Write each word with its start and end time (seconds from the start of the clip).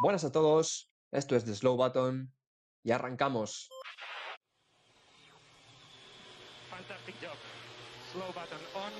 Buenas 0.00 0.24
a 0.24 0.32
todos, 0.32 0.90
esto 1.10 1.36
es 1.36 1.44
The 1.44 1.54
Slow 1.54 1.76
Button 1.76 2.32
y 2.82 2.90
arrancamos. 2.90 3.68
Fantastic 6.70 7.14
job. 7.20 7.36
Slow 8.12 8.26
button 8.28 8.58
on. 8.74 8.92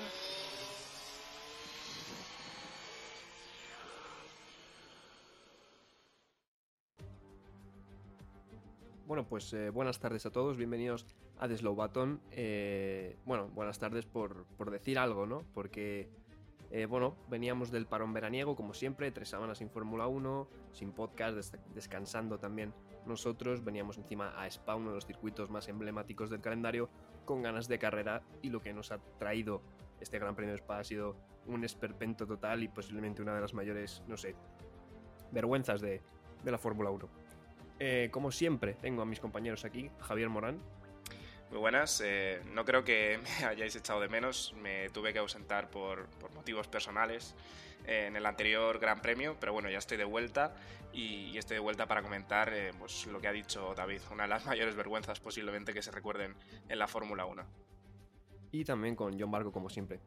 Bueno, 9.05 9.27
pues 9.27 9.51
eh, 9.53 9.69
buenas 9.69 9.99
tardes 9.99 10.25
a 10.25 10.31
todos, 10.31 10.57
bienvenidos 10.57 11.05
a 11.37 11.47
The 11.47 11.57
Slow 11.57 11.75
Button. 11.75 12.21
Eh, 12.31 13.17
bueno, 13.25 13.49
buenas 13.49 13.77
tardes 13.79 14.05
por, 14.05 14.45
por 14.57 14.71
decir 14.71 14.97
algo, 14.97 15.25
¿no? 15.25 15.43
Porque, 15.53 16.09
eh, 16.73 16.85
bueno, 16.87 17.15
veníamos 17.29 17.71
del 17.71 17.85
parón 17.85 18.11
veraniego, 18.13 18.55
como 18.55 18.73
siempre, 18.73 19.11
tres 19.11 19.29
semanas 19.29 19.59
sin 19.59 19.69
Fórmula 19.69 20.07
1, 20.07 20.47
sin 20.73 20.91
podcast, 20.91 21.35
des- 21.35 21.57
descansando 21.73 22.39
también 22.39 22.73
nosotros. 23.05 23.63
Veníamos 23.63 23.97
encima 23.97 24.33
a 24.41 24.47
Spa, 24.47 24.75
uno 24.75 24.89
de 24.89 24.95
los 24.95 25.05
circuitos 25.05 25.49
más 25.49 25.67
emblemáticos 25.69 26.29
del 26.29 26.41
calendario, 26.41 26.89
con 27.25 27.41
ganas 27.43 27.67
de 27.67 27.79
carrera 27.79 28.23
y 28.41 28.49
lo 28.49 28.59
que 28.59 28.73
nos 28.73 28.91
ha 28.91 28.97
traído 29.19 29.61
este 30.01 30.19
Gran 30.19 30.35
Premio 30.35 30.53
de 30.53 30.57
Spa 30.59 30.79
ha 30.79 30.83
sido 30.83 31.15
un 31.45 31.63
esperpento 31.63 32.25
total 32.27 32.63
y 32.63 32.67
posiblemente 32.67 33.21
una 33.21 33.35
de 33.35 33.41
las 33.41 33.53
mayores, 33.53 34.01
no 34.07 34.17
sé, 34.17 34.35
vergüenzas 35.31 35.79
de, 35.81 36.01
de 36.43 36.51
la 36.51 36.57
Fórmula 36.57 36.89
1. 36.89 37.07
Eh, 37.79 38.09
como 38.11 38.31
siempre, 38.31 38.73
tengo 38.75 39.01
a 39.01 39.05
mis 39.05 39.19
compañeros 39.19 39.63
aquí, 39.65 39.89
Javier 39.99 40.29
Morán. 40.29 40.59
Muy 41.53 41.59
buenas, 41.59 42.01
eh, 42.03 42.41
no 42.51 42.65
creo 42.65 42.83
que 42.83 43.19
me 43.39 43.45
hayáis 43.45 43.75
echado 43.75 44.01
de 44.01 44.09
menos, 44.09 44.55
me 44.59 44.89
tuve 44.89 45.13
que 45.13 45.19
ausentar 45.19 45.69
por, 45.69 46.07
por 46.17 46.33
motivos 46.33 46.67
personales 46.67 47.35
eh, 47.85 48.07
en 48.07 48.15
el 48.15 48.25
anterior 48.25 48.79
Gran 48.79 49.03
Premio, 49.03 49.37
pero 49.39 49.53
bueno, 49.53 49.69
ya 49.69 49.77
estoy 49.77 49.97
de 49.97 50.03
vuelta 50.03 50.55
y, 50.91 51.29
y 51.31 51.37
estoy 51.37 51.53
de 51.53 51.59
vuelta 51.59 51.85
para 51.85 52.01
comentar 52.01 52.51
eh, 52.51 52.71
pues, 52.79 53.05
lo 53.05 53.21
que 53.21 53.27
ha 53.27 53.31
dicho 53.31 53.75
David, 53.75 54.01
una 54.09 54.23
de 54.23 54.29
las 54.29 54.45
mayores 54.47 54.75
vergüenzas 54.75 55.19
posiblemente 55.19 55.75
que 55.75 55.83
se 55.83 55.91
recuerden 55.91 56.33
en 56.69 56.79
la 56.79 56.87
Fórmula 56.87 57.27
1. 57.27 57.43
Y 58.51 58.65
también 58.65 58.95
con 58.95 59.19
John 59.19 59.29
Barco, 59.29 59.51
como 59.51 59.69
siempre. 59.69 59.99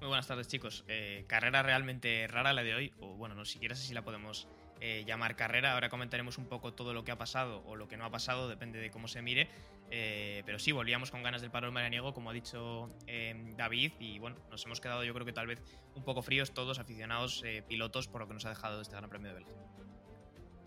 Muy 0.00 0.08
buenas 0.08 0.26
tardes, 0.26 0.48
chicos. 0.48 0.84
Eh, 0.88 1.26
carrera 1.28 1.62
realmente 1.62 2.26
rara 2.26 2.52
la 2.52 2.64
de 2.64 2.74
hoy, 2.74 2.92
o 2.98 3.14
bueno, 3.14 3.36
no 3.36 3.44
siquiera 3.44 3.76
sé 3.76 3.86
si 3.86 3.94
la 3.94 4.02
podemos 4.02 4.48
eh, 4.80 5.04
llamar 5.06 5.36
carrera. 5.36 5.74
Ahora 5.74 5.90
comentaremos 5.90 6.38
un 6.38 6.46
poco 6.46 6.72
todo 6.72 6.94
lo 6.94 7.04
que 7.04 7.12
ha 7.12 7.18
pasado 7.18 7.62
o 7.66 7.76
lo 7.76 7.86
que 7.86 7.98
no 7.98 8.06
ha 8.06 8.10
pasado, 8.10 8.48
depende 8.48 8.78
de 8.78 8.90
cómo 8.90 9.08
se 9.08 9.20
mire. 9.20 9.48
Eh, 9.90 10.42
pero 10.46 10.58
sí, 10.58 10.70
volvíamos 10.72 11.10
con 11.10 11.22
ganas 11.22 11.42
del 11.42 11.50
parón 11.50 11.74
veraniego, 11.74 12.14
como 12.14 12.30
ha 12.30 12.32
dicho 12.32 12.88
eh, 13.06 13.54
David, 13.56 13.92
y 13.98 14.18
bueno, 14.20 14.36
nos 14.48 14.64
hemos 14.64 14.80
quedado 14.80 15.02
yo 15.02 15.12
creo 15.12 15.26
que 15.26 15.32
tal 15.32 15.48
vez 15.48 15.60
un 15.96 16.04
poco 16.04 16.22
fríos 16.22 16.52
todos, 16.52 16.78
aficionados, 16.78 17.42
eh, 17.44 17.64
pilotos, 17.66 18.06
por 18.06 18.20
lo 18.20 18.28
que 18.28 18.34
nos 18.34 18.46
ha 18.46 18.50
dejado 18.50 18.80
este 18.80 18.94
Gran 18.94 19.10
Premio 19.10 19.28
de 19.28 19.34
Bélgica. 19.34 19.60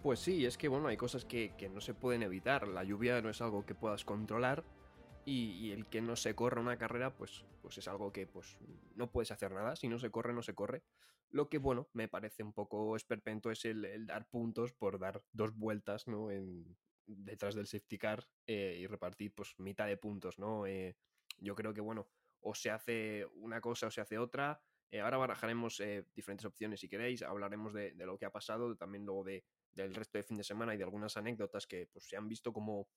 Pues 0.02 0.20
sí, 0.20 0.46
es 0.46 0.58
que 0.58 0.68
bueno, 0.68 0.90
hay 0.90 0.98
cosas 0.98 1.24
que, 1.24 1.54
que 1.58 1.70
no 1.70 1.80
se 1.80 1.94
pueden 1.94 2.24
evitar. 2.24 2.68
La 2.68 2.84
lluvia 2.84 3.22
no 3.22 3.30
es 3.30 3.42
algo 3.42 3.66
que 3.66 3.74
puedas 3.76 4.04
controlar. 4.04 4.66
Y, 5.26 5.52
y 5.52 5.72
el 5.72 5.86
que 5.86 6.02
no 6.02 6.18
se 6.18 6.36
corra 6.36 6.60
una 6.60 6.78
carrera, 6.78 7.16
pues, 7.16 7.46
pues 7.62 7.78
es 7.78 7.88
algo 7.88 8.12
que 8.12 8.28
pues 8.28 8.58
no 8.96 9.10
puedes 9.10 9.32
hacer 9.32 9.54
nada. 9.54 9.78
Si 9.78 9.88
no 9.88 9.98
se 9.98 10.12
corre, 10.12 10.34
no 10.34 10.44
se 10.44 10.54
corre. 10.54 10.84
Lo 11.30 11.48
que, 11.48 11.60
bueno, 11.60 11.88
me 11.94 12.10
parece 12.10 12.44
un 12.44 12.52
poco 12.52 12.98
esperpento 12.98 13.50
es 13.50 13.64
el, 13.64 13.86
el 13.86 14.06
dar 14.06 14.28
puntos 14.28 14.74
por 14.74 15.00
dar 15.00 15.24
dos 15.32 15.56
vueltas, 15.56 16.10
¿no? 16.10 16.30
En, 16.30 16.76
detrás 17.06 17.56
del 17.56 17.68
safety 17.68 17.98
car 17.98 18.30
eh, 18.48 18.78
y 18.80 18.88
repartir, 18.88 19.34
pues, 19.34 19.54
mitad 19.58 19.88
de 19.88 19.98
puntos, 19.98 20.40
¿no? 20.40 20.66
Eh, 20.66 20.98
yo 21.38 21.56
creo 21.56 21.74
que, 21.74 21.82
bueno, 21.82 22.10
o 22.40 22.56
se 22.56 22.70
hace 22.70 23.26
una 23.36 23.62
cosa 23.62 23.88
o 23.88 23.92
se 23.92 24.02
hace 24.02 24.18
otra. 24.18 24.62
Eh, 24.92 25.00
ahora 25.02 25.18
barajaremos 25.18 25.80
eh, 25.80 26.06
diferentes 26.14 26.46
opciones 26.46 26.80
si 26.80 26.90
queréis. 26.90 27.24
Hablaremos 27.24 27.74
de, 27.74 27.94
de 27.94 28.06
lo 28.06 28.18
que 28.18 28.26
ha 28.26 28.32
pasado, 28.32 28.76
también 28.76 29.06
luego 29.06 29.24
de, 29.24 29.46
del 29.72 29.94
resto 29.96 30.18
de 30.18 30.24
fin 30.24 30.38
de 30.38 30.44
semana 30.44 30.74
y 30.74 30.78
de 30.78 30.84
algunas 30.84 31.18
anécdotas 31.18 31.68
que 31.68 31.88
pues, 31.88 32.06
se 32.08 32.16
han 32.16 32.28
visto 32.28 32.54
como 32.54 32.90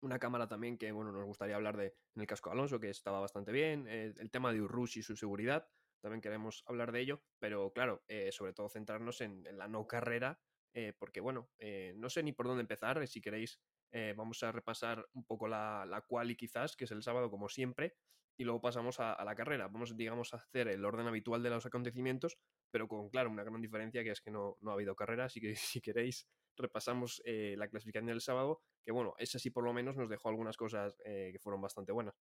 una 0.00 0.18
cámara 0.18 0.46
también 0.46 0.78
que 0.78 0.92
bueno 0.92 1.10
nos 1.10 1.24
gustaría 1.24 1.56
hablar 1.56 1.76
de 1.76 1.96
en 2.14 2.20
el 2.20 2.26
casco 2.26 2.50
de 2.50 2.54
Alonso 2.54 2.78
que 2.78 2.90
estaba 2.90 3.20
bastante 3.20 3.50
bien 3.50 3.86
eh, 3.88 4.14
el 4.16 4.30
tema 4.30 4.52
de 4.52 4.62
Urrush 4.62 4.98
y 4.98 5.02
su 5.02 5.16
seguridad 5.16 5.68
también 6.00 6.20
queremos 6.20 6.62
hablar 6.66 6.92
de 6.92 7.00
ello 7.00 7.24
pero 7.40 7.72
claro 7.72 8.04
eh, 8.06 8.30
sobre 8.30 8.52
todo 8.52 8.68
centrarnos 8.68 9.20
en, 9.20 9.44
en 9.46 9.58
la 9.58 9.66
no 9.66 9.88
carrera 9.88 10.40
eh, 10.74 10.92
porque 10.98 11.20
bueno 11.20 11.50
eh, 11.58 11.92
no 11.96 12.10
sé 12.10 12.22
ni 12.22 12.32
por 12.32 12.46
dónde 12.46 12.62
empezar 12.62 13.06
si 13.06 13.20
queréis 13.20 13.60
eh, 13.92 14.14
vamos 14.16 14.42
a 14.42 14.52
repasar 14.52 15.06
un 15.14 15.24
poco 15.24 15.48
la, 15.48 15.86
la 15.86 16.02
quali 16.02 16.36
quizás 16.36 16.76
que 16.76 16.84
es 16.84 16.90
el 16.90 17.02
sábado 17.02 17.30
como 17.30 17.48
siempre 17.48 17.96
y 18.36 18.44
luego 18.44 18.60
pasamos 18.60 19.00
a, 19.00 19.12
a 19.14 19.24
la 19.24 19.34
carrera 19.34 19.68
vamos 19.68 19.96
digamos 19.96 20.34
a 20.34 20.38
hacer 20.38 20.68
el 20.68 20.84
orden 20.84 21.06
habitual 21.06 21.42
de 21.42 21.50
los 21.50 21.66
acontecimientos 21.66 22.38
pero 22.70 22.88
con, 22.88 23.08
claro, 23.08 23.30
una 23.30 23.44
gran 23.44 23.60
diferencia 23.60 24.02
que 24.02 24.10
es 24.10 24.20
que 24.20 24.30
no, 24.30 24.56
no 24.60 24.70
ha 24.70 24.74
habido 24.74 24.94
carrera, 24.94 25.24
así 25.24 25.40
que 25.40 25.54
si 25.56 25.80
queréis 25.80 26.28
repasamos 26.56 27.22
eh, 27.24 27.54
la 27.56 27.68
clasificación 27.68 28.06
del 28.06 28.20
sábado, 28.20 28.62
que 28.84 28.90
bueno, 28.90 29.14
esa 29.18 29.38
sí 29.38 29.50
por 29.50 29.64
lo 29.64 29.72
menos 29.72 29.96
nos 29.96 30.08
dejó 30.08 30.28
algunas 30.28 30.56
cosas 30.56 30.96
eh, 31.04 31.30
que 31.32 31.38
fueron 31.38 31.60
bastante 31.60 31.92
buenas. 31.92 32.14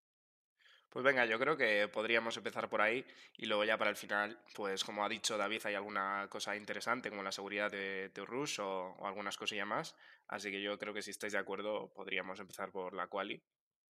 Pues 0.90 1.04
venga, 1.04 1.26
yo 1.26 1.38
creo 1.40 1.58
que 1.58 1.88
podríamos 1.90 2.38
empezar 2.38 2.70
por 2.70 2.82
ahí 2.82 3.06
y 3.38 3.46
luego 3.46 3.66
ya 3.66 3.78
para 3.78 3.90
el 3.92 3.96
final, 3.98 4.40
pues 4.56 4.84
como 4.84 5.04
ha 5.06 5.10
dicho 5.10 5.38
David, 5.38 5.62
hay 5.66 5.76
alguna 5.76 6.28
cosa 6.30 6.56
interesante 6.56 7.10
como 7.10 7.22
la 7.22 7.32
seguridad 7.34 7.70
de, 7.70 8.10
de 8.10 8.22
o, 8.60 8.96
o 8.98 9.06
algunas 9.08 9.38
cosillas 9.38 9.68
más, 9.68 9.96
así 10.28 10.50
que 10.52 10.62
yo 10.62 10.78
creo 10.80 10.94
que 10.94 11.02
si 11.02 11.12
estáis 11.12 11.34
de 11.34 11.40
acuerdo 11.40 11.92
podríamos 11.94 12.40
empezar 12.40 12.72
por 12.72 12.94
la 12.94 13.08
quali. 13.08 13.44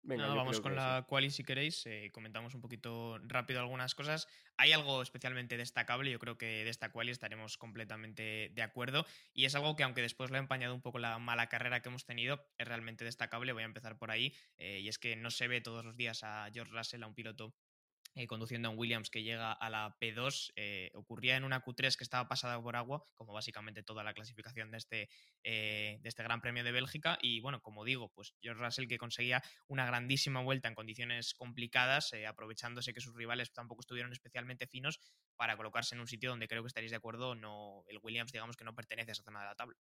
Venga, 0.06 0.26
vamos 0.26 0.60
con 0.60 0.76
la 0.76 1.06
quali 1.08 1.30
si 1.30 1.44
queréis, 1.44 1.86
eh, 1.86 2.10
comentamos 2.12 2.54
un 2.54 2.60
poquito 2.60 3.18
rápido 3.22 3.60
algunas 3.60 3.94
cosas. 3.94 4.28
Hay 4.58 4.72
algo 4.72 5.00
especialmente 5.00 5.56
destacable, 5.56 6.10
yo 6.10 6.18
creo 6.18 6.36
que 6.36 6.62
de 6.62 6.68
esta 6.68 6.92
quali 6.92 7.10
estaremos 7.10 7.56
completamente 7.56 8.52
de 8.54 8.62
acuerdo 8.62 9.06
y 9.32 9.46
es 9.46 9.54
algo 9.54 9.76
que 9.76 9.82
aunque 9.82 10.02
después 10.02 10.30
lo 10.30 10.36
ha 10.36 10.40
empañado 10.40 10.74
un 10.74 10.82
poco 10.82 10.98
la 10.98 11.18
mala 11.18 11.48
carrera 11.48 11.80
que 11.80 11.88
hemos 11.88 12.04
tenido, 12.04 12.44
es 12.58 12.68
realmente 12.68 13.04
destacable, 13.04 13.54
voy 13.54 13.62
a 13.62 13.66
empezar 13.66 13.96
por 13.96 14.10
ahí, 14.10 14.34
eh, 14.58 14.80
y 14.80 14.88
es 14.88 14.98
que 14.98 15.16
no 15.16 15.30
se 15.30 15.48
ve 15.48 15.62
todos 15.62 15.82
los 15.84 15.96
días 15.96 16.22
a 16.22 16.50
George 16.52 16.72
Russell, 16.74 17.02
a 17.02 17.06
un 17.06 17.14
piloto 17.14 17.54
eh, 18.14 18.26
conduciendo 18.26 18.70
un 18.70 18.78
Williams 18.78 19.10
que 19.10 19.22
llega 19.22 19.52
a 19.52 19.70
la 19.70 19.96
P2. 20.00 20.52
eh, 20.56 20.90
ocurría 20.94 21.36
en 21.36 21.44
una 21.44 21.64
Q3 21.64 21.96
que 21.96 22.04
estaba 22.04 22.28
pasada 22.28 22.60
por 22.62 22.76
agua, 22.76 23.04
como 23.14 23.32
básicamente 23.32 23.82
toda 23.82 24.04
la 24.04 24.14
clasificación 24.14 24.70
de 24.70 24.78
este, 24.78 25.08
eh, 25.42 25.98
de 26.00 26.08
este 26.08 26.22
Gran 26.22 26.40
Premio 26.40 26.64
de 26.64 26.72
Bélgica. 26.72 27.18
Y 27.20 27.40
bueno, 27.40 27.60
como 27.60 27.84
digo, 27.84 28.10
pues 28.14 28.34
George 28.40 28.62
Russell 28.62 28.86
que 28.86 28.98
conseguía 28.98 29.42
una 29.66 29.86
grandísima 29.86 30.42
vuelta 30.42 30.68
en 30.68 30.74
condiciones 30.74 31.34
complicadas, 31.34 32.12
eh, 32.12 32.26
aprovechándose 32.26 32.94
que 32.94 33.00
sus 33.00 33.14
rivales 33.14 33.52
tampoco 33.52 33.80
estuvieron 33.80 34.12
especialmente 34.12 34.66
finos 34.66 35.00
para 35.36 35.56
colocarse 35.56 35.94
en 35.94 36.00
un 36.00 36.06
sitio 36.06 36.30
donde 36.30 36.48
creo 36.48 36.62
que 36.62 36.68
estaréis 36.68 36.92
de 36.92 36.96
acuerdo, 36.96 37.34
no, 37.34 37.84
el 37.88 37.98
Williams 38.02 38.32
digamos 38.32 38.56
que 38.56 38.64
no 38.64 38.74
pertenece 38.74 39.10
a 39.10 39.12
esa 39.12 39.22
zona 39.22 39.40
de 39.40 39.46
la 39.46 39.54
tabla. 39.54 39.76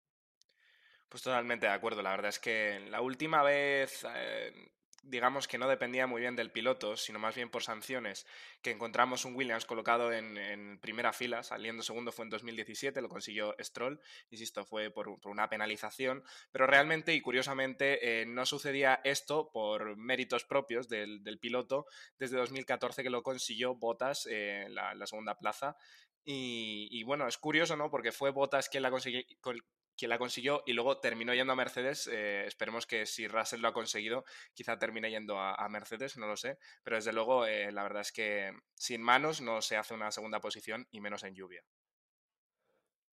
Pues 1.09 1.23
totalmente 1.23 1.65
de 1.65 1.71
acuerdo. 1.73 2.03
La 2.03 2.11
verdad 2.11 2.29
es 2.29 2.37
que 2.37 2.79
la 2.91 3.01
última 3.01 3.41
vez, 3.41 4.05
digamos 5.03 5.47
que 5.47 5.57
no 5.57 5.67
dependía 5.67 6.07
muy 6.07 6.21
bien 6.21 6.35
del 6.35 6.51
piloto, 6.51 6.97
sino 6.97 7.19
más 7.19 7.35
bien 7.35 7.49
por 7.49 7.63
sanciones, 7.63 8.25
que 8.61 8.71
encontramos 8.71 9.25
un 9.25 9.35
Williams 9.35 9.65
colocado 9.65 10.11
en, 10.11 10.37
en 10.37 10.79
primera 10.79 11.13
fila, 11.13 11.43
saliendo 11.43 11.83
segundo 11.83 12.11
fue 12.11 12.25
en 12.25 12.31
2017, 12.31 13.01
lo 13.01 13.09
consiguió 13.09 13.55
Stroll, 13.59 13.99
insisto, 14.29 14.65
fue 14.65 14.89
por, 14.91 15.19
por 15.19 15.31
una 15.31 15.49
penalización, 15.49 16.23
pero 16.51 16.67
realmente 16.67 17.13
y 17.13 17.21
curiosamente 17.21 18.21
eh, 18.21 18.25
no 18.25 18.45
sucedía 18.45 19.01
esto 19.03 19.49
por 19.51 19.97
méritos 19.97 20.45
propios 20.45 20.89
del, 20.89 21.23
del, 21.23 21.39
piloto 21.39 21.85
desde 22.17 22.37
2014 22.37 23.03
que 23.03 23.09
lo 23.09 23.23
consiguió 23.23 23.75
Bottas 23.75 24.25
en 24.25 24.33
eh, 24.33 24.69
la, 24.69 24.93
la, 24.95 25.07
segunda 25.07 25.35
plaza. 25.37 25.77
Y, 26.23 26.87
y, 26.91 27.03
bueno, 27.03 27.27
es 27.27 27.37
curioso, 27.37 27.75
¿no? 27.75 27.89
Porque 27.89 28.11
fue 28.11 28.31
Bottas 28.31 28.69
quien 28.69 28.83
la 28.83 28.91
consiguió, 28.91 29.23
quien 29.99 30.09
la 30.09 30.17
consiguió 30.17 30.63
y 30.65 30.73
luego 30.73 30.99
terminó 30.99 31.33
yendo 31.33 31.51
a 31.53 31.57
Mercedes. 31.57 32.07
Eh, 32.07 32.45
esperemos 32.47 32.87
que 32.87 33.05
si 33.05 33.27
Russell 33.27 33.59
lo 33.59 33.67
ha 33.67 33.73
conseguido, 33.73 34.23
quizá 34.53 34.79
termine 34.79 35.11
yendo 35.11 35.37
a, 35.37 35.67
Mercedes, 35.69 36.17
no 36.17 36.25
lo 36.25 36.37
sé. 36.37 36.57
Pero 36.83 36.95
desde 36.95 37.11
luego, 37.11 37.45
eh, 37.45 37.71
la 37.71 37.83
verdad 37.83 38.01
es 38.01 38.11
que 38.13 38.53
sin 38.73 39.01
manos 39.01 39.41
no 39.41 39.61
se 39.61 39.75
hace 39.75 39.93
una 39.93 40.09
segunda 40.09 40.39
posición 40.39 40.87
y 40.89 41.01
menos 41.01 41.23
en 41.23 41.35
lluvia. 41.35 41.63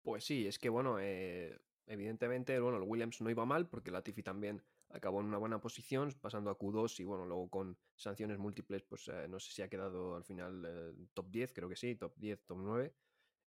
Pues 0.03 0.25
sí, 0.25 0.47
es 0.47 0.59
que 0.61 0.69
bueno, 0.69 0.99
eh, 1.01 1.59
evidentemente, 1.87 2.59
bueno, 2.61 2.79
el 2.79 2.85
Williams 2.85 3.21
no 3.21 3.29
iba 3.29 3.45
mal 3.45 3.69
porque 3.69 3.91
Latifi 3.91 4.23
también 4.23 4.63
acabó 4.91 5.21
en 5.21 5.27
una 5.27 5.39
buena 5.39 5.61
posición, 5.61 6.13
pasando 6.21 6.51
a 6.51 6.57
Q2 6.57 7.01
y 7.01 7.05
bueno, 7.05 7.27
luego 7.27 7.51
con 7.51 7.77
sanciones 7.97 8.39
múltiples, 8.39 8.85
pues 8.85 9.11
no 9.29 9.41
sé 9.41 9.53
si 9.53 9.63
ha 9.63 9.69
quedado 9.69 10.15
al 10.15 10.23
final 10.23 10.95
top 11.13 11.29
10, 11.29 11.53
creo 11.53 11.69
que 11.69 11.75
sí, 11.75 11.97
top 11.97 12.15
10, 12.17 12.47
top 12.47 12.59
9. 12.61 12.95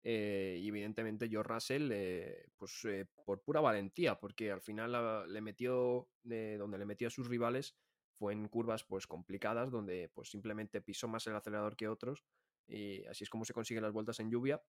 Eh, 0.08 0.60
y 0.62 0.68
evidentemente 0.68 1.28
George 1.28 1.52
Russell, 1.52 1.90
eh, 1.92 2.46
pues 2.56 2.84
eh, 2.84 3.06
por 3.24 3.42
pura 3.42 3.60
valentía, 3.60 4.18
porque 4.20 4.52
al 4.52 4.60
final 4.60 5.32
le 5.32 5.40
metió, 5.40 6.08
donde 6.22 6.78
le 6.78 6.86
metió 6.86 7.08
a 7.08 7.10
sus 7.10 7.26
rivales 7.26 7.76
fue 8.12 8.32
en 8.32 8.48
curvas 8.48 8.84
pues 8.84 9.06
complicadas, 9.06 9.70
donde 9.70 10.08
pues 10.14 10.30
simplemente 10.30 10.80
pisó 10.80 11.08
más 11.08 11.26
el 11.26 11.34
acelerador 11.34 11.76
que 11.76 11.88
otros, 11.88 12.24
y 12.68 13.04
así 13.06 13.24
es 13.24 13.30
como 13.30 13.44
se 13.44 13.52
consiguen 13.52 13.82
las 13.82 13.92
vueltas 13.92 14.20
en 14.20 14.30
lluvia. 14.30 14.62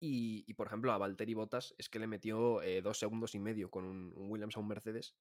Y, 0.00 0.44
y 0.46 0.54
por 0.54 0.68
ejemplo, 0.68 0.92
a 0.92 0.98
Valtteri 0.98 1.34
Bottas 1.34 1.74
es 1.76 1.88
que 1.88 1.98
le 1.98 2.06
metió 2.06 2.60
dos 2.82 2.98
segundos 2.98 3.34
y 3.34 3.40
medio 3.40 3.70
con 3.70 3.84
un, 3.84 4.12
Williams 4.14 4.56
a 4.56 4.60
un 4.60 4.68
Mercedes. 4.68 5.14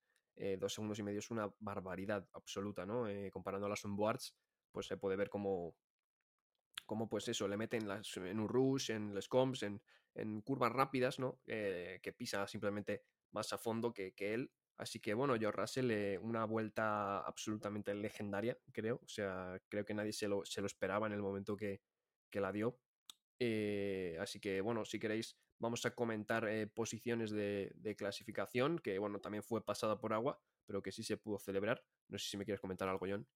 Dos 0.59 0.73
segundos 0.73 0.99
y 0.99 1.03
medio 1.03 1.19
es 1.19 1.31
una 1.31 1.51
barbaridad 1.59 2.27
absoluta, 2.33 2.85
¿no? 2.85 3.05
Comparando 3.31 3.65
a 3.65 3.69
las 3.69 3.83
onboards, 3.83 4.35
pues 4.71 4.85
se 4.85 4.97
puede 4.97 5.15
ver 5.15 5.29
como, 5.29 5.75
como 6.87 7.07
pues 7.07 7.27
eso, 7.27 7.47
le 7.47 7.57
meten 7.57 7.87
las, 7.87 8.17
en 8.17 8.39
un 8.39 8.47
rush, 8.47 8.89
en 8.89 9.13
los 9.13 9.27
comps, 9.27 9.63
en, 9.63 9.81
curvas 10.41 10.71
rápidas, 10.71 11.19
¿no? 11.19 11.39
Eh, 11.45 11.99
que 12.01 12.11
pisa 12.11 12.47
simplemente 12.47 13.03
más 13.31 13.53
a 13.53 13.59
fondo 13.59 13.93
que, 13.93 14.15
él. 14.17 14.51
Así 14.77 14.99
que 14.99 15.13
bueno, 15.13 15.35
George 15.37 15.61
Russell, 15.61 15.91
eh, 15.91 16.17
una 16.17 16.45
vuelta 16.45 17.19
absolutamente 17.19 17.93
legendaria, 17.93 18.57
creo. 18.71 18.99
O 19.03 19.07
sea, 19.07 19.61
creo 19.69 19.85
que 19.85 19.93
nadie 19.93 20.13
se 20.13 20.27
lo, 20.27 20.43
esperaba 20.43 21.05
en 21.05 21.13
el 21.13 21.21
momento 21.21 21.55
que, 21.55 21.81
la 22.31 22.51
dio. 22.51 22.79
Eh, 23.39 24.17
así 24.19 24.39
que 24.39 24.61
bueno, 24.61 24.85
si 24.85 24.99
queréis, 24.99 25.37
vamos 25.59 25.85
a 25.85 25.93
comentar 25.93 26.47
posiciones 26.73 27.29
de, 27.29 27.71
de, 27.75 27.95
clasificación, 27.95 28.79
que 28.79 28.97
bueno, 28.97 29.19
también 29.19 29.43
fue 29.43 29.63
pasada 29.63 29.99
por 29.99 30.13
agua, 30.13 30.41
pero 30.65 30.81
que 30.81 30.91
sí 30.91 31.03
se 31.03 31.17
pudo 31.17 31.37
celebrar. 31.37 31.83
No 32.07 32.17
sé 32.17 32.27
si 32.29 32.37
me 32.37 32.45
quieres 32.45 32.61
comentar 32.61 32.89
algo, 32.89 33.05
John. 33.07 33.27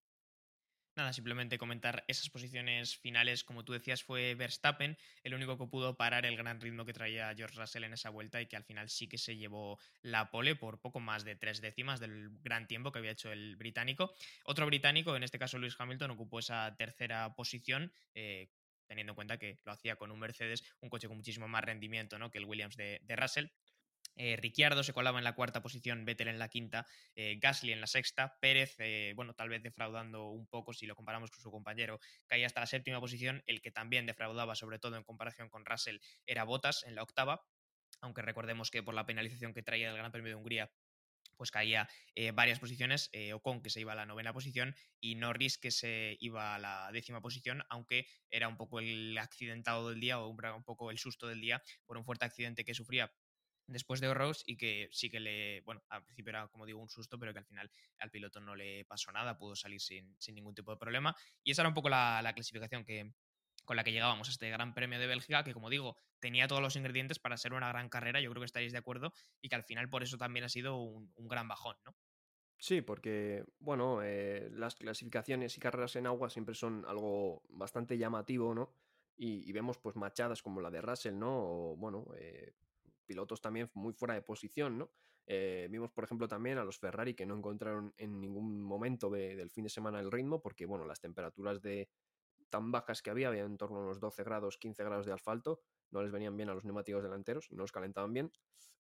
Nada, 0.93 1.13
simplemente 1.13 1.57
comentar 1.57 2.03
esas 2.09 2.29
posiciones 2.29 2.97
finales, 2.97 3.45
como 3.45 3.63
tú 3.63 3.71
decías, 3.71 4.03
fue 4.03 4.35
Verstappen, 4.35 4.97
el 5.23 5.33
único 5.33 5.57
que 5.57 5.65
pudo 5.67 5.95
parar 5.95 6.25
el 6.25 6.35
gran 6.35 6.59
ritmo 6.59 6.83
que 6.83 6.91
traía 6.91 7.33
George 7.33 7.57
Russell 7.57 7.85
en 7.85 7.93
esa 7.93 8.09
vuelta 8.09 8.41
y 8.41 8.47
que 8.47 8.57
al 8.57 8.65
final 8.65 8.89
sí 8.89 9.07
que 9.07 9.17
se 9.17 9.37
llevó 9.37 9.79
la 10.01 10.31
pole 10.31 10.57
por 10.57 10.81
poco 10.81 10.99
más 10.99 11.23
de 11.23 11.37
tres 11.37 11.61
décimas 11.61 12.01
del 12.01 12.29
gran 12.41 12.67
tiempo 12.67 12.91
que 12.91 12.99
había 12.99 13.11
hecho 13.11 13.31
el 13.31 13.55
británico. 13.55 14.13
Otro 14.43 14.65
británico, 14.65 15.15
en 15.15 15.23
este 15.23 15.39
caso 15.39 15.57
Lewis 15.57 15.77
Hamilton, 15.79 16.11
ocupó 16.11 16.39
esa 16.39 16.75
tercera 16.75 17.33
posición. 17.35 17.93
Eh, 18.13 18.49
teniendo 18.87 19.11
en 19.11 19.15
cuenta 19.15 19.37
que 19.37 19.57
lo 19.63 19.71
hacía 19.71 19.95
con 19.95 20.11
un 20.11 20.19
Mercedes, 20.19 20.65
un 20.81 20.89
coche 20.89 21.07
con 21.07 21.15
muchísimo 21.15 21.47
más 21.47 21.63
rendimiento 21.63 22.19
¿no? 22.19 22.29
que 22.29 22.39
el 22.39 22.43
Williams 22.43 22.75
de, 22.75 22.99
de 23.05 23.15
Russell. 23.15 23.47
Eh, 24.23 24.35
Ricciardo 24.35 24.83
se 24.83 24.93
colaba 24.93 25.17
en 25.17 25.23
la 25.23 25.33
cuarta 25.33 25.63
posición, 25.63 26.05
Vettel 26.05 26.27
en 26.27 26.37
la 26.37 26.47
quinta, 26.47 26.85
eh, 27.15 27.39
Gasly 27.41 27.71
en 27.71 27.81
la 27.81 27.87
sexta, 27.87 28.37
Pérez, 28.39 28.75
eh, 28.77 29.13
bueno, 29.15 29.33
tal 29.33 29.49
vez 29.49 29.63
defraudando 29.63 30.29
un 30.29 30.45
poco 30.45 30.73
si 30.73 30.85
lo 30.85 30.95
comparamos 30.95 31.31
con 31.31 31.41
su 31.41 31.49
compañero, 31.49 31.99
caía 32.27 32.45
hasta 32.45 32.59
la 32.59 32.67
séptima 32.67 32.99
posición, 32.99 33.41
el 33.47 33.63
que 33.63 33.71
también 33.71 34.05
defraudaba, 34.05 34.53
sobre 34.53 34.77
todo 34.77 34.95
en 34.95 35.03
comparación 35.03 35.49
con 35.49 35.65
Russell, 35.65 35.97
era 36.27 36.43
Bottas 36.43 36.83
en 36.83 36.93
la 36.93 37.01
octava, 37.01 37.47
aunque 37.99 38.21
recordemos 38.21 38.69
que 38.69 38.83
por 38.83 38.93
la 38.93 39.07
penalización 39.07 39.55
que 39.55 39.63
traía 39.63 39.89
el 39.89 39.97
Gran 39.97 40.11
Premio 40.11 40.29
de 40.29 40.35
Hungría, 40.35 40.71
pues 41.35 41.49
caía 41.49 41.89
eh, 42.13 42.29
varias 42.29 42.59
posiciones, 42.59 43.09
Ocon 43.33 43.63
que 43.63 43.71
se 43.71 43.81
iba 43.81 43.93
a 43.93 43.95
la 43.95 44.05
novena 44.05 44.33
posición 44.33 44.75
y 44.99 45.15
Norris 45.15 45.57
que 45.57 45.71
se 45.71 46.17
iba 46.19 46.53
a 46.53 46.59
la 46.59 46.91
décima 46.91 47.21
posición, 47.21 47.63
aunque 47.69 48.05
era 48.29 48.47
un 48.47 48.57
poco 48.57 48.79
el 48.79 49.17
accidentado 49.17 49.89
del 49.89 49.99
día 49.99 50.19
o 50.19 50.27
un 50.27 50.63
poco 50.63 50.91
el 50.91 50.99
susto 50.99 51.27
del 51.27 51.41
día 51.41 51.63
por 51.87 51.97
un 51.97 52.05
fuerte 52.05 52.25
accidente 52.25 52.63
que 52.63 52.75
sufría 52.75 53.11
después 53.71 54.01
de 54.01 54.13
Rose 54.13 54.43
y 54.45 54.57
que 54.57 54.89
sí 54.91 55.09
que 55.09 55.19
le, 55.19 55.61
bueno, 55.61 55.83
al 55.89 56.03
principio 56.03 56.29
era 56.29 56.47
como 56.47 56.65
digo 56.65 56.79
un 56.79 56.89
susto, 56.89 57.17
pero 57.19 57.33
que 57.33 57.39
al 57.39 57.45
final 57.45 57.71
al 57.99 58.11
piloto 58.11 58.39
no 58.39 58.55
le 58.55 58.85
pasó 58.85 59.11
nada, 59.11 59.37
pudo 59.37 59.55
salir 59.55 59.81
sin, 59.81 60.15
sin 60.19 60.35
ningún 60.35 60.55
tipo 60.55 60.71
de 60.71 60.77
problema. 60.77 61.15
Y 61.43 61.51
esa 61.51 61.61
era 61.61 61.69
un 61.69 61.75
poco 61.75 61.89
la, 61.89 62.21
la, 62.21 62.33
clasificación 62.33 62.83
que, 62.83 63.13
con 63.65 63.75
la 63.75 63.83
que 63.83 63.91
llegábamos 63.91 64.27
a 64.27 64.31
este 64.31 64.49
Gran 64.49 64.73
Premio 64.73 64.99
de 64.99 65.07
Bélgica, 65.07 65.43
que 65.43 65.53
como 65.53 65.69
digo, 65.69 65.95
tenía 66.19 66.47
todos 66.47 66.61
los 66.61 66.75
ingredientes 66.75 67.19
para 67.19 67.37
ser 67.37 67.53
una 67.53 67.69
gran 67.69 67.89
carrera, 67.89 68.21
yo 68.21 68.29
creo 68.29 68.41
que 68.41 68.45
estaréis 68.45 68.71
de 68.71 68.79
acuerdo, 68.79 69.13
y 69.41 69.49
que 69.49 69.55
al 69.55 69.63
final 69.63 69.89
por 69.89 70.03
eso 70.03 70.17
también 70.17 70.45
ha 70.45 70.49
sido 70.49 70.77
un, 70.77 71.11
un 71.15 71.27
gran 71.27 71.47
bajón, 71.47 71.75
¿no? 71.85 71.95
Sí, 72.61 72.83
porque, 72.83 73.43
bueno, 73.57 74.03
eh, 74.03 74.47
las 74.51 74.75
clasificaciones 74.75 75.57
y 75.57 75.59
carreras 75.59 75.95
en 75.95 76.05
agua 76.05 76.29
siempre 76.29 76.53
son 76.53 76.85
algo 76.87 77.41
bastante 77.49 77.97
llamativo, 77.97 78.53
¿no? 78.53 78.71
Y, 79.17 79.49
y 79.49 79.51
vemos 79.51 79.79
pues 79.79 79.95
machadas 79.95 80.43
como 80.43 80.61
la 80.61 80.69
de 80.69 80.79
Russell, 80.79 81.17
¿no? 81.17 81.39
O, 81.39 81.75
bueno, 81.75 82.05
eh, 82.19 82.53
pilotos 83.11 83.41
también 83.41 83.69
muy 83.73 83.91
fuera 83.91 84.13
de 84.13 84.21
posición, 84.21 84.77
¿no? 84.77 84.89
Eh, 85.27 85.67
vimos, 85.69 85.91
por 85.91 86.05
ejemplo, 86.05 86.29
también 86.29 86.57
a 86.57 86.63
los 86.63 86.79
Ferrari 86.79 87.13
que 87.13 87.25
no 87.25 87.35
encontraron 87.35 87.93
en 87.97 88.21
ningún 88.21 88.61
momento 88.61 89.09
de, 89.09 89.35
del 89.35 89.49
fin 89.49 89.65
de 89.65 89.69
semana 89.69 89.99
el 89.99 90.09
ritmo, 90.09 90.41
porque, 90.41 90.65
bueno, 90.65 90.85
las 90.85 91.01
temperaturas 91.01 91.61
de 91.61 91.89
tan 92.49 92.71
bajas 92.71 93.01
que 93.01 93.09
había, 93.09 93.27
había 93.27 93.43
en 93.43 93.57
torno 93.57 93.79
a 93.79 93.83
unos 93.83 93.99
12 93.99 94.23
grados, 94.23 94.57
15 94.57 94.83
grados 94.83 95.05
de 95.05 95.11
asfalto, 95.11 95.61
no 95.91 96.01
les 96.01 96.11
venían 96.11 96.37
bien 96.37 96.49
a 96.49 96.53
los 96.53 96.63
neumáticos 96.63 97.03
delanteros, 97.03 97.51
no 97.51 97.63
los 97.63 97.71
calentaban 97.71 98.13
bien. 98.13 98.31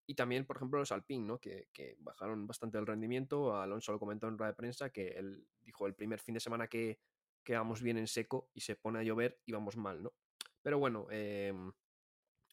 Y 0.07 0.15
también, 0.15 0.45
por 0.45 0.55
ejemplo, 0.55 0.79
los 0.79 0.91
Alpine, 0.93 1.25
¿no? 1.25 1.39
que, 1.39 1.67
bajaron 1.99 2.47
bastante 2.47 2.77
el 2.77 2.87
rendimiento. 2.87 3.55
Alonso 3.55 3.91
lo 3.91 3.99
comentó 3.99 4.27
en 4.27 4.37
rueda 4.37 4.51
de 4.51 4.55
prensa 4.55 4.89
que 4.89 5.09
él 5.09 5.45
dijo 5.61 5.87
el 5.87 5.95
primer 5.95 6.19
fin 6.19 6.33
de 6.33 6.39
semana 6.39 6.67
que, 6.67 6.99
que 7.43 7.53
vamos 7.53 7.81
bien 7.81 7.97
en 7.97 8.07
seco 8.07 8.49
y 8.53 8.61
se 8.61 8.75
pone 8.75 8.99
a 8.99 9.03
llover 9.03 9.41
y 9.45 9.51
vamos 9.51 9.77
mal, 9.77 10.01
¿no? 10.01 10.13
Pero 10.61 10.79
bueno, 10.79 11.07
eh, 11.11 11.53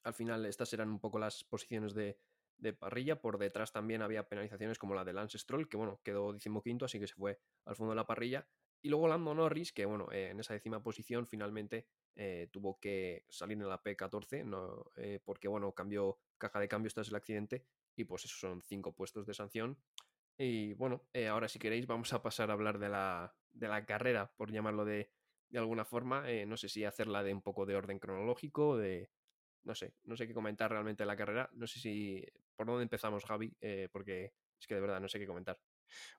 al 0.09 0.15
final 0.15 0.47
estas 0.47 0.73
eran 0.73 0.89
un 0.89 0.99
poco 0.99 1.19
las 1.19 1.45
posiciones 1.45 1.95
de, 1.95 2.19
parrilla. 2.79 3.21
Por 3.21 3.39
detrás 3.39 3.73
también 3.73 4.03
había 4.03 4.29
penalizaciones 4.29 4.79
como 4.79 4.95
la 4.95 5.05
de 5.05 5.13
Lance 5.13 5.39
Stroll, 5.39 5.69
que 5.69 5.77
bueno, 5.77 6.01
quedó 6.03 6.33
decimoquinto, 6.33 6.87
así 6.87 6.99
que 6.99 7.07
se 7.07 7.15
fue 7.15 7.39
al 7.67 7.77
fondo 7.77 7.93
de 7.93 7.97
la 7.97 8.07
parrilla. 8.07 8.49
Y 8.81 8.89
luego 8.89 9.07
Lando 9.07 9.35
Norris, 9.35 9.73
que 9.73 9.85
bueno, 9.85 10.11
eh, 10.11 10.31
en 10.31 10.41
esa 10.41 10.55
décima 10.55 10.83
posición 10.83 11.27
finalmente 11.27 11.87
eh, 12.17 12.49
tuvo 12.51 12.79
que 12.81 13.27
salir 13.29 13.59
en 13.59 13.69
la 13.69 13.83
P14, 13.83 14.45
no, 14.45 14.87
eh, 14.97 15.21
porque 15.25 15.49
bueno, 15.49 15.73
cambió 15.73 16.19
caja 16.39 16.59
de 16.59 16.69
cambios 16.69 16.95
tras 16.95 17.09
el 17.09 17.17
accidente 17.17 17.65
y 17.97 18.05
pues 18.05 18.25
esos 18.25 18.41
son 18.41 18.63
cinco 18.63 18.93
puestos 18.93 19.27
de 19.27 19.35
sanción. 19.35 19.79
Y 20.39 20.73
bueno, 20.75 21.05
ahora 21.29 21.49
si 21.49 21.59
queréis 21.59 21.87
vamos 21.87 22.13
a 22.13 22.23
pasar 22.23 22.51
a 22.51 22.55
hablar 22.55 22.79
de 22.79 22.89
la, 22.89 23.35
de 23.51 23.69
la 23.69 23.85
carrera, 23.85 24.33
por 24.37 24.53
llamarlo 24.53 24.85
de, 24.85 25.11
de 25.51 25.59
alguna 25.59 25.85
forma. 25.85 26.25
No 26.47 26.57
sé 26.57 26.69
si 26.69 26.85
hacerla 26.85 27.25
de 27.25 27.35
un 27.35 27.43
poco 27.43 27.67
de 27.67 27.75
orden 27.77 27.99
cronológico, 27.99 28.77
de... 28.77 29.11
No 29.65 29.75
sé, 29.75 29.95
no 30.05 30.17
sé 30.17 30.27
qué 30.27 30.35
comentar 30.35 30.71
realmente 30.71 31.03
de 31.03 31.07
la 31.07 31.17
carrera. 31.17 31.49
No 31.53 31.67
sé 31.67 31.81
si... 31.81 32.25
¿Por 32.57 32.67
dónde 32.67 32.83
empezamos, 32.85 33.25
Javi? 33.25 33.55
Eh, 33.61 33.89
porque 33.93 34.33
es 34.61 34.67
que 34.67 34.75
de 34.75 34.81
verdad 34.81 35.01
no 35.01 35.09
sé 35.09 35.19
qué 35.19 35.27
comentar. 35.27 35.59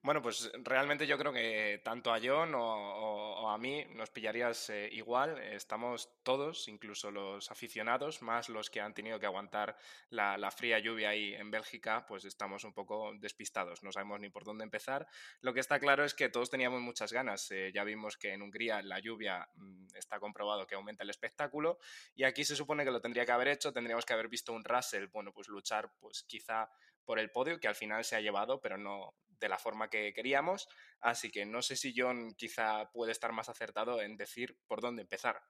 Bueno, 0.01 0.21
pues 0.21 0.51
realmente 0.63 1.06
yo 1.06 1.18
creo 1.18 1.33
que 1.33 1.81
tanto 1.83 2.13
a 2.13 2.19
John 2.24 2.54
o, 2.56 3.50
a 3.50 3.57
mí 3.57 3.86
nos 3.95 4.10
pillarías 4.10 4.69
eh, 4.69 4.89
igual. 4.92 5.38
Estamos 5.39 6.10
todos, 6.24 6.68
incluso 6.68 7.12
los 7.12 7.51
aficionados, 7.51 8.21
más 8.21 8.50
los 8.50 8.69
que 8.69 8.81
han 8.81 8.94
tenido 8.94 9.19
que 9.19 9.25
aguantar 9.25 9.75
la, 10.10 10.51
fría 10.51 10.80
lluvia 10.80 11.10
ahí 11.10 11.33
en 11.33 11.51
Bélgica, 11.51 12.06
pues 12.07 12.25
estamos 12.25 12.63
un 12.63 12.74
poco 12.74 13.13
despistados. 13.19 13.83
No 13.83 13.92
sabemos 13.92 14.19
ni 14.19 14.30
por 14.30 14.44
dónde 14.44 14.63
empezar. 14.63 15.07
Lo 15.42 15.54
que 15.54 15.60
está 15.60 15.80
claro 15.80 16.04
es 16.04 16.13
que 16.13 16.30
todos 16.30 16.50
teníamos 16.50 16.81
muchas 16.81 17.12
ganas. 17.12 17.50
Eh, 17.51 17.71
ya 17.74 17.83
vimos 17.83 18.18
que 18.18 18.33
en 18.33 18.42
Hungría 18.42 18.81
la 18.81 19.00
lluvia 19.00 19.48
mmm, 19.56 19.88
está 19.95 20.19
comprobado 20.19 20.66
que 20.66 20.75
aumenta 20.75 21.04
el 21.04 21.10
espectáculo 21.10 21.80
y 22.16 22.24
aquí 22.24 22.44
se 22.44 22.56
supone 22.56 22.83
que 22.83 22.92
lo 22.92 23.01
tendría 23.01 23.25
que 23.25 23.31
haber 23.31 23.50
hecho. 23.50 23.74
Tendríamos 23.74 24.06
que 24.06 24.13
haber 24.13 24.27
visto 24.27 24.54
un 24.54 24.63
Russell, 24.63 25.07
bueno, 25.07 25.31
pues 25.31 25.48
luchar, 25.48 25.92
pues 26.00 26.24
quizá 26.24 26.69
por 27.06 27.19
el 27.19 27.31
podio 27.31 27.60
que 27.60 27.68
al 27.68 27.75
final 27.75 28.04
se 28.04 28.16
ha 28.16 28.22
llevado, 28.22 28.62
pero 28.62 28.78
no, 28.78 29.16
de 29.28 29.50
la 29.50 29.57
forma 29.57 29.90
que 29.90 30.13
queríamos, 30.13 30.68
así 31.00 31.31
que 31.31 31.46
no 31.46 31.62
sé 31.62 31.75
si 31.75 31.94
John 31.96 32.34
quizá 32.36 32.92
puede 32.92 33.12
estar 33.12 33.31
más 33.31 33.50
acertado 33.50 34.01
en 34.01 34.18
decir 34.18 34.57
por 34.68 34.81
dónde 34.81 35.01
empezar. 35.01 35.42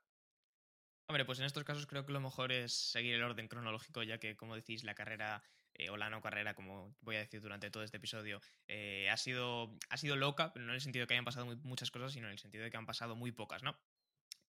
Hombre, 1.07 1.25
pues 1.25 1.39
en 1.39 1.45
estos 1.45 1.63
casos 1.63 1.87
creo 1.87 2.05
que 2.05 2.13
lo 2.13 2.21
mejor 2.21 2.51
es 2.51 2.91
seguir 2.91 3.15
el 3.15 3.23
orden 3.23 3.47
cronológico, 3.47 4.03
ya 4.03 4.19
que, 4.19 4.37
como 4.37 4.55
decís, 4.55 4.83
la 4.83 4.93
carrera 4.93 5.41
eh, 5.73 5.89
o 5.89 5.97
la 5.97 6.11
no 6.11 6.21
carrera, 6.21 6.53
como 6.53 6.95
voy 7.01 7.15
a 7.15 7.19
decir 7.19 7.41
durante 7.41 7.71
todo 7.71 7.81
este 7.83 7.97
episodio, 7.97 8.41
eh, 8.67 9.09
ha, 9.09 9.17
sido, 9.17 9.75
ha 9.89 9.97
sido 9.97 10.15
loca, 10.15 10.53
pero 10.53 10.65
no 10.65 10.71
en 10.71 10.75
el 10.75 10.81
sentido 10.81 11.03
de 11.03 11.07
que 11.07 11.15
hayan 11.15 11.25
pasado 11.25 11.47
muchas 11.63 11.89
cosas, 11.89 12.13
sino 12.13 12.27
en 12.27 12.33
el 12.33 12.39
sentido 12.39 12.63
de 12.63 12.69
que 12.69 12.77
han 12.77 12.85
pasado 12.85 13.15
muy 13.15 13.31
pocas, 13.31 13.63
¿no? 13.63 13.75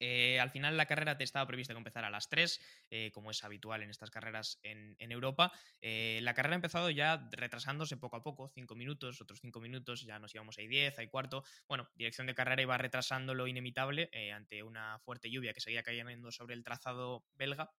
Eh, 0.01 0.41
al 0.41 0.51
final 0.51 0.77
la 0.77 0.87
carrera 0.87 1.17
te 1.17 1.25
estaba 1.25 1.47
prevista 1.47 1.75
que 1.75 1.79
empezara 1.79 2.09
a 2.09 2.11
las 2.11 2.29
3, 2.29 2.61
eh, 2.91 3.11
como 3.13 3.31
es 3.31 3.45
habitual 3.45 3.83
en 3.83 3.91
estas 3.91 4.11
carreras 4.11 4.59
en, 4.63 4.97
Europa. 4.99 5.53
Eh, 5.81 6.21
la 6.23 6.35
carrera 6.35 6.55
ha 6.55 6.57
empezado 6.57 6.91
ya 6.91 7.29
retrasándose 7.33 7.97
poco 7.97 8.17
a 8.17 8.23
poco, 8.23 8.49
5 8.49 8.75
minutos, 8.75 9.21
otros 9.21 9.41
5 9.41 9.61
minutos, 9.61 10.03
ya 10.03 10.19
nos 10.19 10.35
íbamos 10.35 10.59
a 10.59 10.63
10, 10.63 10.99
a 10.99 11.07
cuarto. 11.09 11.45
Bueno, 11.69 11.89
dirección 11.95 12.27
de 12.27 12.35
carrera 12.35 12.63
iba 12.63 12.79
retrasando 12.79 13.35
lo 13.35 13.47
inevitable 13.47 14.09
eh, 14.13 14.33
ante 14.33 14.63
una 14.63 14.99
fuerte 15.01 15.31
lluvia 15.31 15.53
que 15.53 15.61
seguía 15.61 15.83
cayendo 15.83 16.33
sobre 16.33 16.55
el 16.55 16.65
trazado 16.65 17.25
belga 17.35 17.71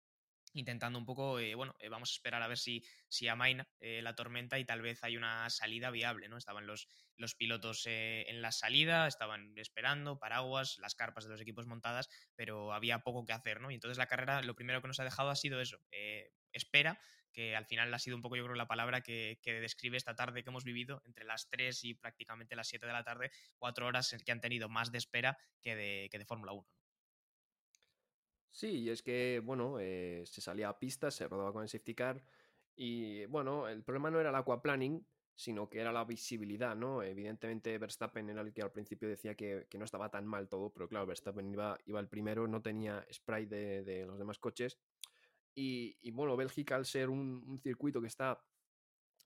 intentando 0.54 0.98
un 0.98 1.04
poco, 1.04 1.38
eh, 1.38 1.54
bueno, 1.54 1.74
eh, 1.78 1.88
vamos 1.88 2.10
a 2.10 2.14
esperar 2.14 2.42
a 2.42 2.48
ver 2.48 2.58
si, 2.58 2.84
si 3.08 3.28
amaina 3.28 3.68
eh, 3.80 4.02
la 4.02 4.14
tormenta 4.14 4.58
y 4.58 4.64
tal 4.64 4.82
vez 4.82 5.02
hay 5.04 5.16
una 5.16 5.48
salida 5.50 5.90
viable, 5.90 6.28
¿no? 6.28 6.36
Estaban 6.36 6.66
los, 6.66 6.88
los 7.16 7.34
pilotos 7.34 7.86
eh, 7.86 8.24
en 8.28 8.42
la 8.42 8.52
salida, 8.52 9.06
estaban 9.06 9.52
esperando, 9.56 10.18
paraguas, 10.18 10.78
las 10.78 10.94
carpas 10.94 11.24
de 11.24 11.30
los 11.30 11.40
equipos 11.40 11.66
montadas, 11.66 12.08
pero 12.34 12.72
había 12.72 13.00
poco 13.00 13.24
que 13.24 13.32
hacer, 13.32 13.60
¿no? 13.60 13.70
Y 13.70 13.74
entonces 13.74 13.98
la 13.98 14.06
carrera, 14.06 14.42
lo 14.42 14.54
primero 14.54 14.80
que 14.82 14.88
nos 14.88 15.00
ha 15.00 15.04
dejado 15.04 15.30
ha 15.30 15.36
sido 15.36 15.60
eso, 15.60 15.78
espera, 16.52 16.98
que 17.32 17.56
al 17.56 17.64
final 17.64 17.92
ha 17.94 17.98
sido 17.98 18.16
un 18.16 18.22
poco, 18.22 18.36
yo 18.36 18.44
creo, 18.44 18.54
la 18.54 18.68
palabra 18.68 19.00
que, 19.00 19.40
que, 19.42 19.60
describe 19.60 19.96
esta 19.96 20.14
tarde 20.14 20.42
que 20.42 20.50
hemos 20.50 20.64
vivido, 20.64 21.02
entre 21.06 21.24
las 21.24 21.48
3 21.48 21.84
y 21.84 21.94
prácticamente 21.94 22.56
las 22.56 22.68
7 22.68 22.86
de 22.86 22.92
la 22.92 23.04
tarde, 23.04 23.30
cuatro 23.56 23.86
horas 23.86 24.14
que 24.24 24.32
han 24.32 24.40
tenido 24.40 24.68
más 24.68 24.92
de 24.92 24.98
espera 24.98 25.38
que 25.62 25.74
de, 25.74 26.08
que 26.10 26.18
de 26.18 26.26
Fórmula 26.26 26.52
1. 26.52 26.62
¿no? 26.62 26.81
Sí, 28.52 28.82
y 28.82 28.90
es 28.90 29.02
que, 29.02 29.40
bueno, 29.42 29.78
eh, 29.80 30.24
se 30.26 30.42
salía 30.42 30.68
a 30.68 30.78
pista, 30.78 31.10
se 31.10 31.26
rodaba 31.26 31.54
con 31.54 31.62
el 31.62 31.68
safety 31.70 31.94
car 31.94 32.22
y, 32.76 33.24
bueno, 33.26 33.66
el 33.66 33.82
problema 33.82 34.10
no 34.10 34.20
era 34.20 34.28
el 34.28 34.36
aquaplaning, 34.36 35.04
sino 35.34 35.70
que 35.70 35.80
era 35.80 35.90
la 35.90 36.04
visibilidad, 36.04 36.76
¿no? 36.76 37.02
Evidentemente 37.02 37.78
Verstappen 37.78 38.28
era 38.28 38.42
el 38.42 38.52
que 38.52 38.60
al 38.60 38.70
principio 38.70 39.08
decía 39.08 39.34
que, 39.34 39.66
que 39.70 39.78
no 39.78 39.86
estaba 39.86 40.10
tan 40.10 40.26
mal 40.26 40.48
todo, 40.50 40.70
pero 40.70 40.86
claro, 40.86 41.06
Verstappen 41.06 41.50
iba, 41.50 41.78
iba 41.86 41.98
el 41.98 42.08
primero, 42.08 42.46
no 42.46 42.60
tenía 42.60 43.06
spray 43.10 43.46
de, 43.46 43.82
de 43.84 44.04
los 44.04 44.18
demás 44.18 44.38
coches. 44.38 44.78
Y, 45.54 45.96
y, 46.02 46.10
bueno, 46.10 46.36
Bélgica 46.36 46.76
al 46.76 46.84
ser 46.84 47.08
un, 47.08 47.42
un, 47.46 47.58
circuito 47.58 48.00
que 48.02 48.06
está 48.06 48.42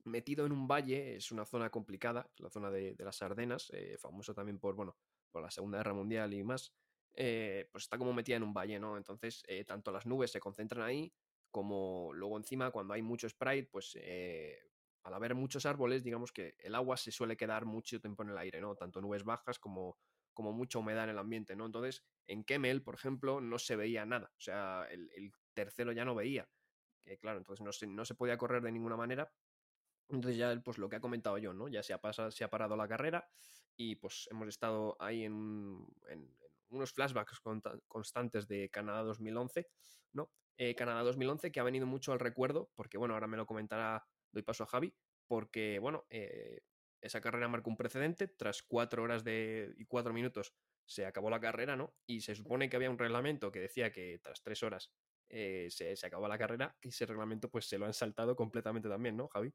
metido 0.04 0.46
en 0.46 0.52
un 0.52 0.68
valle, 0.68 1.16
es 1.16 1.32
una 1.32 1.44
zona 1.44 1.70
complicada, 1.70 2.30
la 2.38 2.50
zona 2.50 2.70
de, 2.70 2.94
de 2.94 3.04
las 3.04 3.20
Ardenas, 3.22 3.70
eh, 3.72 3.96
famosa 3.98 4.34
también 4.34 4.58
por, 4.60 4.76
bueno, 4.76 4.96
por 5.32 5.42
la 5.42 5.50
Segunda 5.50 5.78
Guerra 5.78 5.94
Mundial 5.94 6.32
y 6.32 6.44
más 6.44 6.72
eh, 7.18 7.66
pues 7.72 7.84
está 7.84 7.96
como 7.96 8.12
metida 8.12 8.36
en 8.36 8.42
un 8.42 8.52
valle, 8.52 8.78
¿no? 8.78 8.98
Entonces, 8.98 9.42
eh, 9.48 9.64
tanto 9.64 9.90
las 9.90 10.04
nubes 10.04 10.30
se 10.30 10.38
concentran 10.38 10.84
ahí, 10.84 11.10
como 11.50 12.12
luego 12.12 12.36
encima, 12.36 12.70
cuando 12.70 12.92
hay 12.92 13.00
mucho 13.00 13.26
sprite, 13.26 13.70
pues 13.72 13.96
eh, 13.98 14.58
al 15.02 15.14
haber 15.14 15.34
muchos 15.34 15.64
árboles, 15.64 16.04
digamos 16.04 16.30
que 16.30 16.56
el 16.58 16.74
agua 16.74 16.98
se 16.98 17.10
suele 17.10 17.36
quedar 17.36 17.64
mucho 17.64 17.98
tiempo 18.00 18.22
en 18.22 18.30
el 18.30 18.38
aire, 18.38 18.60
¿no? 18.60 18.74
Tanto 18.74 19.00
nubes 19.00 19.24
bajas 19.24 19.58
como, 19.58 19.96
como 20.34 20.52
mucha 20.52 20.78
humedad 20.78 21.04
en 21.04 21.10
el 21.10 21.18
ambiente, 21.18 21.56
¿no? 21.56 21.64
Entonces, 21.64 22.04
en 22.26 22.44
Kemmel, 22.44 22.82
por 22.82 22.94
ejemplo, 22.94 23.40
no 23.40 23.58
se 23.58 23.76
veía 23.76 24.04
nada. 24.04 24.30
O 24.36 24.40
sea, 24.40 24.86
el, 24.90 25.32
tercero 25.54 25.92
ya 25.92 26.04
no 26.04 26.14
veía. 26.14 26.46
Que 27.02 27.16
claro, 27.16 27.38
entonces 27.38 27.64
no 27.64 27.72
se, 27.72 27.86
no 27.86 28.04
se 28.04 28.14
podía 28.14 28.36
correr 28.36 28.62
de 28.62 28.72
ninguna 28.72 28.96
manera. 28.96 29.32
Entonces 30.10 30.36
ya, 30.36 30.54
pues 30.62 30.76
lo 30.76 30.90
que 30.90 30.96
ha 30.96 31.00
comentado 31.00 31.38
yo, 31.38 31.54
¿no? 31.54 31.68
Ya 31.68 31.82
se 31.82 31.94
ha, 31.94 32.00
pasado, 32.02 32.30
se 32.30 32.44
ha 32.44 32.50
parado 32.50 32.76
la 32.76 32.86
carrera 32.86 33.26
y 33.74 33.96
pues 33.96 34.28
hemos 34.30 34.48
estado 34.48 34.96
ahí 35.00 35.24
en, 35.24 35.86
en 36.08 36.36
unos 36.68 36.92
flashbacks 36.92 37.40
constantes 37.88 38.46
de 38.48 38.68
Canadá 38.70 39.02
2011, 39.02 39.68
¿no? 40.12 40.30
Eh, 40.58 40.74
Canadá 40.74 41.02
2011 41.02 41.52
que 41.52 41.60
ha 41.60 41.64
venido 41.64 41.86
mucho 41.86 42.12
al 42.12 42.20
recuerdo, 42.20 42.70
porque 42.74 42.98
bueno, 42.98 43.14
ahora 43.14 43.26
me 43.26 43.36
lo 43.36 43.46
comentará, 43.46 44.06
doy 44.32 44.42
paso 44.42 44.64
a 44.64 44.66
Javi, 44.66 44.94
porque 45.26 45.78
bueno, 45.78 46.06
eh, 46.08 46.60
esa 47.00 47.20
carrera 47.20 47.48
marcó 47.48 47.70
un 47.70 47.76
precedente, 47.76 48.28
tras 48.28 48.62
cuatro 48.62 49.02
horas 49.02 49.22
de, 49.22 49.74
y 49.76 49.84
cuatro 49.84 50.12
minutos 50.12 50.54
se 50.86 51.04
acabó 51.04 51.30
la 51.30 51.40
carrera, 51.40 51.76
¿no? 51.76 51.94
Y 52.06 52.20
se 52.20 52.34
supone 52.34 52.70
que 52.70 52.76
había 52.76 52.90
un 52.90 52.98
reglamento 52.98 53.50
que 53.50 53.60
decía 53.60 53.90
que 53.90 54.18
tras 54.22 54.42
tres 54.42 54.62
horas 54.62 54.92
eh, 55.28 55.66
se, 55.70 55.96
se 55.96 56.06
acabó 56.06 56.28
la 56.28 56.38
carrera, 56.38 56.76
y 56.80 56.88
ese 56.88 57.06
reglamento 57.06 57.50
pues 57.50 57.68
se 57.68 57.78
lo 57.78 57.86
han 57.86 57.92
saltado 57.92 58.36
completamente 58.36 58.88
también, 58.88 59.16
¿no, 59.16 59.28
Javi? 59.28 59.52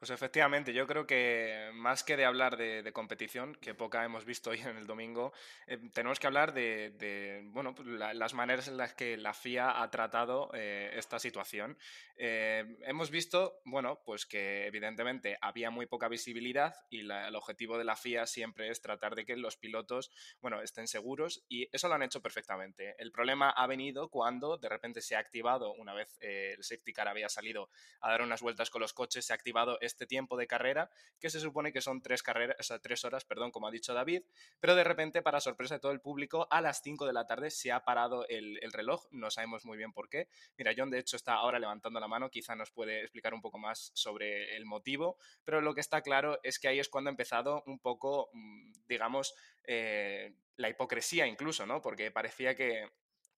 Pues 0.00 0.08
efectivamente, 0.08 0.72
yo 0.72 0.86
creo 0.86 1.06
que 1.06 1.68
más 1.74 2.02
que 2.02 2.16
de 2.16 2.24
hablar 2.24 2.56
de, 2.56 2.90
competición, 2.90 3.54
que 3.56 3.74
poca 3.74 4.02
hemos 4.02 4.24
visto 4.24 4.48
hoy 4.48 4.58
en 4.60 4.78
el 4.78 4.86
domingo, 4.86 5.34
eh, 5.66 5.76
tenemos 5.92 6.18
que 6.18 6.26
hablar 6.26 6.54
de, 6.54 7.42
bueno, 7.52 7.74
pues 7.74 7.86
la, 7.86 8.14
las 8.14 8.32
maneras 8.32 8.66
en 8.66 8.78
las 8.78 8.94
que 8.94 9.18
la 9.18 9.34
FIA 9.34 9.82
ha 9.82 9.90
tratado 9.90 10.50
eh, 10.54 10.90
esta 10.94 11.18
situación. 11.18 11.76
Eh, 12.16 12.78
hemos 12.86 13.10
visto, 13.10 13.60
bueno, 13.66 14.00
pues 14.02 14.24
que 14.24 14.66
evidentemente 14.66 15.36
había 15.42 15.70
muy 15.70 15.84
poca 15.84 16.08
visibilidad 16.08 16.74
y 16.88 17.00
el 17.00 17.36
objetivo 17.36 17.76
de 17.76 17.84
la 17.84 17.94
FIA 17.94 18.26
siempre 18.26 18.70
es 18.70 18.80
tratar 18.80 19.14
de 19.14 19.26
que 19.26 19.36
los 19.36 19.58
pilotos, 19.58 20.10
bueno, 20.40 20.62
estén 20.62 20.88
seguros 20.88 21.44
y 21.46 21.68
eso 21.76 21.88
lo 21.88 21.94
han 21.94 22.02
hecho 22.02 22.22
perfectamente. 22.22 22.94
El 22.96 23.12
problema 23.12 23.50
ha 23.50 23.66
venido 23.66 24.08
cuando 24.08 24.56
de 24.56 24.70
repente 24.70 25.02
se 25.02 25.14
ha 25.14 25.18
activado, 25.18 25.74
una 25.74 25.92
vez 25.92 26.16
el 26.20 26.64
safety 26.64 26.94
car 26.94 27.08
había 27.08 27.28
salido 27.28 27.68
a 28.00 28.10
dar 28.10 28.22
unas 28.22 28.40
vueltas 28.40 28.70
con 28.70 28.80
los 28.80 28.94
coches, 28.94 29.26
se 29.26 29.34
ha 29.34 29.36
activado 29.36 29.78
este 29.90 30.06
tiempo 30.06 30.36
de 30.36 30.46
carrera, 30.46 30.90
que 31.18 31.30
se 31.30 31.40
supone 31.40 31.72
que 31.72 31.80
son 31.80 32.02
tres, 32.02 32.22
carreras, 32.22 32.56
o 32.58 32.62
sea, 32.62 32.78
tres 32.78 33.04
horas, 33.04 33.24
perdón, 33.24 33.50
como 33.50 33.68
ha 33.68 33.70
dicho 33.70 33.92
David, 33.94 34.22
pero 34.58 34.74
de 34.74 34.84
repente, 34.84 35.22
para 35.22 35.40
sorpresa 35.40 35.74
de 35.74 35.80
todo 35.80 35.92
el 35.92 36.00
público, 36.00 36.48
a 36.50 36.60
las 36.60 36.82
5 36.82 37.06
de 37.06 37.12
la 37.12 37.26
tarde 37.26 37.50
se 37.50 37.72
ha 37.72 37.84
parado 37.84 38.26
el, 38.28 38.58
el, 38.62 38.72
reloj, 38.72 39.06
no 39.10 39.30
sabemos 39.30 39.64
muy 39.64 39.76
bien 39.76 39.92
por 39.92 40.08
qué. 40.08 40.28
Mira, 40.56 40.72
John 40.76 40.90
de 40.90 40.98
hecho 40.98 41.16
está 41.16 41.34
ahora 41.34 41.58
levantando 41.58 42.00
la 42.00 42.08
mano, 42.08 42.30
quizá 42.30 42.54
nos 42.54 42.70
puede 42.70 43.00
explicar 43.00 43.34
un 43.34 43.40
poco 43.40 43.58
más 43.58 43.90
sobre 43.94 44.56
el 44.56 44.64
motivo, 44.64 45.18
pero 45.44 45.60
lo 45.60 45.74
que 45.74 45.80
está 45.80 46.02
claro 46.02 46.40
es 46.42 46.58
que 46.58 46.68
ahí 46.68 46.78
es 46.78 46.88
cuando 46.88 47.08
ha 47.08 47.12
empezado 47.12 47.62
un 47.66 47.78
poco, 47.78 48.30
mm, 48.32 48.72
digamos, 48.88 49.34
eh, 49.64 50.34
la 50.56 50.68
hipocresía 50.68 51.26
incluso, 51.26 51.66
¿no? 51.66 51.80
Porque 51.80 52.10
parecía 52.10 52.54
que 52.54 52.88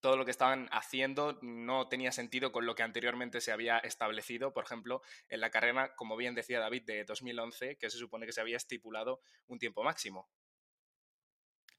todo 0.03 0.17
lo 0.17 0.25
que 0.25 0.31
estaban 0.31 0.67
haciendo 0.73 1.39
no 1.41 1.87
tenía 1.87 2.11
sentido 2.11 2.51
con 2.51 2.65
lo 2.65 2.75
que 2.75 2.83
anteriormente 2.83 3.39
se 3.39 3.53
había 3.53 3.77
establecido, 3.77 4.51
por 4.51 4.65
ejemplo, 4.65 5.01
en 5.29 5.39
la 5.39 5.49
carrera, 5.49 5.95
como 5.95 6.17
bien 6.17 6.35
decía 6.35 6.59
David, 6.59 6.83
de 6.83 7.05
2011, 7.05 7.77
que 7.77 7.89
se 7.89 7.97
supone 7.97 8.25
que 8.25 8.33
se 8.33 8.41
había 8.41 8.57
estipulado 8.57 9.21
un 9.47 9.59
tiempo 9.59 9.81
máximo. 9.81 10.27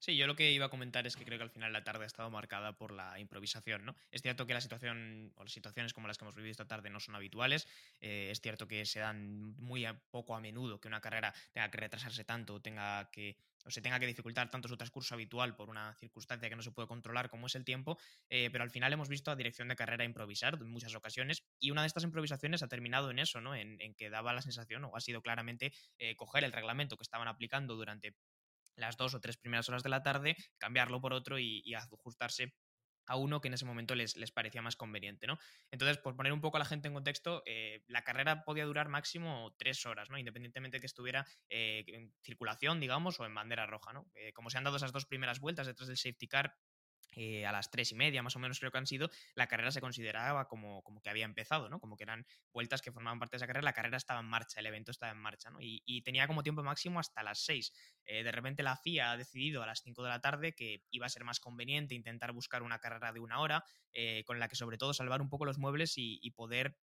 Sí, 0.05 0.19
yo 0.19 0.27
lo 0.27 0.37
que 0.37 0.53
iba 0.53 0.67
a 0.67 0.69
comentar 0.69 1.07
es 1.07 1.17
que 1.17 1.25
creo 1.25 1.39
que 1.39 1.45
al 1.45 1.51
final 1.51 1.73
la 1.73 1.83
tarde 1.83 2.05
ha 2.05 2.07
estado 2.07 2.29
marcada 2.31 2.77
por 2.77 2.93
la 2.93 3.19
improvisación, 3.19 3.87
¿no? 3.87 3.97
Es 4.11 4.21
cierto 4.21 4.47
que 4.47 4.53
la 4.53 4.61
situación 4.61 5.33
o 5.35 5.45
las 5.45 5.53
situaciones 5.55 5.95
como 5.95 6.09
las 6.09 6.19
que 6.19 6.27
hemos 6.27 6.35
vivido 6.35 6.51
esta 6.51 6.67
tarde 6.67 6.91
no 6.91 7.01
son 7.01 7.15
habituales. 7.15 7.67
Eh, 8.03 8.29
es 8.31 8.43
cierto 8.43 8.69
que 8.69 8.85
se 8.85 9.01
dan 9.01 9.57
muy 9.57 9.87
poco 10.11 10.37
a 10.37 10.43
menudo 10.43 10.79
que 10.79 10.89
una 10.89 11.01
carrera 11.01 11.33
tenga 11.55 11.71
que 11.71 11.79
retrasarse 11.79 12.23
tanto, 12.23 12.61
tenga 12.61 13.09
que 13.11 13.39
o 13.65 13.71
se 13.71 13.81
tenga 13.81 13.99
que 13.99 14.07
dificultar 14.07 14.51
tanto 14.51 14.69
su 14.69 14.77
transcurso 14.77 15.15
habitual 15.15 15.57
por 15.57 15.71
una 15.71 15.95
circunstancia 15.95 16.51
que 16.51 16.57
no 16.57 16.61
se 16.63 16.73
puede 16.73 16.87
controlar 16.87 17.31
como 17.31 17.47
es 17.47 17.55
el 17.55 17.65
tiempo, 17.65 17.99
eh, 18.29 18.51
pero 18.53 18.63
al 18.63 18.69
final 18.71 18.93
hemos 18.93 19.09
visto 19.09 19.31
a 19.31 19.37
dirección 19.37 19.69
de 19.69 19.77
carrera 19.77 20.05
improvisar 20.05 20.59
en 20.61 20.69
muchas 20.69 20.95
ocasiones 20.95 21.45
y 21.59 21.71
una 21.71 21.81
de 21.81 21.87
estas 21.87 22.05
improvisaciones 22.05 22.63
ha 22.63 22.69
terminado 22.69 23.11
en 23.11 23.19
eso, 23.21 23.41
¿no? 23.41 23.55
En, 23.55 23.81
en 23.81 23.95
que 23.95 24.11
daba 24.11 24.35
la 24.35 24.43
sensación 24.43 24.85
o 24.85 24.95
ha 24.97 25.01
sido 25.01 25.23
claramente 25.23 25.73
eh, 25.97 26.15
coger 26.15 26.45
el 26.45 26.53
reglamento 26.53 26.99
que 26.99 27.05
estaban 27.05 27.27
aplicando 27.27 27.75
durante 27.75 28.15
las 28.77 28.97
dos 28.97 29.15
o 29.15 29.21
tres 29.21 29.37
primeras 29.37 29.69
horas 29.69 29.83
de 29.83 29.89
la 29.89 30.03
tarde, 30.03 30.37
cambiarlo 30.59 31.01
por 31.01 31.13
otro 31.13 31.39
y, 31.39 31.75
ajustarse 31.75 32.55
a 33.07 33.17
uno 33.17 33.41
que 33.41 33.49
en 33.49 33.55
ese 33.55 33.67
momento 33.67 33.95
les, 33.95 34.17
les, 34.17 34.33
parecía 34.33 34.63
más 34.63 34.77
conveniente, 34.77 35.27
¿no? 35.27 35.39
Entonces, 35.71 35.99
por 35.99 36.17
poner 36.17 36.33
un 36.33 36.41
poco 36.41 36.57
a 36.57 36.61
la 36.61 36.65
gente 36.65 36.89
en 36.89 36.95
contexto, 36.95 37.43
eh, 37.45 37.83
la 37.87 38.03
carrera 38.03 38.45
podía 38.45 38.65
durar 38.65 38.89
máximo 38.89 39.55
tres 39.59 39.85
horas, 39.85 40.09
¿no? 40.09 40.17
Independientemente 40.17 40.79
de 40.79 40.81
que 40.81 40.87
estuviera 40.87 41.27
eh, 41.51 41.85
en 41.89 42.15
circulación, 42.23 42.81
digamos, 42.81 43.21
o 43.21 43.27
en 43.27 43.35
bandera 43.35 43.67
roja, 43.67 43.93
¿no? 43.93 44.11
Eh, 44.15 44.33
como 44.33 44.49
se 44.49 44.57
han 44.57 44.65
dado 44.65 44.77
esas 44.77 44.93
dos 44.93 45.05
primeras 45.05 45.41
vueltas 45.41 45.67
detrás 45.67 45.89
del 45.89 45.99
safety 45.99 46.29
car, 46.29 46.55
eh, 47.17 47.47
a 47.47 47.53
las 47.53 47.71
tres 47.71 47.93
y 47.93 47.95
media 47.95 48.23
más 48.23 48.37
o 48.37 48.39
menos 48.39 48.59
creo 48.59 48.71
que 48.71 48.79
han 48.79 48.87
sido, 48.87 49.11
la 49.35 49.47
carrera 49.47 49.71
se 49.71 49.81
consideraba 49.81 50.49
como, 50.49 50.83
como 50.83 51.01
que 51.01 51.11
había 51.11 51.25
empezado, 51.25 51.69
¿no? 51.69 51.81
Como 51.81 51.97
que 51.97 52.05
eran 52.05 52.27
vueltas 52.53 52.83
que 52.83 52.93
formaban 52.93 53.19
parte 53.19 53.37
de 53.37 53.39
esa 53.39 53.47
carrera, 53.47 53.65
la 53.65 53.73
carrera 53.73 53.97
estaba 53.97 54.21
en 54.21 54.27
marcha, 54.27 54.61
el 54.61 54.67
evento 54.67 54.91
estaba 54.91 55.13
en 55.13 55.19
marcha, 55.19 55.51
¿no? 55.51 55.59
Y, 55.61 56.03
tenía 56.05 56.27
como 56.27 56.43
tiempo 56.43 56.63
máximo 56.63 57.01
hasta 57.01 57.23
las 57.23 57.45
seis. 57.45 57.73
Eh, 58.05 58.23
de 58.23 58.33
repente 58.33 58.63
la 58.63 58.77
FIA 58.77 59.13
ha 59.13 59.17
decidido 59.17 59.63
a 59.63 59.67
las 59.67 59.81
cinco 59.83 60.03
de 60.03 60.11
la 60.11 60.21
tarde 60.21 60.55
que 60.55 60.83
iba 60.91 61.07
a 61.07 61.09
ser 61.09 61.25
más 61.25 61.41
conveniente 61.41 61.95
intentar 61.95 62.33
buscar 62.33 62.63
una 62.63 62.79
carrera 62.79 63.13
de 63.13 63.21
una 63.21 63.41
hora, 63.41 63.65
eh, 63.93 64.23
con 64.27 64.39
la 64.39 64.49
que 64.49 64.57
sobre 64.57 64.77
todo 64.77 64.93
salvar 64.93 65.23
un 65.23 65.31
poco 65.31 65.47
los 65.47 65.57
muebles 65.57 65.95
y 65.97 66.31
poder 66.33 66.77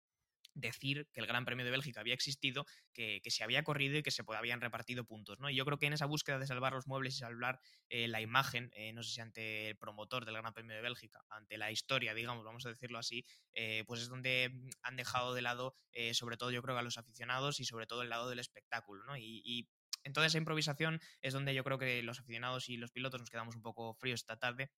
decir 0.55 1.09
que 1.13 1.21
el 1.21 1.27
Gran 1.27 1.45
Premio 1.45 1.65
de 1.65 1.71
Bélgica 1.71 2.01
había 2.01 2.15
existido, 2.15 2.67
que, 2.93 3.21
que, 3.23 3.31
se 3.31 3.45
había 3.45 3.63
corrido 3.63 3.99
y 3.99 4.03
que 4.03 4.11
se 4.11 4.23
habían 4.27 4.61
repartido 4.61 5.05
puntos. 5.05 5.39
¿no? 5.39 5.51
Y 5.51 5.55
yo 5.55 5.65
creo 5.65 5.79
que 5.79 5.87
en 5.87 5.93
esa 5.93 6.07
búsqueda 6.07 6.39
de 6.39 6.47
salvar 6.47 6.73
los 6.73 6.87
muebles 6.87 7.15
y 7.15 7.19
salvar 7.19 7.61
eh, 7.89 8.09
la 8.09 8.21
imagen, 8.21 8.71
eh, 8.75 8.93
no 8.93 9.03
sé 9.03 9.11
si 9.11 9.21
ante 9.21 9.71
el 9.71 9.77
promotor 9.77 10.25
del 10.25 10.35
Gran 10.35 10.53
Premio 10.53 10.75
de 10.75 10.83
Bélgica, 10.83 11.25
ante 11.29 11.59
la 11.59 11.71
historia, 11.71 12.15
digamos, 12.15 12.45
vamos 12.45 12.67
a 12.67 12.71
decirlo 12.71 12.99
así, 12.99 13.25
eh, 13.55 13.85
pues 13.87 14.03
es 14.03 14.09
donde 14.09 14.53
han 14.83 14.97
dejado 14.97 15.35
de 15.35 15.43
lado, 15.43 15.75
sobre 16.13 16.37
todo 16.37 16.51
yo 16.51 16.63
creo 16.63 16.75
que 16.75 16.81
a 16.81 16.83
los 16.83 16.99
aficionados 16.99 17.61
y 17.61 17.65
sobre 17.65 17.87
todo 17.87 18.03
el 18.03 18.09
lado 18.09 18.29
del 18.29 18.39
espectáculo. 18.39 19.05
¿no? 19.05 19.17
Y, 19.17 19.43
y 19.45 19.69
en 20.05 20.13
toda 20.13 20.27
esa 20.27 20.39
improvisación 20.39 21.01
es 21.21 21.33
donde 21.33 21.55
yo 21.55 21.65
creo 21.65 21.79
que 21.79 22.03
los 22.03 22.21
aficionados 22.21 22.69
y 22.69 22.77
los 22.77 22.91
pilotos 22.91 23.21
nos 23.21 23.31
quedamos 23.31 23.57
un 23.57 23.63
poco 23.63 23.95
fríos 23.95 24.21
esta 24.21 24.39
tarde 24.39 24.71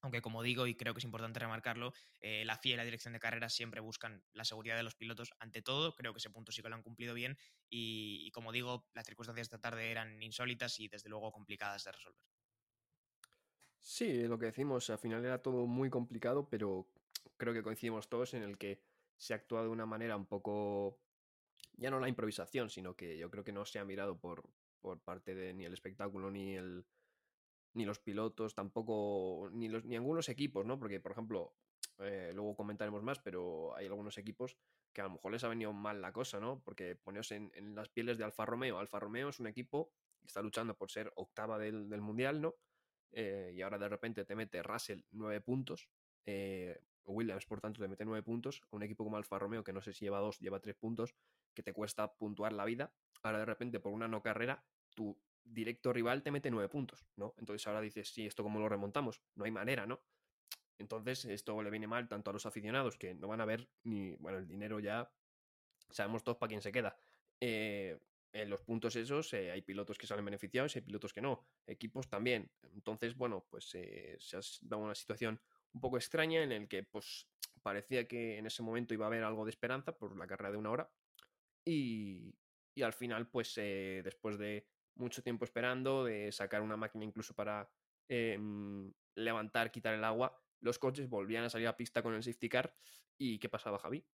aunque 0.00 0.22
como 0.22 0.42
digo, 0.42 0.66
y 0.66 0.74
creo 0.74 0.94
que 0.94 0.98
es 0.98 1.04
importante 1.04 1.40
remarcarlo, 1.40 1.92
eh, 2.20 2.44
la 2.44 2.56
FIA 2.56 2.74
y 2.74 2.76
la 2.76 2.84
dirección 2.84 3.12
de 3.12 3.20
carreras 3.20 3.54
siempre 3.54 3.80
buscan 3.80 4.22
la 4.32 4.44
seguridad 4.44 4.76
de 4.76 4.82
los 4.82 4.94
pilotos 4.94 5.32
ante 5.38 5.62
todo, 5.62 5.94
creo 5.94 6.12
que 6.12 6.18
ese 6.18 6.30
punto 6.30 6.52
sí 6.52 6.62
que 6.62 6.68
lo 6.68 6.74
han 6.76 6.82
cumplido 6.82 7.14
bien 7.14 7.36
y, 7.68 8.30
como 8.32 8.52
digo, 8.52 8.86
las 8.94 9.06
circunstancias 9.06 9.48
de 9.48 9.56
esta 9.56 9.60
tarde 9.60 9.90
eran 9.90 10.22
insólitas 10.22 10.78
y 10.80 10.88
desde 10.88 11.08
luego 11.08 11.32
complicadas 11.32 11.84
de 11.84 11.92
resolver. 11.92 12.22
Sí, 13.80 14.26
lo 14.26 14.38
que 14.38 14.46
decimos, 14.46 14.90
al 14.90 14.98
final 14.98 15.24
era 15.24 15.40
todo 15.42 15.66
muy 15.66 15.88
complicado, 15.90 16.48
pero 16.48 16.88
creo 17.36 17.54
que 17.54 17.62
coincidimos 17.62 18.08
todos 18.08 18.34
en 18.34 18.42
el 18.42 18.58
que 18.58 18.82
se 19.16 19.32
ha 19.32 19.36
actuado 19.36 19.64
de 19.64 19.70
una 19.70 19.86
manera 19.86 20.16
un 20.16 20.26
poco, 20.26 21.00
ya 21.76 21.90
no 21.90 22.00
la 22.00 22.08
improvisación, 22.08 22.70
sino 22.70 22.94
que 22.94 23.16
yo 23.18 23.30
creo 23.30 23.44
que 23.44 23.52
no 23.52 23.64
se 23.64 23.78
ha 23.78 23.84
mirado 23.84 24.18
por, 24.18 24.48
por 24.80 25.00
parte 25.00 25.34
de 25.34 25.54
ni 25.54 25.64
el 25.64 25.72
espectáculo 25.72 26.30
ni 26.30 26.56
el, 26.56 26.86
ni 27.74 27.84
los 27.84 27.98
pilotos, 27.98 28.54
tampoco, 28.54 29.50
ni, 29.52 29.68
los, 29.68 29.84
ni 29.84 29.96
algunos 29.96 30.28
equipos, 30.28 30.66
¿no? 30.66 30.78
Porque, 30.78 31.00
por 31.00 31.12
ejemplo, 31.12 31.54
eh, 31.98 32.32
luego 32.34 32.56
comentaremos 32.56 33.02
más, 33.02 33.18
pero 33.18 33.74
hay 33.76 33.86
algunos 33.86 34.18
equipos 34.18 34.56
que 34.92 35.00
a 35.00 35.04
lo 35.04 35.10
mejor 35.10 35.32
les 35.32 35.44
ha 35.44 35.48
venido 35.48 35.72
mal 35.72 36.00
la 36.00 36.12
cosa, 36.12 36.40
¿no? 36.40 36.60
Porque 36.64 36.96
poneos 36.96 37.30
en, 37.32 37.50
las 37.74 37.88
pieles 37.88 38.18
de 38.18 38.24
Alfa 38.24 38.46
Romeo. 38.46 38.78
Alfa 38.78 39.00
Romeo 39.00 39.28
es 39.28 39.40
un 39.40 39.46
equipo 39.46 39.92
que 40.20 40.26
está 40.26 40.42
luchando 40.42 40.76
por 40.76 40.90
ser 40.90 41.12
octava 41.16 41.58
del, 41.58 41.88
del 41.88 42.00
Mundial, 42.00 42.40
¿no? 42.40 42.54
Eh, 43.12 43.52
y 43.54 43.62
ahora 43.62 43.78
de 43.78 43.88
repente 43.88 44.24
te 44.24 44.34
mete 44.34 44.62
Russell 44.62 45.00
nueve 45.10 45.40
puntos. 45.40 45.88
Eh, 46.26 46.78
Williams, 47.04 47.46
por 47.46 47.60
tanto, 47.60 47.80
te 47.80 47.88
mete 47.88 48.04
nueve 48.04 48.22
puntos. 48.22 48.62
Un 48.70 48.82
equipo 48.82 49.04
como 49.04 49.16
Alfa 49.16 49.38
Romeo, 49.38 49.64
que 49.64 49.72
no 49.72 49.80
sé 49.80 49.92
si 49.92 50.04
lleva 50.04 50.18
dos, 50.18 50.38
lleva 50.40 50.60
tres 50.60 50.76
puntos, 50.76 51.14
que 51.54 51.62
te 51.62 51.72
cuesta 51.72 52.14
puntuar 52.14 52.52
la 52.52 52.64
vida. 52.64 52.92
Ahora 53.22 53.38
de 53.38 53.46
repente, 53.46 53.80
por 53.80 53.92
una 53.92 54.08
no 54.08 54.22
carrera, 54.22 54.64
tu 54.94 55.18
directo 55.48 55.92
rival 55.92 56.22
te 56.22 56.30
mete 56.30 56.50
nueve 56.50 56.68
puntos, 56.68 57.06
¿no? 57.16 57.34
Entonces 57.38 57.66
ahora 57.66 57.80
dices, 57.80 58.08
sí, 58.08 58.26
¿esto 58.26 58.42
cómo 58.42 58.58
lo 58.58 58.68
remontamos? 58.68 59.20
No 59.34 59.44
hay 59.44 59.50
manera, 59.50 59.86
¿no? 59.86 60.00
Entonces 60.78 61.24
esto 61.24 61.60
le 61.62 61.70
viene 61.70 61.86
mal 61.86 62.08
tanto 62.08 62.30
a 62.30 62.32
los 62.32 62.46
aficionados 62.46 62.96
que 62.96 63.14
no 63.14 63.28
van 63.28 63.40
a 63.40 63.44
ver 63.44 63.68
ni, 63.82 64.14
bueno, 64.16 64.38
el 64.38 64.46
dinero 64.46 64.78
ya 64.78 65.10
sabemos 65.90 66.22
todos 66.22 66.38
para 66.38 66.48
quién 66.48 66.62
se 66.62 66.72
queda. 66.72 66.96
Eh, 67.40 67.98
en 68.32 68.50
los 68.50 68.62
puntos 68.62 68.94
esos 68.94 69.32
eh, 69.32 69.50
hay 69.50 69.62
pilotos 69.62 69.96
que 69.96 70.06
salen 70.06 70.24
beneficiados 70.24 70.74
y 70.74 70.78
hay 70.78 70.84
pilotos 70.84 71.12
que 71.12 71.20
no, 71.20 71.46
equipos 71.66 72.08
también. 72.08 72.50
Entonces, 72.74 73.16
bueno, 73.16 73.46
pues 73.50 73.74
eh, 73.74 74.16
se 74.20 74.36
ha 74.36 74.40
dado 74.62 74.84
una 74.84 74.94
situación 74.94 75.40
un 75.72 75.80
poco 75.80 75.96
extraña 75.96 76.42
en 76.42 76.52
el 76.52 76.68
que 76.68 76.84
pues 76.84 77.26
parecía 77.62 78.06
que 78.06 78.38
en 78.38 78.46
ese 78.46 78.62
momento 78.62 78.94
iba 78.94 79.06
a 79.06 79.08
haber 79.08 79.24
algo 79.24 79.44
de 79.44 79.50
esperanza 79.50 79.96
por 79.96 80.16
la 80.16 80.26
carrera 80.26 80.52
de 80.52 80.58
una 80.58 80.70
hora 80.70 80.90
y, 81.64 82.34
y 82.74 82.82
al 82.82 82.92
final 82.92 83.28
pues 83.28 83.54
después 83.56 84.38
de 84.38 84.66
mucho 84.98 85.22
tiempo 85.22 85.44
esperando, 85.44 86.04
de 86.04 86.30
sacar 86.32 86.62
una 86.62 86.76
máquina 86.76 87.04
incluso 87.04 87.34
para 87.34 87.68
eh, 88.08 88.38
levantar, 89.14 89.70
quitar 89.70 89.94
el 89.94 90.04
agua, 90.04 90.36
los 90.60 90.78
coches 90.78 91.08
volvían 91.08 91.44
a 91.44 91.50
salir 91.50 91.68
a 91.68 91.76
pista 91.76 92.02
con 92.02 92.14
el 92.14 92.22
safety 92.22 92.48
car. 92.48 92.74
¿Y 93.16 93.38
qué 93.38 93.48
pasaba, 93.48 93.78
Javi? 93.78 94.04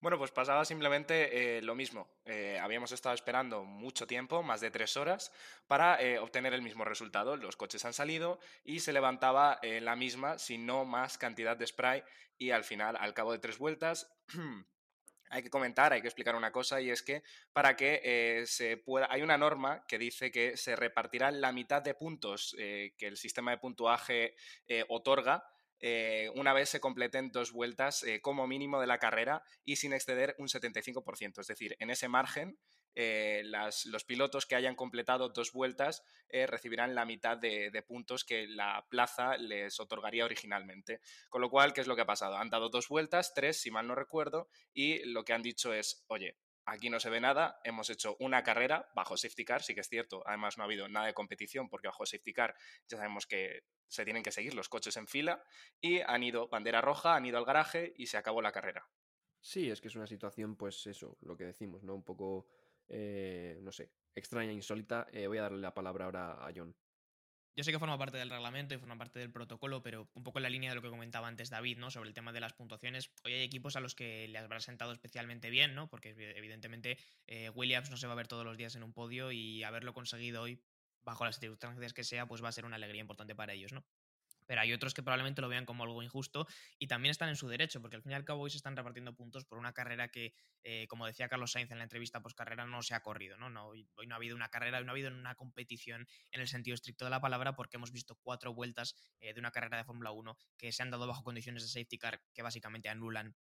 Bueno, 0.00 0.18
pues 0.18 0.32
pasaba 0.32 0.64
simplemente 0.64 1.58
eh, 1.58 1.62
lo 1.62 1.74
mismo. 1.74 2.08
Eh, 2.24 2.58
habíamos 2.60 2.90
estado 2.92 3.14
esperando 3.14 3.64
mucho 3.64 4.06
tiempo, 4.06 4.42
más 4.42 4.60
de 4.60 4.70
tres 4.70 4.96
horas, 4.96 5.32
para 5.66 6.00
eh, 6.02 6.18
obtener 6.18 6.54
el 6.54 6.62
mismo 6.62 6.84
resultado. 6.84 7.36
Los 7.36 7.56
coches 7.56 7.84
han 7.84 7.92
salido 7.92 8.40
y 8.64 8.80
se 8.80 8.92
levantaba 8.92 9.60
la 9.62 9.96
misma, 9.96 10.38
si 10.38 10.58
no 10.58 10.84
más 10.84 11.18
cantidad 11.18 11.56
de 11.56 11.66
spray. 11.66 12.02
Y 12.36 12.50
al 12.50 12.64
final, 12.64 12.96
al 12.96 13.14
cabo 13.14 13.32
de 13.32 13.38
tres 13.38 13.58
vueltas, 13.58 14.12
hay 15.32 15.42
que 15.42 15.50
comentar, 15.50 15.92
hay 15.92 16.02
que 16.02 16.08
explicar 16.08 16.36
una 16.36 16.52
cosa 16.52 16.80
y 16.80 16.90
es 16.90 17.02
que 17.02 17.22
para 17.52 17.76
que 17.76 18.44
se 18.46 18.76
pueda, 18.76 19.08
hay 19.10 19.22
una 19.22 19.38
norma 19.38 19.84
que 19.88 19.98
dice 19.98 20.30
que 20.30 20.56
se 20.56 20.76
repartirán 20.76 21.40
la 21.40 21.52
mitad 21.52 21.82
de 21.82 21.94
puntos 21.94 22.54
que 22.56 22.94
el 23.00 23.16
sistema 23.16 23.50
de 23.50 23.58
puntuaje 23.58 24.36
otorga 24.88 25.44
eh, 25.84 26.30
una 26.36 26.52
vez 26.52 26.68
se 26.68 26.78
completen 26.78 27.32
dos 27.32 27.50
vueltas 27.50 28.04
eh, 28.04 28.20
como 28.20 28.46
mínimo 28.46 28.80
de 28.80 28.86
la 28.86 28.98
carrera 28.98 29.42
y 29.64 29.76
sin 29.76 29.92
exceder 29.92 30.36
un 30.38 30.46
75%. 30.46 31.40
Es 31.40 31.46
decir, 31.48 31.76
en 31.80 31.90
ese 31.90 32.08
margen, 32.08 32.56
eh, 32.94 33.42
los 33.44 34.04
pilotos 34.04 34.46
que 34.46 34.54
hayan 34.54 34.74
completado 34.74 35.28
dos 35.30 35.52
vueltas 35.52 36.02
recibirán 36.30 36.94
la 36.94 37.04
mitad 37.04 37.36
de, 37.36 37.84
puntos 37.86 38.24
que 38.24 38.46
la 38.46 38.86
plaza 38.88 39.36
les 39.36 39.78
otorgaría 39.80 40.24
originalmente. 40.24 41.00
Con 41.28 41.42
lo 41.42 41.50
cual, 41.50 41.72
¿qué 41.72 41.82
es 41.82 41.86
lo 41.86 41.94
que 41.94 42.02
ha 42.02 42.06
pasado? 42.06 42.36
Han 42.36 42.48
dado 42.48 42.70
dos 42.70 42.88
vueltas, 42.88 43.34
tres, 43.34 43.60
si 43.60 43.70
mal 43.70 43.86
no 43.86 43.94
recuerdo, 43.94 44.48
y 44.72 45.04
lo 45.04 45.24
que 45.24 45.34
han 45.34 45.42
dicho 45.42 45.74
es, 45.74 46.04
oye, 46.06 46.38
Aquí 46.64 46.90
no 46.90 47.00
se 47.00 47.10
ve 47.10 47.20
nada, 47.20 47.60
hemos 47.64 47.90
hecho 47.90 48.16
una 48.20 48.44
carrera 48.44 48.88
bajo 48.94 49.16
safety 49.16 49.44
car, 49.44 49.62
sí 49.62 49.74
que 49.74 49.80
es 49.80 49.88
cierto, 49.88 50.22
además 50.24 50.56
no 50.56 50.62
ha 50.62 50.66
habido 50.66 50.88
nada 50.88 51.06
de 51.06 51.14
competición 51.14 51.68
porque 51.68 51.88
bajo 51.88 52.06
safety 52.06 52.32
car 52.32 52.54
ya 52.88 52.98
sabemos 52.98 53.26
que 53.26 53.64
se 53.88 54.04
tienen 54.04 54.22
que 54.22 54.30
seguir 54.30 54.54
los 54.54 54.68
coches 54.68 54.96
en 54.96 55.08
fila 55.08 55.42
y 55.80 56.00
han 56.00 56.22
ido 56.22 56.48
bandera 56.48 56.80
roja, 56.80 57.16
han 57.16 57.26
ido 57.26 57.36
al 57.38 57.44
garaje 57.44 57.92
y 57.96 58.06
se 58.06 58.16
acabó 58.16 58.42
la 58.42 58.52
carrera. 58.52 58.88
Sí, 59.40 59.70
es 59.70 59.80
que 59.80 59.88
es 59.88 59.96
una 59.96 60.06
situación, 60.06 60.56
pues 60.56 60.86
eso, 60.86 61.18
lo 61.22 61.36
que 61.36 61.44
decimos, 61.44 61.82
¿no? 61.82 61.96
Un 61.96 62.04
poco, 62.04 62.46
eh, 62.88 63.58
no 63.62 63.72
sé, 63.72 63.90
extraña, 64.14 64.52
insólita. 64.52 65.06
Eh, 65.12 65.26
voy 65.26 65.38
a 65.38 65.42
darle 65.42 65.60
la 65.60 65.74
palabra 65.74 66.06
ahora 66.06 66.32
a 66.46 66.52
John. 66.54 66.74
Yo 67.54 67.64
sé 67.64 67.70
que 67.70 67.78
forma 67.78 67.98
parte 67.98 68.16
del 68.16 68.30
reglamento 68.30 68.74
y 68.74 68.78
forma 68.78 68.96
parte 68.96 69.18
del 69.18 69.30
protocolo, 69.30 69.82
pero 69.82 70.08
un 70.14 70.22
poco 70.22 70.38
en 70.38 70.44
la 70.44 70.48
línea 70.48 70.70
de 70.70 70.76
lo 70.76 70.80
que 70.80 70.88
comentaba 70.88 71.28
antes 71.28 71.50
David, 71.50 71.76
¿no? 71.76 71.90
Sobre 71.90 72.08
el 72.08 72.14
tema 72.14 72.32
de 72.32 72.40
las 72.40 72.54
puntuaciones. 72.54 73.10
Hoy 73.24 73.34
hay 73.34 73.42
equipos 73.42 73.76
a 73.76 73.80
los 73.80 73.94
que 73.94 74.26
les 74.28 74.42
habrá 74.42 74.58
sentado 74.60 74.92
especialmente 74.92 75.50
bien, 75.50 75.74
¿no? 75.74 75.86
Porque 75.90 76.14
evidentemente 76.34 76.98
eh, 77.26 77.50
Williams 77.50 77.90
no 77.90 77.98
se 77.98 78.06
va 78.06 78.14
a 78.14 78.16
ver 78.16 78.26
todos 78.26 78.46
los 78.46 78.56
días 78.56 78.74
en 78.74 78.82
un 78.82 78.94
podio 78.94 79.32
y 79.32 79.62
haberlo 79.64 79.92
conseguido 79.92 80.40
hoy, 80.40 80.62
bajo 81.02 81.26
las 81.26 81.40
circunstancias 81.40 81.92
que 81.92 82.04
sea, 82.04 82.26
pues 82.26 82.42
va 82.42 82.48
a 82.48 82.52
ser 82.52 82.64
una 82.64 82.76
alegría 82.76 83.02
importante 83.02 83.34
para 83.34 83.52
ellos, 83.52 83.72
¿no? 83.72 83.84
Pero 84.46 84.60
hay 84.60 84.72
otros 84.72 84.94
que 84.94 85.02
probablemente 85.02 85.40
lo 85.40 85.48
vean 85.48 85.64
como 85.64 85.84
algo 85.84 86.02
injusto 86.02 86.46
y 86.78 86.86
también 86.86 87.10
están 87.10 87.28
en 87.28 87.36
su 87.36 87.48
derecho, 87.48 87.80
porque 87.80 87.96
al 87.96 88.02
fin 88.02 88.12
y 88.12 88.14
al 88.14 88.24
cabo 88.24 88.42
hoy 88.42 88.50
se 88.50 88.56
están 88.56 88.76
repartiendo 88.76 89.14
puntos 89.14 89.44
por 89.44 89.58
una 89.58 89.72
carrera 89.72 90.08
que, 90.08 90.34
eh, 90.64 90.86
como 90.88 91.06
decía 91.06 91.28
Carlos 91.28 91.52
Sainz 91.52 91.70
en 91.70 91.78
la 91.78 91.84
entrevista 91.84 92.20
post 92.20 92.36
carrera, 92.36 92.66
no 92.66 92.82
se 92.82 92.94
ha 92.94 93.00
corrido, 93.00 93.36
¿no? 93.36 93.50
no 93.50 93.66
hoy, 93.68 93.88
no 94.06 94.14
ha 94.14 94.16
habido 94.16 94.36
una 94.36 94.48
carrera, 94.48 94.78
hoy 94.78 94.84
no 94.84 94.90
ha 94.90 94.94
habido 94.94 95.10
una 95.10 95.34
competición 95.34 96.06
en 96.30 96.40
el 96.40 96.48
sentido 96.48 96.74
estricto 96.74 97.04
de 97.04 97.10
la 97.10 97.20
palabra, 97.20 97.54
porque 97.54 97.76
hemos 97.76 97.92
visto 97.92 98.16
cuatro 98.22 98.54
vueltas 98.54 98.94
eh, 99.20 99.32
de 99.34 99.40
una 99.40 99.50
carrera 99.50 99.78
de 99.78 99.84
Fórmula 99.84 100.10
1 100.10 100.36
que 100.56 100.72
se 100.72 100.82
han 100.82 100.90
dado 100.90 101.06
bajo 101.06 101.22
condiciones 101.22 101.62
de 101.62 101.68
safety 101.68 101.98
car 101.98 102.22
que 102.34 102.42
básicamente 102.42 102.88
anulan 102.88 103.34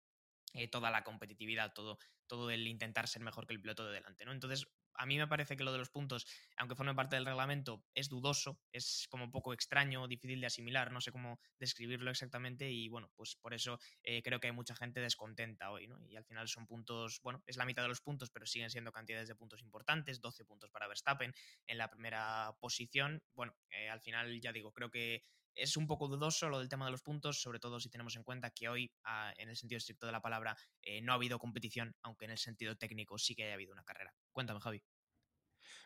eh, 0.54 0.68
toda 0.68 0.92
la 0.92 1.04
competitividad, 1.04 1.74
todo, 1.74 1.98
todo 2.28 2.52
el 2.52 2.68
intentar 2.68 3.08
ser 3.08 3.22
mejor 3.22 3.48
que 3.48 3.54
el 3.54 3.62
piloto 3.62 3.86
de 3.86 3.94
delante, 3.94 4.26
¿no? 4.26 4.34
Entonces, 4.34 4.68
a 4.96 5.06
mí 5.06 5.18
me 5.18 5.28
parece 5.28 5.56
que 5.56 5.64
lo 5.64 5.72
de 5.72 5.78
los 5.78 5.90
puntos, 5.90 6.26
aunque 6.58 6.76
forme 6.76 6.96
parte 6.96 7.16
del 7.16 7.26
reglamento, 7.26 7.84
es 7.94 8.10
dudoso, 8.10 8.60
es 8.72 9.08
como 9.10 9.26
un 9.26 9.32
poco 9.32 9.54
extraño, 9.54 10.08
difícil 10.08 10.40
de 10.42 10.48
asimilar, 10.48 10.92
no 10.92 11.02
sé 11.02 11.12
cómo 11.12 11.40
describirlo 11.60 12.12
exactamente 12.12 12.70
y 12.70 12.90
bueno, 12.90 13.12
pues 13.16 13.36
por 13.36 13.54
eso 13.54 13.80
eh, 14.04 14.22
creo 14.22 14.40
que 14.40 14.48
hay 14.48 14.54
mucha 14.54 14.76
gente 14.76 15.00
descontenta 15.00 15.72
hoy, 15.72 15.88
¿no? 15.88 16.00
Y 16.08 16.16
al 16.16 16.26
final 16.26 16.48
son 16.48 16.68
puntos, 16.68 17.20
bueno, 17.24 17.44
es 17.46 17.58
la 17.58 17.66
mitad 17.66 17.84
de 17.84 17.90
los 17.90 18.02
puntos, 18.02 18.30
pero 18.30 18.46
siguen 18.46 18.70
siendo 18.70 18.92
cantidades 18.92 19.28
de 19.28 19.36
puntos 19.36 19.62
importantes, 19.62 20.22
12 20.22 20.46
puntos 20.46 20.70
para 20.72 20.88
Verstappen 20.88 21.34
en 21.68 21.78
la 21.78 21.90
primera 21.90 22.56
posición. 22.60 23.22
Bueno, 23.34 23.56
eh, 23.70 23.90
al 23.90 24.02
final 24.02 24.40
ya 24.42 24.52
digo, 24.52 24.72
creo 24.72 24.90
que 24.90 25.24
es 25.56 25.78
un 25.78 25.88
poco 25.88 26.08
dudoso 26.08 26.50
lo 26.50 26.60
del 26.60 26.70
tema 26.70 26.86
de 26.86 26.92
los 26.92 27.02
puntos, 27.02 27.42
sobre 27.42 27.60
todo 27.60 27.80
si 27.80 27.90
tenemos 27.90 28.16
en 28.16 28.24
cuenta 28.24 28.52
que 28.52 28.70
hoy, 28.70 28.92
ah, 29.04 29.34
en 29.38 29.50
el 29.50 29.56
sentido 29.56 29.78
estricto 29.78 30.06
de 30.06 30.12
la 30.12 30.22
palabra, 30.22 30.56
eh, 30.82 31.02
no 31.02 31.12
ha 31.12 31.16
habido 31.16 31.40
competición, 31.40 31.96
aunque 32.02 32.26
en 32.26 32.32
el 32.32 32.38
sentido 32.38 32.76
técnico 32.76 33.18
sí 33.18 33.36
que 33.36 33.44
haya 33.44 33.54
habido 33.54 33.74
una 33.74 33.84
carrera. 33.84 34.14
Cuéntame, 34.32 34.60
Javi. 34.60 34.84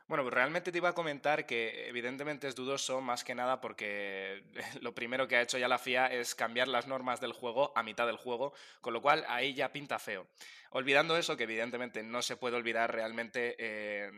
Bueno, 0.07 0.23
pues 0.23 0.35
realmente 0.35 0.71
te 0.71 0.77
iba 0.77 0.89
a 0.89 0.93
comentar 0.93 1.47
que 1.47 1.87
evidentemente 1.89 2.47
es 2.47 2.53
dudoso 2.53 3.01
más 3.01 3.23
que 3.23 3.33
nada 3.33 3.59
porque 3.59 4.43
lo 4.81 4.93
primero 4.93 5.27
que 5.27 5.35
ha 5.35 5.41
hecho 5.41 5.57
ya 5.57 5.67
la 5.67 5.79
FIA 5.79 6.07
es 6.07 6.35
cambiar 6.35 6.67
las 6.67 6.85
normas 6.85 7.19
del 7.21 7.33
juego 7.33 7.73
a 7.75 7.81
mitad 7.81 8.05
del 8.05 8.17
juego, 8.17 8.53
con 8.81 8.93
lo 8.93 9.01
cual 9.01 9.25
ahí 9.27 9.55
ya 9.55 9.71
pinta 9.71 9.97
feo. 9.97 10.27
Olvidando 10.69 11.17
eso, 11.17 11.35
que 11.37 11.43
evidentemente 11.45 12.03
no 12.03 12.21
se 12.21 12.37
puede 12.37 12.55
olvidar 12.55 12.93
realmente 12.93 13.55
eh, 13.57 14.11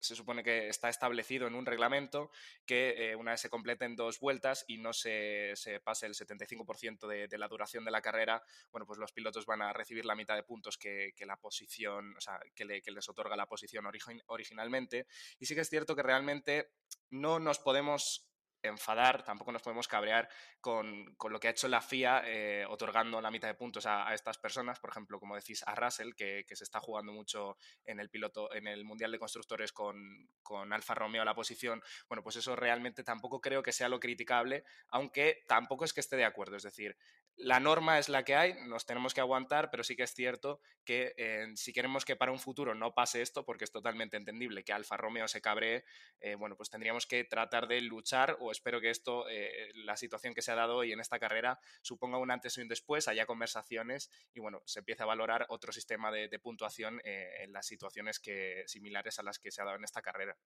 se 0.00 0.14
supone 0.14 0.42
que 0.42 0.68
está 0.68 0.88
establecido 0.88 1.46
en 1.46 1.54
un 1.54 1.66
reglamento 1.66 2.30
que 2.64 3.10
eh, 3.10 3.16
una 3.16 3.32
vez 3.32 3.40
se 3.40 3.50
completen 3.50 3.96
dos 3.96 4.20
vueltas 4.20 4.64
y 4.66 4.78
no 4.78 4.92
se, 4.92 5.54
pase 5.84 6.06
el 6.06 6.14
75% 6.14 7.06
de, 7.06 7.38
la 7.38 7.48
duración 7.48 7.84
de 7.84 7.90
la 7.90 8.02
carrera, 8.02 8.42
bueno, 8.70 8.86
pues 8.86 8.98
los 8.98 9.12
pilotos 9.12 9.46
van 9.46 9.62
a 9.62 9.72
recibir 9.72 10.04
la 10.04 10.14
mitad 10.14 10.34
de 10.34 10.42
puntos 10.42 10.78
que, 10.78 11.12
la 11.20 11.36
posición, 11.36 12.16
o 12.16 12.20
sea, 12.20 12.38
que, 12.54 12.64
les 12.64 13.08
otorga 13.08 13.36
la 13.36 13.46
posición 13.46 13.84
originalmente. 14.26 15.06
Y 15.38 15.46
sí 15.46 15.54
que 15.54 15.62
es 15.62 15.68
cierto 15.68 15.96
que 15.96 16.02
realmente 16.02 16.70
no 17.10 17.38
nos 17.38 17.58
podemos 17.58 18.28
enfadar, 18.66 19.22
tampoco 19.24 19.52
nos 19.52 19.62
podemos 19.62 19.88
cabrear 19.88 20.28
con, 20.60 21.16
lo 21.28 21.40
que 21.40 21.48
ha 21.48 21.50
hecho 21.50 21.68
la 21.68 21.80
FIA 21.80 22.22
eh, 22.26 22.66
otorgando 22.68 23.20
la 23.20 23.30
mitad 23.30 23.48
de 23.48 23.54
puntos 23.54 23.86
a, 23.86 24.12
estas 24.14 24.38
personas, 24.38 24.78
por 24.80 24.90
ejemplo, 24.90 25.18
como 25.18 25.34
decís, 25.34 25.62
a 25.66 25.74
Russell, 25.74 26.14
que, 26.14 26.44
se 26.48 26.64
está 26.64 26.80
jugando 26.80 27.12
mucho 27.12 27.56
en 27.84 28.00
el 28.00 28.08
piloto, 28.08 28.52
en 28.54 28.66
el 28.66 28.84
Mundial 28.84 29.12
de 29.12 29.18
Constructores 29.18 29.72
con, 29.72 30.28
con 30.42 30.72
Alfa 30.72 30.94
Romeo 30.94 31.24
la 31.24 31.34
posición, 31.34 31.82
bueno, 32.08 32.22
pues 32.22 32.36
eso 32.36 32.56
realmente 32.56 33.04
tampoco 33.04 33.40
creo 33.40 33.62
que 33.62 33.72
sea 33.72 33.88
lo 33.88 34.00
criticable, 34.00 34.64
aunque 34.88 35.44
tampoco 35.46 35.84
es 35.84 35.92
que 35.92 36.00
esté 36.00 36.16
de 36.16 36.24
acuerdo, 36.24 36.56
es 36.56 36.62
decir, 36.62 36.96
la 37.36 37.60
norma 37.60 37.98
es 37.98 38.08
la 38.08 38.24
que 38.24 38.34
hay, 38.34 38.54
nos 38.66 38.86
tenemos 38.86 39.12
que 39.12 39.20
aguantar, 39.20 39.70
pero 39.70 39.84
sí 39.84 39.94
que 39.94 40.04
es 40.04 40.14
cierto 40.14 40.60
que 40.84 41.14
eh, 41.18 41.52
si 41.54 41.72
queremos 41.72 42.04
que 42.04 42.16
para 42.16 42.32
un 42.32 42.38
futuro 42.38 42.74
no 42.74 42.94
pase 42.94 43.20
esto, 43.20 43.44
porque 43.44 43.64
es 43.64 43.70
totalmente 43.70 44.16
entendible 44.16 44.64
que 44.64 44.72
Alfa 44.72 44.96
Romeo 44.96 45.28
se 45.28 45.42
cabree, 45.42 45.84
eh, 46.20 46.34
bueno, 46.34 46.56
pues 46.56 46.70
tendríamos 46.70 47.06
que 47.06 47.24
tratar 47.24 47.68
de 47.68 47.80
luchar, 47.82 48.38
o 48.40 48.50
espero 48.50 48.80
que 48.80 48.88
esto, 48.88 49.28
eh, 49.28 49.70
la 49.74 49.96
situación 49.96 50.32
que 50.32 50.40
se 50.40 50.52
ha 50.52 50.54
dado 50.54 50.76
hoy 50.76 50.92
en 50.92 51.00
esta 51.00 51.18
carrera, 51.18 51.60
suponga 51.82 52.18
un 52.18 52.30
antes 52.30 52.56
y 52.56 52.62
un 52.62 52.68
después, 52.68 53.06
haya 53.06 53.26
conversaciones 53.26 54.10
y, 54.32 54.40
bueno, 54.40 54.62
se 54.64 54.78
empiece 54.78 55.02
a 55.02 55.06
valorar 55.06 55.46
otro 55.50 55.72
sistema 55.72 56.10
de, 56.10 56.36
puntuación 56.36 57.00
en 57.02 57.50
las 57.52 57.66
situaciones 57.66 58.20
que, 58.20 58.62
similares 58.66 59.18
a 59.18 59.22
las 59.22 59.38
que 59.38 59.50
se 59.50 59.62
ha 59.62 59.64
dado 59.64 59.78
en 59.78 59.84
esta 59.84 60.02
carrera. 60.02 60.36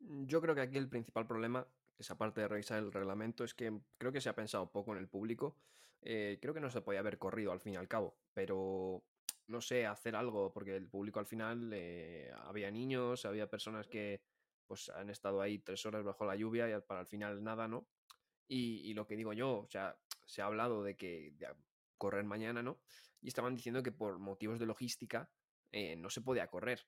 Yo 0.00 0.40
creo 0.40 0.54
que 0.54 0.60
aquí 0.60 0.76
el 0.76 0.88
principal 0.88 1.26
problema 1.26 1.66
esa 1.98 2.16
parte 2.16 2.40
de 2.40 2.48
revisar 2.48 2.78
el 2.78 2.92
reglamento, 2.92 3.44
es 3.44 3.54
que 3.54 3.80
creo 3.98 4.12
que 4.12 4.20
se 4.20 4.28
ha 4.28 4.34
pensado 4.34 4.70
poco 4.70 4.92
en 4.92 4.98
el 4.98 5.08
público. 5.08 5.56
Eh, 6.02 6.38
creo 6.40 6.52
que 6.52 6.60
no 6.60 6.70
se 6.70 6.82
podía 6.82 7.00
haber 7.00 7.18
corrido 7.18 7.52
al 7.52 7.60
fin 7.60 7.74
y 7.74 7.76
al 7.76 7.88
cabo, 7.88 8.16
pero 8.34 9.02
no 9.46 9.60
sé, 9.60 9.86
hacer 9.86 10.16
algo, 10.16 10.52
porque 10.52 10.76
el 10.76 10.88
público 10.88 11.18
al 11.18 11.26
final 11.26 11.70
eh, 11.72 12.30
había 12.42 12.70
niños, 12.70 13.24
había 13.24 13.48
personas 13.48 13.86
que 13.86 14.22
pues 14.66 14.88
han 14.90 15.10
estado 15.10 15.40
ahí 15.40 15.58
tres 15.58 15.84
horas 15.86 16.04
bajo 16.04 16.24
la 16.24 16.36
lluvia 16.36 16.68
y 16.68 16.80
para 16.80 17.00
el 17.00 17.06
final 17.06 17.42
nada, 17.42 17.68
¿no? 17.68 17.86
Y, 18.46 18.92
lo 18.92 19.06
que 19.06 19.16
digo 19.16 19.32
yo, 19.32 19.60
o 19.60 19.68
sea, 19.70 19.98
se 20.26 20.42
ha 20.42 20.46
hablado 20.46 20.82
de 20.82 20.96
que 20.96 21.34
correr 21.96 22.24
mañana, 22.24 22.62
¿no? 22.62 22.78
Y 23.22 23.28
estaban 23.28 23.54
diciendo 23.54 23.82
que 23.82 23.92
por 23.92 24.18
motivos 24.18 24.58
de 24.58 24.66
logística 24.66 25.30
eh, 25.72 25.96
no 25.96 26.10
se 26.10 26.20
podía 26.20 26.48
correr. 26.48 26.86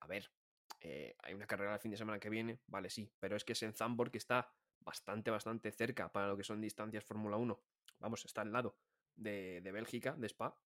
a 0.00 0.06
ver, 0.06 0.30
eh, 0.80 1.14
hay 1.18 1.34
una 1.34 1.46
carrera 1.46 1.74
el 1.74 1.80
fin 1.80 1.90
de 1.90 1.96
semana 1.96 2.18
que 2.18 2.30
viene, 2.30 2.60
vale, 2.66 2.90
sí, 2.90 3.10
pero 3.18 3.36
es 3.36 3.44
que 3.44 3.52
es 3.52 3.62
en 3.62 3.72
Zandvoort 3.72 4.12
que 4.12 4.18
está 4.18 4.52
bastante, 4.80 5.30
bastante 5.30 5.72
cerca 5.72 6.10
para 6.12 6.28
lo 6.28 6.36
que 6.36 6.44
son 6.44 6.60
distancias 6.60 7.04
Fórmula 7.04 7.36
1. 7.36 7.60
Vamos, 7.98 8.24
está 8.24 8.42
al 8.42 8.52
lado 8.52 8.78
de, 9.16 9.60
Bélgica, 9.72 10.14
de 10.16 10.28
Spa. 10.28 10.56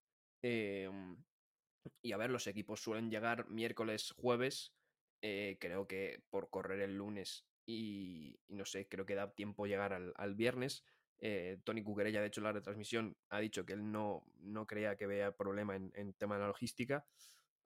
Em, 0.43 1.17
y 2.03 2.13
a 2.13 2.17
ver, 2.17 2.31
los 2.31 2.47
equipos 2.47 2.83
suelen 2.83 3.11
llegar 3.11 3.49
miércoles, 3.49 4.13
jueves. 4.17 4.75
Eh, 5.23 5.59
creo 5.61 5.87
que 5.87 6.23
por 6.31 6.51
correr 6.51 6.81
el 6.81 6.97
lunes 6.97 7.47
y, 7.67 8.41
no 8.49 8.65
sé, 8.65 8.89
creo 8.89 9.07
que 9.07 9.15
da 9.15 9.33
tiempo 9.33 9.67
llegar 9.67 9.93
al, 9.93 10.35
viernes. 10.35 10.85
Eh, 11.19 11.59
Tony 11.65 11.83
Cuquerella, 11.83 12.21
de 12.21 12.29
hecho, 12.29 12.41
en 12.41 12.45
la 12.45 12.53
retransmisión 12.53 13.17
ha 13.29 13.41
dicho 13.41 13.65
que 13.65 13.75
él 13.75 13.93
no, 13.93 14.25
no 14.39 14.67
creía 14.67 14.97
que 14.97 15.07
vea 15.07 15.37
problema 15.37 15.77
en, 15.77 15.93
en 15.95 16.15
tema 16.15 16.37
de 16.37 16.43
la 16.43 16.49
logística. 16.49 17.07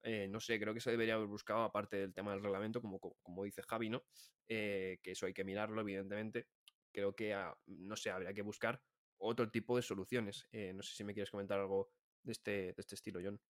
Eh, 0.05 0.29
no 0.29 0.39
sé, 0.41 0.61
creo 0.61 0.75
que 0.75 0.81
se 0.81 0.91
debería 0.91 1.15
haber 1.15 1.29
buscado, 1.29 1.63
aparte 1.63 1.97
del 1.97 2.13
tema 2.15 2.33
del 2.33 2.43
reglamento, 2.43 2.83
como, 2.83 3.01
como 3.01 3.45
dice 3.45 3.63
Javi, 3.63 3.89
¿no? 3.91 4.05
Eh, 4.49 4.99
que 5.03 5.13
eso 5.13 5.27
hay 5.27 5.33
que 5.35 5.45
mirarlo, 5.45 5.81
evidentemente. 5.81 6.49
Creo 6.93 7.17
que, 7.17 7.33
ah, 7.35 7.57
no 7.67 7.97
sé, 7.97 8.11
habría 8.11 8.35
que 8.35 8.43
buscar 8.43 8.83
otro 9.17 9.51
tipo 9.51 9.77
de 9.77 9.83
soluciones. 9.83 10.47
Eh, 10.53 10.75
no 10.75 10.83
sé 10.83 10.95
si 10.95 11.05
me 11.05 11.15
quieres 11.15 11.31
comentar 11.31 11.59
algo 11.59 11.91
de 12.23 12.33
este, 12.33 12.53
de 12.53 12.75
este 12.79 12.97
estilo, 12.97 13.21
John. 13.25 13.41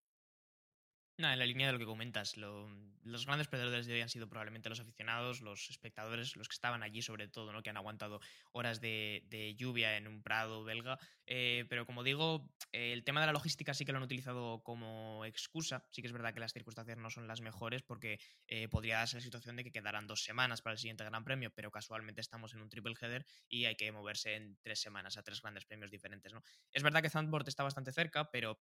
No, 1.17 1.31
en 1.31 1.39
la 1.39 1.45
línea 1.45 1.67
de 1.67 1.73
lo 1.73 1.79
que 1.79 1.85
comentas, 1.85 2.35
lo, 2.35 2.69
los 3.03 3.25
grandes 3.25 3.47
perdedores 3.47 3.85
de 3.85 3.93
hoy 3.93 4.01
han 4.01 4.09
sido 4.09 4.27
probablemente 4.27 4.67
los 4.67 4.79
aficionados, 4.79 5.39
los 5.39 5.69
espectadores, 5.69 6.35
los 6.35 6.49
que 6.49 6.55
estaban 6.55 6.83
allí 6.83 7.01
sobre 7.01 7.27
todo, 7.27 7.53
¿no? 7.53 7.61
que 7.61 7.69
han 7.69 7.77
aguantado 7.77 8.19
horas 8.51 8.81
de, 8.81 9.55
lluvia 9.57 9.95
en 9.95 10.07
un 10.07 10.23
prado 10.23 10.63
belga. 10.63 10.99
Eh, 11.27 11.65
pero 11.69 11.85
como 11.85 12.03
digo, 12.03 12.51
el 12.71 13.03
tema 13.03 13.21
de 13.21 13.27
la 13.27 13.33
logística 13.33 13.73
sí 13.73 13.85
que 13.85 13.91
lo 13.91 13.99
han 13.99 14.03
utilizado 14.03 14.61
como 14.63 15.23
excusa. 15.23 15.85
Sí 15.91 16.01
que 16.01 16.07
es 16.07 16.13
verdad 16.13 16.33
que 16.33 16.39
las 16.39 16.51
circunstancias 16.51 16.97
no 16.97 17.09
son 17.09 17.27
las 17.27 17.41
mejores 17.41 17.83
porque 17.83 18.19
eh, 18.47 18.67
podría 18.67 18.97
darse 18.97 19.17
la 19.17 19.21
situación 19.21 19.55
de 19.55 19.63
que 19.63 19.71
quedaran 19.71 20.07
dos 20.07 20.23
semanas 20.23 20.61
para 20.61 20.73
el 20.73 20.79
siguiente 20.79 21.05
Gran 21.05 21.23
Premio, 21.23 21.51
pero 21.55 21.71
casualmente 21.71 22.21
estamos 22.21 22.53
en 22.53 22.61
un 22.61 22.69
triple 22.69 22.95
header 22.99 23.25
y 23.47 23.65
hay 23.65 23.75
que 23.75 23.91
moverse 23.91 24.35
en 24.35 24.57
tres 24.63 24.81
semanas 24.81 25.15
a 25.17 25.23
tres 25.23 25.41
grandes 25.41 25.63
premios 25.65 25.91
diferentes. 25.91 26.33
¿no? 26.33 26.41
Es 26.73 26.83
verdad 26.83 27.01
que 27.01 27.09
Zandvoort 27.09 27.47
está 27.47 27.63
bastante 27.63 27.91
cerca, 27.91 28.31
pero 28.31 28.59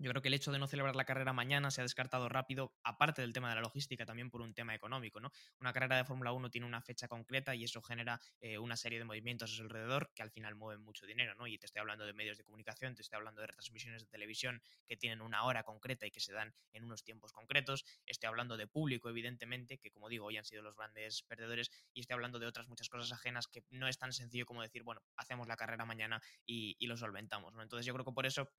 yo 0.00 0.10
creo 0.10 0.22
que 0.22 0.28
el 0.28 0.34
hecho 0.34 0.50
de 0.50 0.58
no 0.58 0.66
celebrar 0.66 0.96
la 0.96 1.04
carrera 1.04 1.34
mañana 1.34 1.70
se 1.70 1.82
ha 1.82 1.84
descartado 1.84 2.28
rápido, 2.30 2.72
aparte 2.82 3.20
del 3.20 3.34
tema 3.34 3.50
de 3.50 3.56
la 3.56 3.60
logística, 3.60 4.06
también 4.06 4.30
por 4.30 4.40
un 4.40 4.54
tema 4.54 4.74
económico. 4.74 5.20
¿no? 5.20 5.30
Una 5.60 5.74
carrera 5.74 5.98
de 5.98 6.04
Fórmula 6.04 6.32
1 6.32 6.50
tiene 6.50 6.66
una 6.66 6.80
fecha 6.80 7.06
concreta 7.06 7.54
y 7.54 7.64
eso 7.64 7.82
genera 7.82 8.18
eh, 8.40 8.56
una 8.56 8.76
serie 8.76 8.98
de 8.98 9.04
movimientos 9.04 9.52
a 9.52 9.56
su 9.56 9.62
alrededor 9.62 10.10
que 10.14 10.22
al 10.22 10.30
final 10.30 10.54
mueven 10.54 10.82
mucho 10.82 11.04
dinero. 11.04 11.34
¿no? 11.34 11.46
Y 11.46 11.58
te 11.58 11.66
estoy 11.66 11.80
hablando 11.80 12.06
de 12.06 12.14
medios 12.14 12.38
de 12.38 12.44
comunicación, 12.44 12.94
te 12.94 13.02
estoy 13.02 13.18
hablando 13.18 13.42
de 13.42 13.48
retransmisiones 13.48 14.02
de 14.02 14.08
televisión 14.08 14.62
que 14.86 14.96
tienen 14.96 15.20
una 15.20 15.44
hora 15.44 15.64
concreta 15.64 16.06
y 16.06 16.10
que 16.10 16.20
se 16.20 16.32
dan 16.32 16.54
en 16.72 16.84
unos 16.84 17.04
tiempos 17.04 17.34
concretos. 17.34 17.84
Estoy 18.06 18.28
hablando 18.28 18.56
de 18.56 18.66
público, 18.66 19.10
evidentemente, 19.10 19.76
que 19.76 19.90
como 19.90 20.08
digo, 20.08 20.24
hoy 20.24 20.38
han 20.38 20.44
sido 20.46 20.62
los 20.62 20.74
grandes 20.76 21.22
perdedores. 21.24 21.70
Y 21.92 22.00
estoy 22.00 22.14
hablando 22.14 22.38
de 22.38 22.46
otras 22.46 22.68
muchas 22.68 22.88
cosas 22.88 23.12
ajenas 23.12 23.48
que 23.48 23.64
no 23.68 23.86
es 23.86 23.98
tan 23.98 24.14
sencillo 24.14 24.46
como 24.46 24.62
decir, 24.62 24.82
bueno, 24.82 25.02
hacemos 25.16 25.46
la 25.46 25.56
carrera 25.56 25.84
mañana 25.84 26.22
y, 26.46 26.76
y 26.78 26.86
lo 26.86 26.96
solventamos. 26.96 27.52
¿no? 27.52 27.62
Entonces 27.62 27.84
yo 27.84 27.92
creo 27.92 28.06
que 28.06 28.12
por 28.12 28.24
eso 28.24 28.50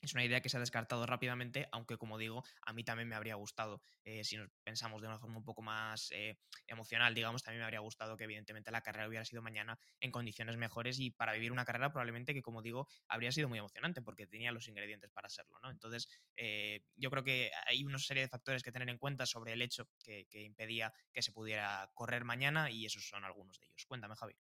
es 0.00 0.14
una 0.14 0.24
idea 0.24 0.40
que 0.40 0.48
se 0.48 0.56
ha 0.56 0.60
descartado 0.60 1.06
rápidamente, 1.06 1.68
aunque 1.72 1.96
como 1.96 2.18
digo, 2.18 2.44
a 2.62 2.72
mí 2.72 2.84
también 2.84 3.08
me 3.08 3.14
habría 3.16 3.34
gustado, 3.34 3.82
eh, 4.04 4.24
si 4.24 4.36
nos 4.36 4.48
pensamos 4.62 5.00
de 5.02 5.08
una 5.08 5.18
forma 5.18 5.38
un 5.38 5.44
poco 5.44 5.62
más 5.62 6.10
eh, 6.12 6.38
emocional, 6.66 7.14
digamos, 7.14 7.42
también 7.42 7.60
me 7.60 7.64
habría 7.64 7.80
gustado 7.80 8.16
que 8.16 8.24
evidentemente 8.24 8.70
la 8.70 8.80
carrera 8.80 9.08
hubiera 9.08 9.24
sido 9.24 9.42
mañana 9.42 9.78
en 10.00 10.10
condiciones 10.10 10.56
mejores 10.56 10.98
y 10.98 11.10
para 11.10 11.32
vivir 11.32 11.52
una 11.52 11.64
carrera 11.64 11.90
probablemente 11.90 12.34
que, 12.34 12.42
como 12.42 12.62
digo, 12.62 12.88
habría 13.08 13.32
sido 13.32 13.48
muy 13.48 13.58
emocionante 13.58 14.02
porque 14.02 14.26
tenía 14.26 14.52
los 14.52 14.68
ingredientes 14.68 15.10
para 15.10 15.28
serlo, 15.28 15.58
¿no? 15.62 15.70
Entonces, 15.70 16.08
eh, 16.36 16.82
yo 16.96 17.10
creo 17.10 17.24
que 17.24 17.50
hay 17.66 17.84
una 17.84 17.98
serie 17.98 18.22
de 18.22 18.28
factores 18.28 18.62
que 18.62 18.72
tener 18.72 18.88
en 18.88 18.98
cuenta 18.98 19.26
sobre 19.26 19.52
el 19.52 19.62
hecho 19.62 19.88
que, 20.04 20.26
que 20.28 20.42
impedía 20.42 20.92
que 21.12 21.22
se 21.22 21.32
pudiera 21.32 21.90
correr 21.94 22.24
mañana 22.24 22.70
y 22.70 22.86
esos 22.86 23.06
son 23.08 23.24
algunos 23.24 23.58
de 23.58 23.66
ellos. 23.66 23.84
Cuéntame, 23.86 24.16
Javi. 24.16 24.34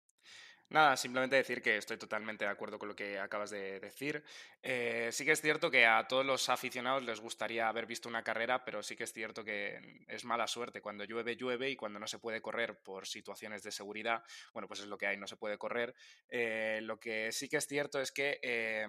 Nada, 0.70 0.98
simplemente 0.98 1.36
decir 1.36 1.62
que 1.62 1.78
estoy 1.78 1.98
totalmente 1.98 2.44
de 2.44 2.50
acuerdo 2.52 2.80
con 2.80 2.90
lo 2.90 2.96
que 2.96 3.20
acabas 3.20 3.52
de 3.52 3.80
decir. 3.80 4.24
Eh, 4.64 5.10
sí 5.12 5.24
que 5.24 5.32
es 5.32 5.42
cierto 5.42 5.70
que 5.70 5.86
a 5.86 6.08
todos 6.08 6.26
los 6.26 6.50
aficionados 6.50 7.04
les 7.04 7.20
gustaría 7.20 7.70
haber 7.70 7.86
visto 7.86 8.10
una 8.10 8.24
carrera, 8.24 8.66
pero 8.66 8.82
sí 8.82 8.96
que 8.96 9.04
es 9.04 9.14
cierto 9.14 9.44
que 9.44 10.04
es 10.08 10.26
mala 10.26 10.48
suerte. 10.48 10.82
Cuando 10.82 11.04
llueve, 11.04 11.36
llueve 11.36 11.70
y 11.70 11.76
cuando 11.76 12.00
no 12.00 12.08
se 12.08 12.18
puede 12.18 12.42
correr 12.42 12.80
por 12.82 13.06
situaciones 13.08 13.62
de 13.62 13.72
seguridad, 13.72 14.24
bueno, 14.54 14.68
pues 14.68 14.80
es 14.80 14.88
lo 14.88 14.98
que 14.98 15.06
hay, 15.06 15.18
no 15.18 15.28
se 15.28 15.38
puede 15.38 15.58
correr. 15.60 15.94
Eh, 16.30 16.80
lo 16.82 17.00
que 17.00 17.32
sí 17.32 17.48
que 17.48 17.58
es 17.58 17.68
cierto 17.68 18.02
es 18.02 18.12
que 18.12 18.40
eh, 18.42 18.88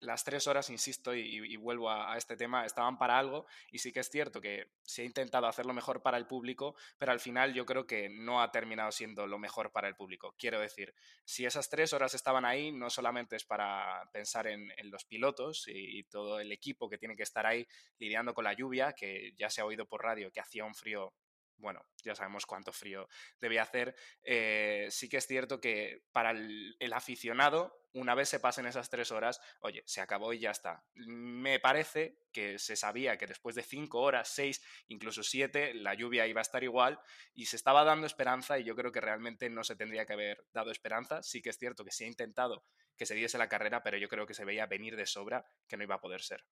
las 0.00 0.24
tres 0.24 0.46
horas, 0.46 0.70
insisto, 0.70 1.14
y, 1.14 1.56
vuelvo 1.56 1.90
a, 1.90 2.16
este 2.16 2.36
tema, 2.36 2.64
estaban 2.64 2.98
para 2.98 3.18
algo 3.18 3.46
y 3.70 3.78
sí 3.78 3.92
que 3.92 4.00
es 4.00 4.10
cierto 4.10 4.40
que 4.40 4.68
se 4.82 5.02
ha 5.02 5.04
intentado 5.04 5.46
hacerlo 5.46 5.74
mejor 5.74 6.02
para 6.02 6.16
el 6.16 6.26
público, 6.26 6.74
pero 6.98 7.12
al 7.12 7.20
final 7.20 7.52
yo 7.52 7.66
creo 7.66 7.86
que 7.86 8.08
no 8.08 8.42
ha 8.42 8.50
terminado 8.50 8.90
siendo 8.92 9.26
lo 9.26 9.38
mejor 9.38 9.72
para 9.72 9.88
el 9.88 9.94
público. 9.94 10.34
Quiero 10.38 10.58
decir, 10.58 10.94
si 11.24 11.44
esas 11.44 11.68
tres 11.68 11.92
horas 11.92 12.14
estaban 12.14 12.44
ahí, 12.44 12.72
no 12.72 12.88
solamente 12.90 13.36
es 13.36 13.44
para 13.44 14.08
pensar 14.12 14.46
en, 14.46 14.70
los 14.90 15.04
pilotos 15.04 15.66
y, 15.68 16.02
todo 16.04 16.40
el 16.40 16.50
equipo 16.50 16.88
que 16.88 16.98
tiene 16.98 17.14
que 17.14 17.22
estar 17.22 17.46
ahí 17.46 17.66
lidiando 17.98 18.34
con 18.34 18.44
la 18.44 18.54
lluvia, 18.54 18.94
que 18.94 19.34
ya 19.36 19.50
se 19.50 19.60
ha 19.60 19.66
oído 19.66 19.86
por 19.86 20.02
radio 20.02 20.32
que 20.32 20.40
hacía 20.40 20.64
un 20.64 20.74
frío 20.74 21.12
bueno, 21.60 21.84
ya 22.02 22.14
sabemos 22.14 22.46
cuánto 22.46 22.72
frío 22.72 23.08
debía 23.40 23.62
hacer, 23.62 23.94
eh, 24.22 24.88
sí 24.90 25.08
que 25.08 25.18
es 25.18 25.26
cierto 25.26 25.60
que 25.60 26.04
para 26.12 26.30
el, 26.30 26.92
aficionado, 26.92 27.76
una 27.92 28.14
vez 28.14 28.28
se 28.28 28.40
pasen 28.40 28.66
esas 28.66 28.88
tres 28.88 29.10
horas, 29.10 29.40
oye, 29.60 29.82
se 29.86 30.00
acabó 30.00 30.32
y 30.32 30.40
ya 30.40 30.50
está. 30.50 30.84
Me 30.94 31.58
parece 31.60 32.18
que 32.32 32.58
se 32.58 32.76
sabía 32.76 33.16
que 33.18 33.26
después 33.26 33.54
de 33.54 33.62
cinco 33.62 34.00
horas, 34.00 34.28
seis, 34.28 34.62
incluso 34.88 35.22
siete, 35.22 35.74
la 35.74 35.94
lluvia 35.94 36.26
iba 36.26 36.40
a 36.40 36.42
estar 36.42 36.62
igual 36.62 37.00
y 37.34 37.46
se 37.46 37.56
estaba 37.56 37.84
dando 37.84 38.06
esperanza 38.06 38.58
y 38.58 38.64
yo 38.64 38.76
creo 38.76 38.92
que 38.92 39.00
realmente 39.00 39.50
no 39.50 39.64
se 39.64 39.76
tendría 39.76 40.06
que 40.06 40.12
haber 40.12 40.44
dado 40.52 40.70
esperanza. 40.70 41.22
Sí 41.22 41.42
que 41.42 41.50
es 41.50 41.58
cierto 41.58 41.84
que 41.84 41.90
se 41.90 42.04
ha 42.04 42.08
intentado 42.08 42.64
que 43.00 43.06
se 43.06 43.14
diese 43.14 43.38
la 43.38 43.48
carrera, 43.48 43.82
pero 43.82 43.96
yo 43.96 44.10
creo 44.10 44.26
que 44.26 44.34
se 44.34 44.44
veía 44.44 44.66
venir 44.66 44.94
de 44.94 45.06
sobra 45.06 45.42
que 45.66 45.78
no 45.78 45.84
iba 45.84 45.94
a 45.94 46.02
poder 46.02 46.20
ser. 46.20 46.44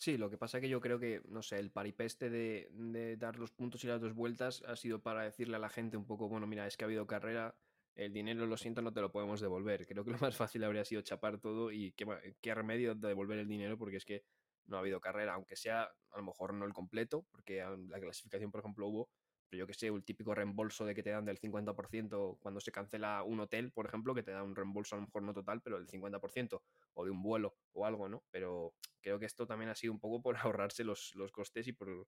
Sí, 0.00 0.16
lo 0.16 0.30
que 0.30 0.38
pasa 0.38 0.56
es 0.56 0.62
que 0.62 0.70
yo 0.70 0.80
creo 0.80 0.98
que, 0.98 1.20
no 1.28 1.42
sé, 1.42 1.58
el 1.58 1.70
paripeste 1.70 2.30
de, 2.30 2.70
de, 2.72 3.18
dar 3.18 3.38
los 3.38 3.50
puntos 3.50 3.84
y 3.84 3.86
las 3.86 4.00
dos 4.00 4.14
vueltas 4.14 4.62
ha 4.66 4.74
sido 4.74 5.02
para 5.02 5.24
decirle 5.24 5.56
a 5.56 5.58
la 5.58 5.68
gente 5.68 5.98
un 5.98 6.06
poco, 6.06 6.26
bueno, 6.26 6.46
mira, 6.46 6.66
es 6.66 6.78
que 6.78 6.84
ha 6.84 6.86
habido 6.86 7.06
carrera, 7.06 7.54
el 7.94 8.14
dinero, 8.14 8.46
lo 8.46 8.56
siento, 8.56 8.80
no 8.80 8.94
te 8.94 9.02
lo 9.02 9.12
podemos 9.12 9.42
devolver. 9.42 9.86
Creo 9.86 10.02
que 10.02 10.12
lo 10.12 10.18
más 10.32 10.34
fácil 10.34 10.64
habría 10.64 10.86
sido 10.86 11.02
chapar 11.02 11.38
todo 11.38 11.70
y 11.70 11.92
qué, 11.92 12.06
qué 12.40 12.54
remedio 12.54 12.94
de 12.94 13.08
devolver 13.08 13.40
el 13.40 13.48
dinero 13.48 13.76
porque 13.76 13.98
es 13.98 14.06
que 14.06 14.24
no 14.64 14.78
ha 14.78 14.80
habido 14.80 15.02
carrera, 15.02 15.34
aunque 15.34 15.54
sea 15.54 15.82
a 15.82 16.16
lo 16.16 16.22
mejor 16.22 16.54
no 16.54 16.64
el 16.64 16.72
completo, 16.72 17.26
porque 17.30 17.62
la 17.88 18.00
clasificación, 18.00 18.50
por 18.50 18.60
ejemplo, 18.60 18.86
hubo, 18.88 19.10
yo 19.56 19.66
que 19.66 19.74
sé, 19.74 19.90
un 19.90 20.02
típico 20.02 20.34
reembolso 20.34 20.84
de 20.84 20.94
que 20.94 21.02
te 21.02 21.10
dan 21.10 21.24
del 21.24 21.38
50% 21.38 22.38
cuando 22.40 22.60
se 22.60 22.72
cancela 22.72 23.22
un 23.22 23.40
hotel, 23.40 23.72
por 23.72 23.86
ejemplo, 23.86 24.14
que 24.14 24.22
te 24.22 24.30
da 24.30 24.42
un 24.42 24.54
reembolso 24.54 24.94
a 24.94 24.98
lo 24.98 25.06
mejor 25.06 25.22
no 25.22 25.32
total, 25.32 25.60
pero 25.62 25.78
del 25.78 25.88
50%, 25.88 26.62
o 26.94 27.04
de 27.04 27.10
un 27.10 27.22
vuelo 27.22 27.56
o 27.72 27.86
algo, 27.86 28.08
¿no? 28.08 28.24
Pero 28.30 28.74
creo 29.00 29.18
que 29.18 29.26
esto 29.26 29.46
también 29.46 29.70
ha 29.70 29.74
sido 29.74 29.92
un 29.92 30.00
poco 30.00 30.22
por 30.22 30.36
ahorrarse 30.54 30.84
los, 30.84 31.14
los 31.14 31.32
costes 31.32 31.66
y 31.66 31.72
por 31.72 32.06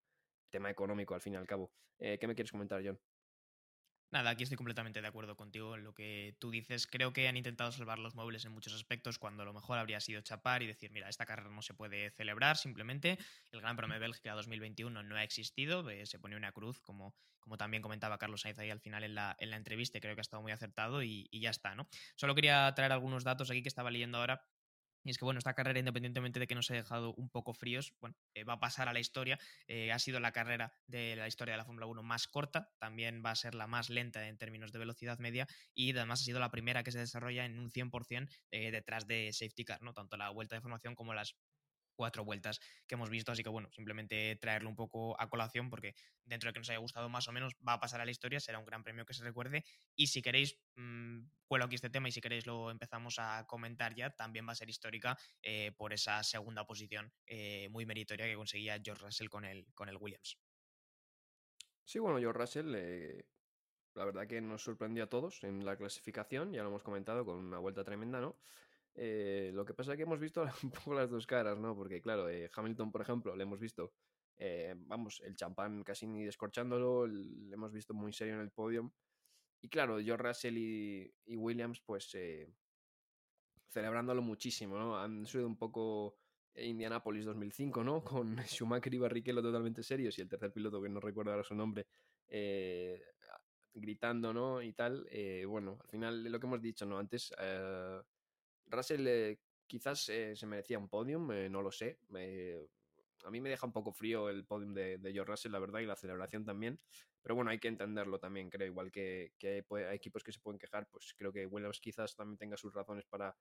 tema 0.50 0.70
económico, 0.70 1.14
al 1.14 1.20
fin 1.20 1.34
y 1.34 1.36
al 1.36 1.46
cabo. 1.46 1.72
Eh, 1.98 2.18
¿Qué 2.18 2.26
me 2.26 2.34
quieres 2.34 2.52
comentar, 2.52 2.82
John? 2.84 2.98
Nada, 4.12 4.28
aquí 4.28 4.42
estoy 4.42 4.58
completamente 4.58 5.00
de 5.00 5.08
acuerdo 5.08 5.36
contigo 5.36 5.74
en 5.74 5.84
lo 5.84 5.94
que 5.94 6.36
tú 6.38 6.50
dices. 6.50 6.86
Creo 6.86 7.14
que 7.14 7.28
han 7.28 7.38
intentado 7.38 7.72
salvar 7.72 7.98
los 7.98 8.14
móviles 8.14 8.44
en 8.44 8.52
muchos 8.52 8.74
aspectos 8.74 9.18
cuando 9.18 9.42
lo 9.46 9.54
mejor 9.54 9.78
habría 9.78 10.00
sido 10.00 10.20
chapar 10.20 10.62
y 10.62 10.66
decir, 10.66 10.90
mira, 10.90 11.08
esta 11.08 11.24
carrera 11.24 11.48
no 11.48 11.62
se 11.62 11.72
puede 11.72 12.10
celebrar, 12.10 12.58
simplemente 12.58 13.18
el 13.52 13.62
Gran 13.62 13.74
Premio 13.74 13.94
de 13.94 14.00
Bélgica 14.00 14.34
2021 14.34 15.02
no 15.02 15.16
ha 15.16 15.22
existido, 15.22 15.88
eh, 15.88 16.04
se 16.04 16.18
pone 16.18 16.36
una 16.36 16.52
cruz, 16.52 16.78
como, 16.80 17.16
como 17.40 17.56
también 17.56 17.82
comentaba 17.82 18.18
Carlos 18.18 18.42
Sainz 18.42 18.58
ahí 18.58 18.68
al 18.68 18.80
final 18.80 19.02
en 19.02 19.14
la, 19.14 19.34
en 19.38 19.48
la 19.48 19.56
entrevista, 19.56 19.98
creo 19.98 20.14
que 20.14 20.20
ha 20.20 20.28
estado 20.28 20.42
muy 20.42 20.52
acertado 20.52 21.02
y, 21.02 21.26
y 21.30 21.40
ya 21.40 21.48
está, 21.48 21.74
¿no? 21.74 21.88
Solo 22.14 22.34
quería 22.34 22.70
traer 22.74 22.92
algunos 22.92 23.24
datos 23.24 23.50
aquí 23.50 23.62
que 23.62 23.68
estaba 23.68 23.90
leyendo 23.90 24.18
ahora 24.18 24.44
y 25.04 25.10
es 25.10 25.18
que, 25.18 25.24
bueno, 25.24 25.38
esta 25.38 25.54
carrera, 25.54 25.78
independientemente 25.78 26.38
de 26.40 26.46
que 26.46 26.54
nos 26.54 26.70
haya 26.70 26.82
dejado 26.82 27.14
un 27.14 27.28
poco 27.28 27.54
fríos, 27.54 27.94
bueno, 28.00 28.16
eh, 28.34 28.44
va 28.44 28.54
a 28.54 28.60
pasar 28.60 28.88
a 28.88 28.92
la 28.92 29.00
historia. 29.00 29.38
Eh, 29.66 29.92
ha 29.92 29.98
sido 29.98 30.20
la 30.20 30.32
carrera 30.32 30.74
de 30.86 31.16
la 31.16 31.28
historia 31.28 31.52
de 31.52 31.58
la 31.58 31.64
Fórmula 31.64 31.86
1 31.86 32.02
más 32.02 32.28
corta, 32.28 32.72
también 32.78 33.22
va 33.24 33.30
a 33.30 33.36
ser 33.36 33.54
la 33.54 33.66
más 33.66 33.90
lenta 33.90 34.28
en 34.28 34.38
términos 34.38 34.72
de 34.72 34.78
velocidad 34.78 35.18
media 35.18 35.46
y 35.74 35.90
además 35.96 36.22
ha 36.22 36.24
sido 36.24 36.40
la 36.40 36.50
primera 36.50 36.82
que 36.82 36.92
se 36.92 36.98
desarrolla 36.98 37.44
en 37.44 37.58
un 37.58 37.70
100% 37.70 38.28
eh, 38.50 38.70
detrás 38.70 39.06
de 39.06 39.32
safety 39.32 39.64
car, 39.64 39.82
¿no? 39.82 39.92
Tanto 39.92 40.16
la 40.16 40.30
vuelta 40.30 40.54
de 40.54 40.60
formación 40.60 40.94
como 40.94 41.14
las 41.14 41.36
cuatro 41.94 42.24
vueltas 42.24 42.60
que 42.86 42.94
hemos 42.94 43.10
visto, 43.10 43.32
así 43.32 43.42
que 43.42 43.48
bueno, 43.48 43.70
simplemente 43.72 44.36
traerlo 44.36 44.68
un 44.68 44.76
poco 44.76 45.20
a 45.20 45.28
colación 45.28 45.70
porque 45.70 45.94
dentro 46.24 46.48
de 46.48 46.52
que 46.52 46.60
nos 46.60 46.70
haya 46.70 46.78
gustado 46.78 47.08
más 47.08 47.28
o 47.28 47.32
menos 47.32 47.54
va 47.66 47.74
a 47.74 47.80
pasar 47.80 48.00
a 48.00 48.04
la 48.04 48.10
historia, 48.10 48.40
será 48.40 48.58
un 48.58 48.64
gran 48.64 48.82
premio 48.82 49.04
que 49.04 49.14
se 49.14 49.22
recuerde 49.22 49.64
y 49.94 50.06
si 50.08 50.22
queréis, 50.22 50.58
mmm, 50.76 51.20
aquí 51.60 51.74
este 51.74 51.90
tema 51.90 52.08
y 52.08 52.12
si 52.12 52.20
queréis 52.20 52.46
lo 52.46 52.70
empezamos 52.70 53.18
a 53.18 53.46
comentar 53.46 53.94
ya, 53.94 54.10
también 54.10 54.46
va 54.48 54.52
a 54.52 54.54
ser 54.54 54.70
histórica 54.70 55.18
eh, 55.42 55.72
por 55.76 55.92
esa 55.92 56.22
segunda 56.22 56.64
posición 56.64 57.12
eh, 57.26 57.68
muy 57.68 57.84
meritoria 57.84 58.26
que 58.26 58.34
conseguía 58.34 58.80
George 58.82 59.04
Russell 59.04 59.28
con 59.28 59.44
el, 59.44 59.66
con 59.74 59.88
el 59.88 59.96
Williams. 59.96 60.38
Sí, 61.84 61.98
bueno, 61.98 62.18
George 62.18 62.38
Russell 62.38 62.74
eh, 62.74 63.26
la 63.94 64.04
verdad 64.04 64.26
que 64.26 64.40
nos 64.40 64.62
sorprendió 64.62 65.04
a 65.04 65.08
todos 65.08 65.44
en 65.44 65.64
la 65.64 65.76
clasificación, 65.76 66.52
ya 66.52 66.62
lo 66.62 66.68
hemos 66.68 66.82
comentado 66.82 67.24
con 67.24 67.38
una 67.38 67.58
vuelta 67.58 67.84
tremenda, 67.84 68.20
¿no? 68.20 68.38
Eh, 68.94 69.50
lo 69.54 69.64
que 69.64 69.74
pasa 69.74 69.92
es 69.92 69.96
que 69.96 70.02
hemos 70.02 70.20
visto 70.20 70.44
un 70.62 70.70
poco 70.70 70.94
las 70.94 71.10
dos 71.10 71.26
caras, 71.26 71.58
¿no? 71.58 71.74
Porque, 71.74 72.00
claro, 72.00 72.28
eh, 72.28 72.50
Hamilton, 72.54 72.92
por 72.92 73.02
ejemplo, 73.02 73.34
le 73.34 73.42
hemos 73.44 73.58
visto, 73.58 73.92
eh, 74.36 74.74
vamos, 74.76 75.20
el 75.24 75.36
champán 75.36 75.82
casi 75.82 76.06
ni 76.06 76.24
descorchándolo, 76.24 77.06
le 77.06 77.54
hemos 77.54 77.72
visto 77.72 77.94
muy 77.94 78.12
serio 78.12 78.34
en 78.34 78.40
el 78.40 78.50
podio. 78.50 78.92
Y 79.60 79.68
claro, 79.68 80.00
George 80.00 80.22
Russell 80.22 80.56
y, 80.58 81.36
Williams, 81.36 81.80
pues, 81.80 82.16
celebrándolo 83.70 84.20
muchísimo, 84.20 84.76
¿no? 84.76 84.98
Han 84.98 85.24
subido 85.24 85.46
un 85.46 85.56
poco 85.56 86.16
Indianapolis 86.54 87.24
2005, 87.24 87.84
¿no? 87.84 88.04
Con 88.04 88.36
Schumacher 88.44 88.92
y 88.92 88.98
Barrichello 88.98 89.40
totalmente 89.40 89.82
serios 89.82 90.18
y 90.18 90.22
el 90.22 90.28
tercer 90.28 90.52
piloto, 90.52 90.82
que 90.82 90.88
no 90.88 91.00
recuerdo 91.00 91.30
ahora 91.30 91.44
su 91.44 91.54
nombre, 91.54 91.86
gritando, 93.72 94.34
¿no? 94.34 94.60
Y 94.60 94.72
tal. 94.72 95.08
bueno, 95.46 95.78
al 95.80 95.88
final, 95.88 96.24
lo 96.24 96.40
que 96.40 96.46
hemos 96.46 96.60
dicho, 96.60 96.84
¿no? 96.84 96.98
Antes 96.98 97.32
Russell 98.72 99.06
eh, 99.06 99.38
quizás 99.66 100.08
eh, 100.08 100.34
se 100.36 100.46
merecía 100.46 100.78
un 100.78 100.88
podium, 100.88 101.30
eh, 101.32 101.48
no 101.48 101.62
lo 101.62 101.70
sé. 101.70 101.98
a 103.24 103.30
mí 103.30 103.40
me 103.40 103.50
deja 103.50 103.66
un 103.66 103.72
poco 103.72 103.92
frío 103.92 104.28
el 104.28 104.44
podium 104.44 104.74
de, 104.74 104.98
George 105.12 105.30
Russell, 105.30 105.52
la 105.52 105.60
verdad, 105.60 105.80
y 105.80 105.86
la 105.86 105.96
celebración 105.96 106.44
también. 106.44 106.80
Pero 107.22 107.36
bueno, 107.36 107.50
hay 107.50 107.58
que 107.58 107.68
entenderlo 107.68 108.18
también, 108.18 108.50
creo. 108.50 108.66
Igual 108.66 108.90
que, 108.90 109.32
que 109.38 109.64
hay, 109.70 109.96
equipos 109.96 110.24
que 110.24 110.32
se 110.32 110.40
pueden 110.40 110.58
quejar, 110.58 110.88
pues 110.90 111.14
creo 111.16 111.32
que 111.32 111.46
Williams 111.46 111.80
quizás 111.80 112.16
también 112.16 112.38
tenga 112.38 112.56
sus 112.56 112.74
razones 112.74 113.06
para, 113.06 113.36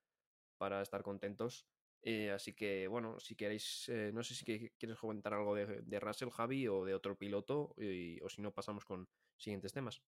para 0.57 0.81
estar 0.81 1.01
contentos. 1.01 1.65
Eh, 2.03 2.31
así 2.31 2.53
que, 2.53 2.87
bueno, 2.87 3.19
si 3.19 3.35
queréis, 3.35 3.91
no 4.13 4.23
sé 4.23 4.35
si 4.35 4.45
quieres 4.45 4.97
comentar 4.99 5.33
algo 5.33 5.55
de, 5.55 5.81
de 5.81 5.99
Russell, 5.99 6.29
Javi, 6.29 6.67
o 6.67 6.85
de 6.85 6.93
otro 6.93 7.17
piloto, 7.17 7.75
o 8.21 8.29
si 8.29 8.41
no, 8.41 8.51
pasamos 8.53 8.85
con 8.85 9.07
siguientes 9.35 9.73
temas. 9.73 10.01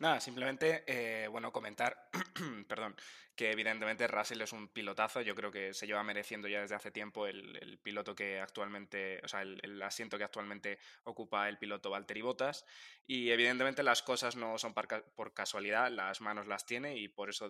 Nada, 0.00 0.20
simplemente, 0.20 0.84
eh, 0.86 1.28
bueno, 1.28 1.52
comentar, 1.52 2.08
perdón, 2.68 2.96
que 3.36 3.52
evidentemente 3.52 4.06
Russell 4.06 4.40
es 4.42 4.52
un 4.52 4.68
pilotazo, 4.68 5.20
yo 5.20 5.34
creo 5.34 5.50
que 5.50 5.74
se 5.74 5.86
lleva 5.86 6.02
mereciendo 6.02 6.48
ya 6.48 6.60
desde 6.60 6.74
hace 6.74 6.90
tiempo 6.90 7.26
el, 7.26 7.78
piloto 7.82 8.14
que 8.14 8.40
actualmente, 8.40 9.20
o 9.24 9.28
sea, 9.28 9.42
el, 9.42 9.82
asiento 9.82 10.18
que 10.18 10.24
actualmente 10.24 10.78
ocupa 11.04 11.48
el 11.48 11.58
piloto 11.58 11.90
Valtteri 11.90 12.22
Bottas, 12.22 12.64
y 13.06 13.30
evidentemente 13.30 13.82
las 13.82 14.02
cosas 14.02 14.36
no 14.36 14.58
son 14.58 14.74
por 14.74 15.34
casualidad, 15.34 15.90
las 15.90 16.20
manos 16.20 16.46
las 16.46 16.66
tiene 16.66 16.96
y 16.96 17.08
por 17.08 17.30
eso 17.30 17.48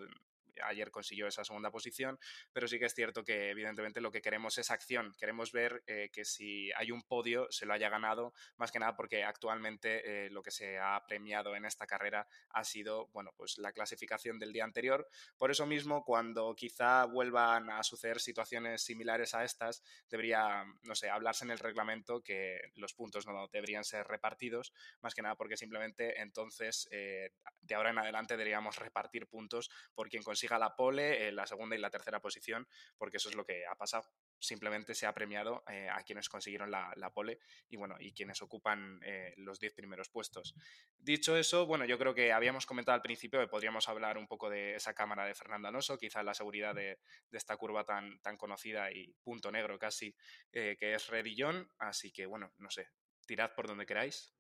ayer 0.63 0.91
consiguió 0.91 1.27
esa 1.27 1.45
segunda 1.45 1.71
posición, 1.71 2.19
pero 2.53 2.69
sí 2.69 2.79
que 2.79 2.87
es 2.87 2.95
cierto 2.95 3.25
que 3.25 3.51
evidentemente 3.51 4.01
lo 4.01 4.11
que 4.11 4.23
queremos 4.23 4.59
es 4.59 4.71
acción, 4.71 5.15
queremos 5.19 5.53
ver 5.53 5.83
eh, 5.87 6.11
que 6.13 6.25
si 6.25 6.71
hay 6.73 6.91
un 6.91 7.03
podio 7.03 7.47
se 7.51 7.67
lo 7.67 7.73
haya 7.73 7.89
ganado, 7.89 8.33
más 8.57 8.71
que 8.71 8.79
nada 8.79 8.97
porque 8.97 9.25
actualmente 9.25 10.27
eh, 10.27 10.31
lo 10.31 10.43
que 10.43 10.51
se 10.51 10.79
ha 10.79 11.03
premiado 11.07 11.57
en 11.57 11.65
esta 11.65 11.87
carrera 11.87 12.27
ha 12.51 12.65
sido, 12.65 13.09
bueno, 13.13 13.33
pues 13.37 13.59
la 13.59 13.73
clasificación 13.73 14.39
del 14.39 14.53
día 14.53 14.65
anterior, 14.65 15.09
por 15.37 15.51
eso 15.51 15.67
mismo 15.67 16.05
cuando 16.05 16.55
quizá 16.55 17.05
vuelvan 17.05 17.71
a 17.71 17.83
suceder 17.83 18.21
situaciones 18.21 18.83
similares 18.83 19.35
a 19.35 19.45
estas, 19.45 19.83
debería, 20.09 20.65
no 20.83 20.95
sé, 20.95 21.11
hablarse 21.11 21.45
en 21.45 21.51
el 21.51 21.59
reglamento 21.59 22.23
que 22.23 22.61
los 22.75 22.95
puntos 22.95 23.27
no 23.27 23.49
deberían 23.49 23.85
ser 23.85 24.07
repartidos, 24.07 24.73
más 25.01 25.15
que 25.15 25.23
nada 25.23 25.37
porque 25.37 25.57
simplemente 25.57 26.21
entonces 26.21 26.89
eh, 26.91 27.31
de 27.61 27.75
ahora 27.75 27.91
en 27.91 27.99
adelante 27.99 28.37
deberíamos 28.37 28.77
repartir 28.77 29.27
puntos 29.27 29.71
por 29.95 30.09
quien 30.09 30.23
consiga 30.45 30.57
siga 30.57 30.59
la 30.59 30.77
pole, 30.77 31.29
en 31.29 31.37
la 31.37 31.47
segunda 31.47 31.75
y 31.75 31.79
la 31.79 31.91
tercera 31.91 32.21
posición, 32.21 32.69
porque 32.99 33.17
eso 33.17 33.31
es 33.31 33.35
lo 33.35 33.45
que 33.47 33.65
ha 33.67 33.75
pasado. 33.77 34.05
Simplemente 34.39 34.95
se 34.95 35.07
ha 35.07 35.15
premiado 35.15 35.65
eh, 35.71 35.89
a 35.89 36.03
quienes 36.03 36.29
consiguieron 36.29 36.71
la, 36.71 37.11
pole 37.15 37.39
y 37.71 37.77
bueno, 37.77 37.97
y 37.99 38.13
quienes 38.13 38.43
ocupan 38.43 39.01
eh, 39.03 39.33
los 39.39 39.59
10 39.59 39.73
primeros 39.73 40.11
puestos. 40.11 40.55
Dicho 40.99 41.37
eso, 41.37 41.67
bueno, 41.67 41.87
yo 41.87 41.99
creo 41.99 42.15
que 42.15 42.33
habíamos 42.33 42.67
comentado 42.67 42.95
al 42.95 43.03
principio 43.03 43.41
que 43.41 43.49
podríamos 43.49 43.89
hablar 43.89 44.19
un 44.19 44.27
poco 44.27 44.51
de 44.51 44.75
esa 44.75 44.93
cámara 44.93 45.25
de 45.25 45.35
Fernando 45.35 45.69
Alonso, 45.69 45.97
quizá 45.97 46.23
la 46.23 46.35
seguridad 46.35 46.75
de, 46.75 46.99
esta 47.33 47.57
curva 47.57 47.85
tan, 47.85 48.21
tan 48.21 48.37
conocida 48.37 48.93
y 48.93 49.15
punto 49.23 49.51
negro 49.51 49.79
casi, 49.79 50.15
eh, 50.53 50.77
que 50.79 50.95
es 50.95 51.09
Redillón. 51.09 51.69
Así 51.79 52.13
que 52.13 52.27
bueno, 52.27 52.53
no 52.59 52.71
sé, 52.71 52.89
tirad 53.27 53.55
por 53.55 53.67
donde 53.67 53.87
queráis. 53.87 54.35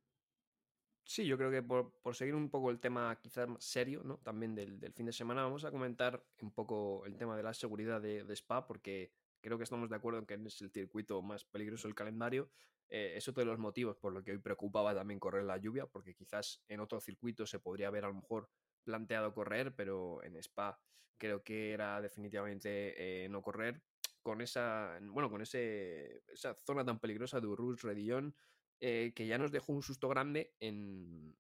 Sí, 1.07 1.27
yo 1.27 1.37
creo 1.37 1.51
que 1.51 1.63
por, 1.63 1.93
seguir 2.15 2.35
un 2.35 2.49
poco 2.49 2.71
el 2.71 2.81
tema 2.81 3.19
quizás 3.21 3.49
serio, 3.59 4.03
¿no? 4.05 4.19
También 4.19 4.55
del, 4.55 4.81
fin 4.95 5.07
de 5.07 5.13
semana, 5.13 5.43
vamos 5.43 5.65
a 5.65 5.71
comentar 5.71 6.25
un 6.41 6.51
poco 6.51 7.05
el 7.05 7.17
tema 7.17 7.37
de 7.37 7.43
la 7.43 7.53
seguridad 7.53 8.01
de, 8.01 8.25
Spa, 8.35 8.67
porque 8.67 9.13
creo 9.43 9.59
que 9.59 9.65
estamos 9.65 9.91
de 9.91 9.97
acuerdo 9.97 10.19
en 10.21 10.27
que 10.27 10.35
es 10.35 10.63
el 10.63 10.71
circuito 10.71 11.21
más 11.21 11.45
peligroso 11.45 11.89
del 11.89 11.95
calendario. 11.95 12.51
Eh, 12.89 13.15
es 13.17 13.29
otro 13.29 13.43
de 13.43 13.47
los 13.47 13.59
motivos 13.59 13.97
por 13.97 14.13
lo 14.13 14.23
que 14.23 14.31
hoy 14.33 14.39
preocupaba 14.39 14.95
también 14.95 15.21
correr 15.21 15.45
la 15.45 15.59
lluvia, 15.59 15.87
porque 15.87 16.15
quizás 16.15 16.63
en 16.69 16.81
otro 16.81 17.01
circuito 17.01 17.47
se 17.47 17.59
podría 17.59 17.89
haber 17.89 18.05
a 18.05 18.09
lo 18.09 18.15
mejor 18.15 18.49
planteado 18.83 19.35
correr, 19.35 19.75
pero 19.75 20.23
en 20.23 20.37
Spa 20.37 20.81
creo 21.19 21.43
que 21.43 21.73
era 21.73 22.01
definitivamente 22.01 23.25
eh, 23.25 23.29
no 23.29 23.43
correr 23.43 23.83
con 24.23 24.41
esa, 24.41 24.99
bueno, 25.03 25.31
con 25.31 25.43
ese, 25.43 26.23
esa 26.29 26.55
zona 26.65 26.83
tan 26.83 26.99
peligrosa 26.99 27.41
de 27.41 27.47
Urrus, 27.47 27.83
Redillón, 27.83 28.35
eh, 28.81 29.13
que 29.15 29.27
ya 29.27 29.39
nos 29.39 29.53
dejó 29.53 29.73
un 29.73 29.83
susto 29.83 30.09
grande 30.09 30.53
en, 30.61 31.37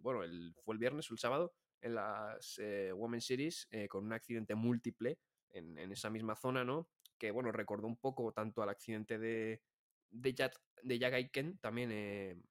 bueno, 0.00 0.22
el, 0.22 0.54
fue 0.64 0.74
el 0.74 0.78
viernes 0.78 1.10
o 1.10 1.14
el 1.14 1.18
sábado, 1.18 1.54
en 1.80 1.94
las 1.94 2.58
eh, 2.58 2.92
Women 2.92 3.20
Series, 3.20 3.68
eh, 3.70 3.88
con 3.88 4.04
un 4.04 4.12
accidente 4.12 4.54
múltiple 4.54 5.18
en, 5.50 5.78
esa 5.92 6.10
misma 6.10 6.34
zona, 6.34 6.64
¿no? 6.64 6.88
Que, 7.18 7.30
bueno, 7.30 7.52
recordó 7.52 7.86
un 7.86 7.96
poco 7.96 8.32
tanto 8.32 8.62
al 8.62 8.70
accidente 8.70 9.18
de, 9.18 9.62
de, 10.10 10.34
Jack, 10.34 10.60
de 10.82 11.58
también, 11.60 12.42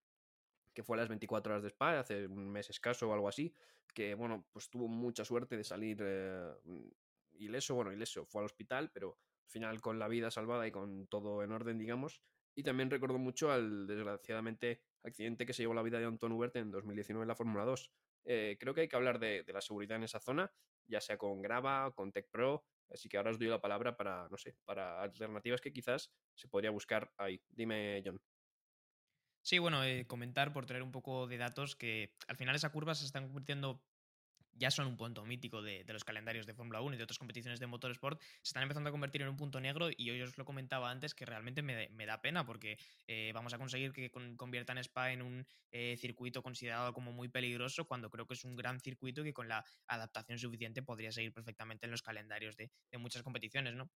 que 0.74 0.84
fue 0.84 0.98
a 0.98 1.02
las 1.02 1.10
24 1.10 1.54
horas 1.54 1.64
de 1.64 1.70
Spa, 1.70 2.00
hace 2.00 2.28
un 2.28 2.50
mes 2.50 2.70
escaso 2.70 3.10
o 3.10 3.14
algo 3.14 3.28
así, 3.28 3.54
que, 3.94 4.14
bueno, 4.16 4.46
pues 4.52 4.70
tuvo 4.70 4.88
mucha 4.88 5.26
suerte 5.26 5.58
de 5.58 5.64
salir 5.64 6.04
ileso, 7.34 7.76
bueno, 7.76 7.92
ileso, 7.92 8.26
fue 8.26 8.42
al 8.42 8.46
hospital, 8.46 8.92
pero 8.92 9.18
al 9.46 9.50
final 9.50 9.82
con 9.82 10.00
la 10.00 10.08
vida 10.08 10.32
salvada 10.32 10.68
y 10.68 10.72
con 10.72 11.08
todo 11.08 11.44
en 11.44 11.52
orden, 11.52 11.78
digamos, 11.78 12.22
y 12.56 12.64
también 12.64 12.90
recuerdo 12.90 13.18
mucho 13.18 13.52
al, 13.52 13.88
desgraciadamente, 13.88 14.82
accidente 15.04 15.46
que 15.46 15.54
se 15.54 15.64
llevó 15.64 15.74
la 15.74 15.82
vida 15.82 16.00
de 16.00 16.06
Anton 16.06 16.32
Hubert 16.32 16.56
en 16.56 16.72
2019 16.72 17.24
en 17.24 17.28
la 17.28 17.36
Fórmula 17.36 17.66
2. 17.66 17.92
Eh, 18.26 18.58
creo 18.60 18.74
que 18.74 18.82
hay 18.82 18.88
que 18.88 18.96
hablar 18.96 19.20
de, 19.20 19.44
la 19.48 19.62
seguridad 19.62 19.98
en 19.98 20.04
esa 20.04 20.20
zona, 20.20 20.52
ya 20.88 21.02
sea 21.02 21.18
con 21.18 21.42
Grava, 21.42 21.92
con 21.94 22.12
Tech 22.12 22.30
Pro, 22.30 22.66
así 22.90 23.10
que 23.10 23.18
ahora 23.18 23.32
os 23.32 23.40
doy 23.40 23.48
la 23.48 23.62
palabra 23.62 23.98
para, 23.98 24.28
no 24.30 24.38
sé, 24.38 24.56
para 24.66 25.02
alternativas 25.02 25.62
que 25.62 25.74
quizás 25.74 26.12
se 26.36 26.48
podría 26.48 26.72
buscar 26.72 27.12
ahí. 27.18 27.42
Dime, 27.50 28.02
John. 28.06 28.22
Sí, 29.42 29.60
bueno, 29.60 29.84
eh, 29.84 30.08
comentar 30.08 30.54
por 30.54 30.66
traer 30.66 30.84
un 30.84 30.92
poco 30.92 31.28
de 31.28 31.38
datos 31.38 31.76
que 31.76 32.16
al 32.28 32.38
final 32.38 32.56
esa 32.56 32.72
curva 32.72 32.96
se 32.96 33.06
están 33.06 33.28
convirtiendo 33.28 33.84
ya 34.56 34.72
son 34.72 34.88
un 34.88 34.98
punto 34.98 35.26
mítico 35.26 35.62
de, 35.62 35.84
los 35.88 36.04
calendarios 36.04 36.46
de 36.46 36.54
Fórmula 36.54 36.82
1 36.82 36.96
y 36.96 36.98
de 36.98 37.04
otras 37.04 37.18
competiciones 37.18 37.60
de 37.60 37.68
motorsport, 37.68 38.20
se 38.22 38.50
están 38.50 38.64
empezando 38.64 38.90
a 38.90 38.92
convertir 38.92 39.22
en 39.22 39.30
un 39.30 39.38
punto 39.38 39.60
negro 39.60 39.90
y 39.96 40.10
hoy 40.10 40.22
os 40.22 40.38
lo 40.38 40.46
comentaba 40.46 40.90
antes 40.90 41.14
que 41.14 41.26
realmente 41.26 41.62
me, 41.62 42.06
da 42.06 42.22
pena 42.22 42.46
porque 42.46 42.78
eh, 43.08 43.32
vamos 43.34 43.54
a 43.54 43.58
conseguir 43.58 43.94
que 43.94 44.12
conviertan 44.38 44.78
Spa 44.78 45.12
en 45.12 45.22
un 45.22 45.46
eh, 45.72 45.96
circuito 45.98 46.42
considerado 46.44 46.94
como 46.94 47.12
muy 47.12 47.30
peligroso 47.30 47.86
cuando 47.86 48.10
creo 48.10 48.26
que 48.26 48.34
es 48.34 48.44
un 48.44 48.56
gran 48.56 48.80
circuito 48.80 49.24
que 49.24 49.34
con 49.34 49.48
la 49.48 49.66
adaptación 49.88 50.38
suficiente 50.38 50.84
podría 50.84 51.12
seguir 51.12 51.34
perfectamente 51.34 51.86
en 51.86 51.92
los 51.92 52.02
calendarios 52.02 52.56
de, 52.58 52.72
de 52.92 52.98
muchas 52.98 53.24
competiciones, 53.24 53.74
¿no? 53.76 53.90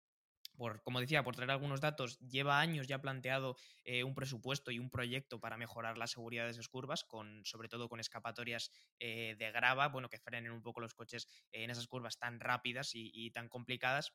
Por, 0.56 0.82
como 0.82 1.00
decía, 1.00 1.22
por 1.22 1.36
traer 1.36 1.50
algunos 1.50 1.80
datos, 1.80 2.18
lleva 2.20 2.60
años 2.60 2.86
ya 2.88 3.00
planteado 3.00 3.56
eh, 3.84 4.04
un 4.04 4.14
presupuesto 4.14 4.70
y 4.70 4.78
un 4.78 4.90
proyecto 4.90 5.40
para 5.40 5.56
mejorar 5.56 5.98
la 5.98 6.06
seguridad 6.06 6.44
de 6.44 6.50
esas 6.50 6.68
curvas, 6.68 7.04
con, 7.04 7.44
sobre 7.44 7.68
todo 7.68 7.88
con 7.88 8.00
escapatorias 8.00 8.70
eh, 8.98 9.36
de 9.38 9.50
grava, 9.52 9.88
bueno, 9.88 10.08
que 10.08 10.18
frenen 10.18 10.52
un 10.52 10.62
poco 10.62 10.80
los 10.80 10.94
coches 10.94 11.26
en 11.52 11.70
esas 11.70 11.86
curvas 11.86 12.18
tan 12.18 12.40
rápidas 12.40 12.90
y 12.94 13.30
tan 13.30 13.48
complicadas 13.48 14.12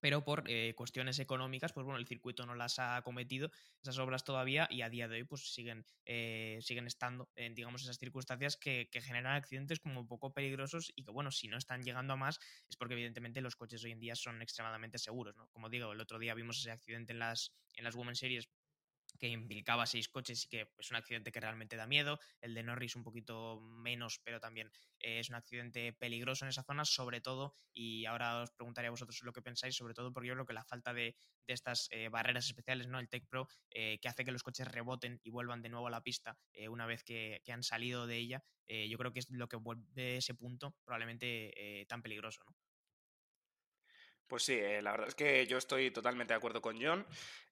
pero 0.00 0.24
por 0.24 0.44
eh, 0.46 0.74
cuestiones 0.76 1.18
económicas, 1.18 1.72
pues 1.72 1.84
bueno, 1.84 1.98
el 1.98 2.06
circuito 2.06 2.46
no 2.46 2.54
las 2.54 2.78
ha 2.78 3.00
cometido 3.02 3.50
esas 3.82 3.98
obras 3.98 4.24
todavía 4.24 4.66
y 4.70 4.82
a 4.82 4.90
día 4.90 5.08
de 5.08 5.16
hoy 5.16 5.24
pues 5.24 5.52
siguen, 5.52 5.84
eh, 6.04 6.58
siguen 6.62 6.86
estando 6.86 7.30
en, 7.36 7.54
digamos, 7.54 7.82
esas 7.82 7.98
circunstancias 7.98 8.56
que, 8.56 8.88
generan 8.96 9.34
accidentes 9.34 9.78
como 9.78 10.06
poco 10.06 10.32
peligrosos 10.32 10.90
y 10.96 11.04
que, 11.04 11.10
bueno, 11.10 11.30
si 11.30 11.48
no 11.48 11.58
están 11.58 11.82
llegando 11.82 12.14
a 12.14 12.16
más 12.16 12.40
es 12.68 12.76
porque 12.76 12.94
evidentemente 12.94 13.40
los 13.40 13.56
coches 13.56 13.84
hoy 13.84 13.92
en 13.92 14.00
día 14.00 14.14
son 14.16 14.42
extremadamente 14.42 14.98
seguros, 14.98 15.36
¿no? 15.36 15.48
Como 15.48 15.68
digo, 15.68 15.92
el 15.92 16.00
otro 16.00 16.18
día 16.18 16.34
vimos 16.34 16.58
ese 16.58 16.70
accidente 16.70 17.12
en 17.12 17.18
las, 17.18 17.52
en 17.74 17.84
las 17.84 17.94
Women 17.94 18.16
Series 18.16 18.48
que 19.18 19.28
implicaba 19.28 19.86
seis 19.86 20.08
coches 20.08 20.44
y 20.44 20.48
que 20.48 20.72
es 20.78 20.90
un 20.90 20.96
accidente 20.96 21.32
que 21.32 21.40
realmente 21.40 21.76
da 21.76 21.86
miedo. 21.86 22.18
El 22.40 22.54
de 22.54 22.62
Norris 22.62 22.96
un 22.96 23.02
poquito 23.02 23.60
menos, 23.60 24.20
pero 24.24 24.40
también 24.40 24.70
eh, 25.00 25.20
es 25.20 25.28
un 25.28 25.36
accidente 25.36 25.92
peligroso 25.92 26.44
en 26.44 26.50
esa 26.50 26.62
zona, 26.62 26.84
sobre 26.84 27.20
todo, 27.20 27.54
y 27.72 28.04
ahora 28.06 28.42
os 28.42 28.50
preguntaré 28.52 28.88
a 28.88 28.90
vosotros 28.90 29.20
lo 29.22 29.32
que 29.32 29.42
pensáis, 29.42 29.76
sobre 29.76 29.94
todo 29.94 30.12
porque 30.12 30.28
yo 30.28 30.34
creo 30.34 30.46
que 30.46 30.52
la 30.52 30.64
falta 30.64 30.92
de, 30.92 31.16
estas 31.46 31.88
eh, 31.92 32.08
barreras 32.08 32.46
especiales, 32.46 32.88
¿no? 32.88 32.98
El 32.98 33.08
Tech 33.08 33.24
Pro, 33.28 33.48
eh, 33.70 34.00
que 34.00 34.08
hace 34.08 34.24
que 34.24 34.32
los 34.32 34.42
coches 34.42 34.66
reboten 34.66 35.20
y 35.22 35.30
vuelvan 35.30 35.62
de 35.62 35.68
nuevo 35.68 35.86
a 35.86 35.90
la 35.90 36.02
pista 36.02 36.36
una 36.68 36.86
vez 36.86 37.04
que, 37.04 37.40
que, 37.44 37.52
han 37.52 37.62
salido 37.62 38.08
de 38.08 38.16
ella, 38.16 38.44
yo 38.66 38.98
creo 38.98 39.12
que 39.12 39.20
es 39.20 39.30
lo 39.30 39.48
que 39.48 39.56
vuelve 39.56 40.16
ese 40.16 40.34
punto 40.34 40.74
probablemente 40.84 41.86
tan 41.88 42.02
peligroso, 42.02 42.42
¿no? 42.44 42.56
Pues 44.26 44.42
sí, 44.42 44.58
la 44.82 44.90
verdad 44.90 45.08
es 45.08 45.14
que 45.14 45.46
yo 45.46 45.56
estoy 45.56 45.90
totalmente 45.92 46.32
de 46.32 46.38
acuerdo 46.38 46.60
con 46.60 46.82
John. 46.82 47.06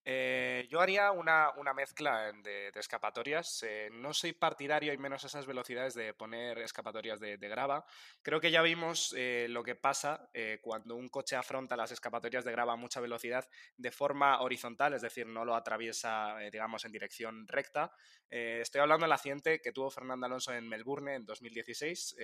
Eh, 0.06 0.68
yo 0.70 0.80
haría 0.80 1.12
una, 1.12 1.52
mezcla 1.74 2.30
de, 2.32 2.70
escapatorias. 2.74 3.62
Eh, 3.62 3.88
no 3.92 4.12
soy 4.12 4.32
partidario, 4.32 4.92
y 4.92 4.98
menos 4.98 5.24
esas 5.24 5.46
velocidades, 5.46 5.94
de 5.94 6.12
poner 6.12 6.58
escapatorias 6.58 7.20
de, 7.20 7.36
grava. 7.36 7.84
Creo 8.22 8.40
que 8.40 8.50
ya 8.50 8.60
vimos 8.62 9.14
eh, 9.16 9.46
lo 9.48 9.62
que 9.62 9.74
pasa 9.74 10.28
cuando 10.62 10.96
un 10.96 11.08
coche 11.08 11.36
afronta 11.36 11.76
las 11.76 11.92
escapatorias 11.92 12.44
de 12.44 12.52
grava 12.52 12.72
a 12.72 12.76
mucha 12.76 13.00
velocidad 13.00 13.48
de 13.76 13.90
forma 13.90 14.40
horizontal, 14.40 14.94
es 14.94 15.02
decir, 15.02 15.26
no 15.26 15.44
lo 15.44 15.54
atraviesa, 15.54 16.36
digamos, 16.50 16.84
en 16.84 16.92
dirección 16.92 17.46
recta. 17.48 17.92
estoy 18.28 18.80
hablando 18.80 19.04
del 19.04 19.12
accidente 19.12 19.60
que 19.60 19.72
tuvo 19.72 19.90
Fernando 19.90 20.26
Alonso 20.26 20.52
en 20.52 20.68
Melbourne 20.68 21.14
en 21.14 21.24
2016. 21.24 22.16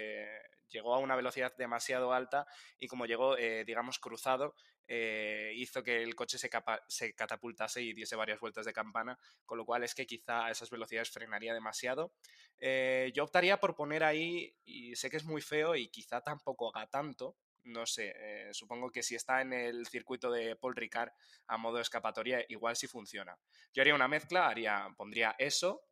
llegó 0.69 0.95
a 0.95 0.99
una 0.99 1.17
velocidad 1.17 1.55
demasiado 1.57 2.13
alta 2.13 2.47
y 2.79 2.89
como 2.89 3.07
llegó, 3.07 3.37
digamos, 3.37 3.99
cruzado, 3.99 4.55
eh, 4.93 5.53
hizo 5.55 5.85
que 5.85 6.03
el 6.03 6.17
coche 6.17 6.37
se, 6.37 6.51
se, 6.89 7.15
catapultase 7.15 7.81
y 7.81 7.93
diese 7.93 8.17
varias 8.17 8.41
vueltas 8.41 8.67
de 8.67 8.73
campana, 8.73 9.17
con 9.47 9.57
lo 9.57 9.65
cual 9.65 9.85
es 9.85 9.95
que 9.95 10.05
quizá 10.05 10.47
a 10.47 10.51
esas 10.51 10.69
velocidades 10.69 11.11
frenaría 11.11 11.55
demasiado. 11.55 12.13
Eh, 12.59 13.13
yo 13.15 13.23
optaría 13.23 13.61
por 13.61 13.77
poner 13.77 14.03
ahí, 14.03 14.53
y 14.65 14.97
sé 14.97 15.09
que 15.09 15.19
es 15.19 15.25
muy 15.25 15.43
feo 15.43 15.77
y 15.77 15.87
quizá 15.91 16.23
tampoco 16.23 16.75
haga 16.75 16.89
tanto, 16.89 17.37
no 17.63 17.87
sé, 17.87 18.15
eh, 18.17 18.49
supongo 18.53 18.91
que 18.91 19.05
si 19.05 19.15
está 19.15 19.43
en 19.43 19.53
el 19.53 19.87
circuito 19.87 20.29
de 20.29 20.57
Paul 20.57 20.75
Ricard 20.75 21.13
a 21.47 21.57
modo 21.57 21.79
escapatoria, 21.79 22.45
igual 22.49 22.75
sí 22.75 22.89
funciona. 22.89 23.39
Yo 23.73 23.83
haría 23.83 23.95
una 23.95 24.09
mezcla, 24.09 24.49
haría, 24.49 24.89
pondría 24.97 25.37
eso 25.39 25.85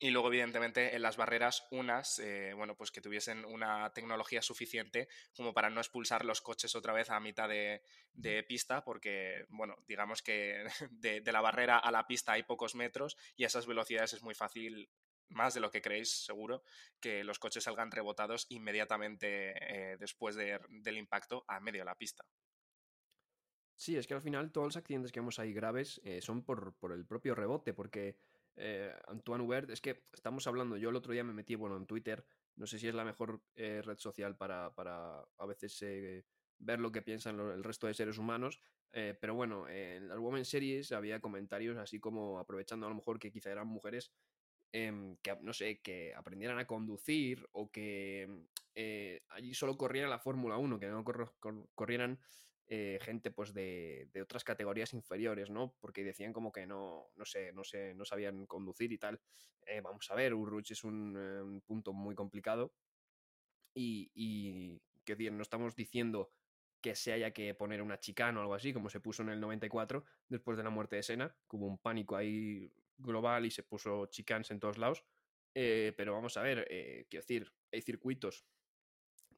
y 0.00 0.10
luego, 0.10 0.28
evidentemente, 0.28 0.94
en 0.94 1.02
las 1.02 1.16
barreras, 1.16 1.66
unas, 1.72 2.20
eh, 2.20 2.52
bueno, 2.54 2.76
pues 2.76 2.92
que 2.92 3.00
tuviesen 3.00 3.44
una 3.44 3.92
tecnología 3.92 4.42
suficiente 4.42 5.08
como 5.34 5.52
para 5.52 5.70
no 5.70 5.80
expulsar 5.80 6.24
los 6.24 6.40
coches 6.40 6.76
otra 6.76 6.92
vez 6.92 7.10
a 7.10 7.18
mitad 7.18 7.48
de, 7.48 7.82
pista, 8.46 8.84
porque, 8.84 9.44
bueno, 9.48 9.76
digamos 9.88 10.22
que 10.22 10.64
de, 10.90 11.22
la 11.32 11.40
barrera 11.40 11.78
a 11.78 11.90
la 11.90 12.06
pista 12.06 12.32
hay 12.32 12.44
pocos 12.44 12.76
metros 12.76 13.16
y 13.36 13.42
a 13.42 13.48
esas 13.48 13.66
velocidades 13.66 14.12
es 14.12 14.22
muy 14.22 14.34
fácil, 14.34 14.88
más 15.30 15.54
de 15.54 15.60
lo 15.60 15.70
que 15.70 15.82
creéis, 15.82 16.24
seguro, 16.24 16.62
que 17.00 17.24
los 17.24 17.40
coches 17.40 17.64
salgan 17.64 17.90
rebotados 17.90 18.46
inmediatamente 18.50 19.52
eh, 19.92 19.96
después 19.98 20.36
del 20.36 20.96
impacto 20.96 21.44
a 21.48 21.58
medio 21.58 21.80
de 21.80 21.86
la 21.86 21.96
pista. 21.96 22.24
Sí, 23.74 23.96
es 23.96 24.06
que 24.06 24.14
al 24.14 24.22
final 24.22 24.50
todos 24.52 24.68
los 24.68 24.76
accidentes 24.76 25.12
que 25.12 25.20
vemos 25.20 25.38
ahí 25.38 25.52
graves 25.52 26.00
eh, 26.04 26.20
son 26.20 26.44
por, 26.44 26.74
por 26.78 26.92
el 26.92 27.04
propio 27.04 27.34
rebote, 27.34 27.74
porque 27.74 28.16
eh, 28.58 28.92
Antoine 29.06 29.44
Hubert, 29.44 29.70
es 29.70 29.80
que 29.80 30.04
estamos 30.12 30.46
hablando, 30.46 30.76
yo 30.76 30.90
el 30.90 30.96
otro 30.96 31.12
día 31.12 31.24
me 31.24 31.32
metí, 31.32 31.54
bueno, 31.54 31.76
en 31.76 31.86
Twitter, 31.86 32.24
no 32.56 32.66
sé 32.66 32.78
si 32.78 32.88
es 32.88 32.94
la 32.94 33.04
mejor 33.04 33.40
eh, 33.54 33.82
red 33.82 33.98
social 33.98 34.36
para, 34.36 34.66
a 34.66 35.46
veces 35.46 35.80
eh, 35.82 36.24
ver 36.58 36.80
lo 36.80 36.90
que 36.90 37.02
piensan 37.02 37.38
el 37.38 37.62
resto 37.62 37.86
de 37.86 37.94
seres 37.94 38.18
humanos, 38.18 38.60
pero 38.90 39.34
bueno, 39.34 39.68
en 39.68 40.08
las 40.08 40.18
Women 40.18 40.46
Series 40.46 40.92
había 40.92 41.20
comentarios 41.20 41.76
así 41.76 42.00
como 42.00 42.38
aprovechando 42.38 42.86
a 42.86 42.88
lo 42.88 42.96
mejor 42.96 43.18
que 43.18 43.30
quizá 43.30 43.52
eran 43.52 43.68
mujeres 43.68 44.12
em, 44.72 45.16
que, 45.18 45.36
no 45.42 45.52
sé, 45.52 45.80
que 45.82 46.14
aprendieran 46.14 46.58
a 46.58 46.66
conducir 46.66 47.46
o 47.52 47.70
que 47.70 48.46
allí 49.28 49.54
solo 49.54 49.76
corrieran 49.76 50.10
la 50.10 50.18
Fórmula 50.18 50.56
1, 50.56 50.80
que 50.80 50.88
no 50.88 51.04
corrieran 51.74 52.18
eh, 52.70 52.98
gente 53.00 53.30
pues 53.30 53.54
de, 53.54 54.10
otras 54.22 54.44
categorías 54.44 54.92
inferiores, 54.92 55.48
¿no? 55.48 55.74
Porque 55.80 56.04
decían 56.04 56.34
como 56.34 56.52
que 56.52 56.66
no, 56.66 57.10
no 57.16 57.24
sé, 57.24 57.50
no 57.54 57.64
sé, 57.64 57.94
no 57.94 58.04
sabían 58.04 58.44
conducir 58.46 58.92
y 58.92 58.98
tal. 58.98 59.18
Eh, 59.66 59.80
vamos 59.80 60.10
a 60.10 60.14
ver, 60.14 60.34
Urruch 60.34 60.70
es 60.72 60.84
un, 60.84 61.16
eh, 61.16 61.60
punto 61.64 61.94
muy 61.94 62.14
complicado 62.14 62.74
y, 63.72 64.10
y 64.14 64.82
que 65.06 65.30
no 65.30 65.40
estamos 65.40 65.76
diciendo 65.76 66.30
que 66.82 66.94
se 66.94 67.14
haya 67.14 67.32
que 67.32 67.54
poner 67.54 67.80
una 67.80 68.00
chicana 68.00 68.38
o 68.38 68.42
algo 68.42 68.54
así, 68.54 68.74
como 68.74 68.90
se 68.90 69.00
puso 69.00 69.22
en 69.22 69.30
el 69.30 69.40
94 69.40 70.04
después 70.28 70.58
de 70.58 70.62
la 70.62 70.70
muerte 70.70 70.96
de 70.96 71.02
Sena, 71.02 71.34
hubo 71.50 71.66
un 71.66 71.78
pánico 71.78 72.16
ahí 72.16 72.70
global 72.98 73.46
y 73.46 73.50
se 73.50 73.62
puso 73.62 74.06
chicans 74.06 74.50
en 74.50 74.60
todos 74.60 74.76
lados. 74.76 75.04
pero 75.54 76.12
vamos 76.12 76.36
a 76.36 76.42
ver, 76.42 76.66
quiero 77.08 77.22
decir, 77.22 77.52
hay 77.72 77.80
circuitos 77.80 78.44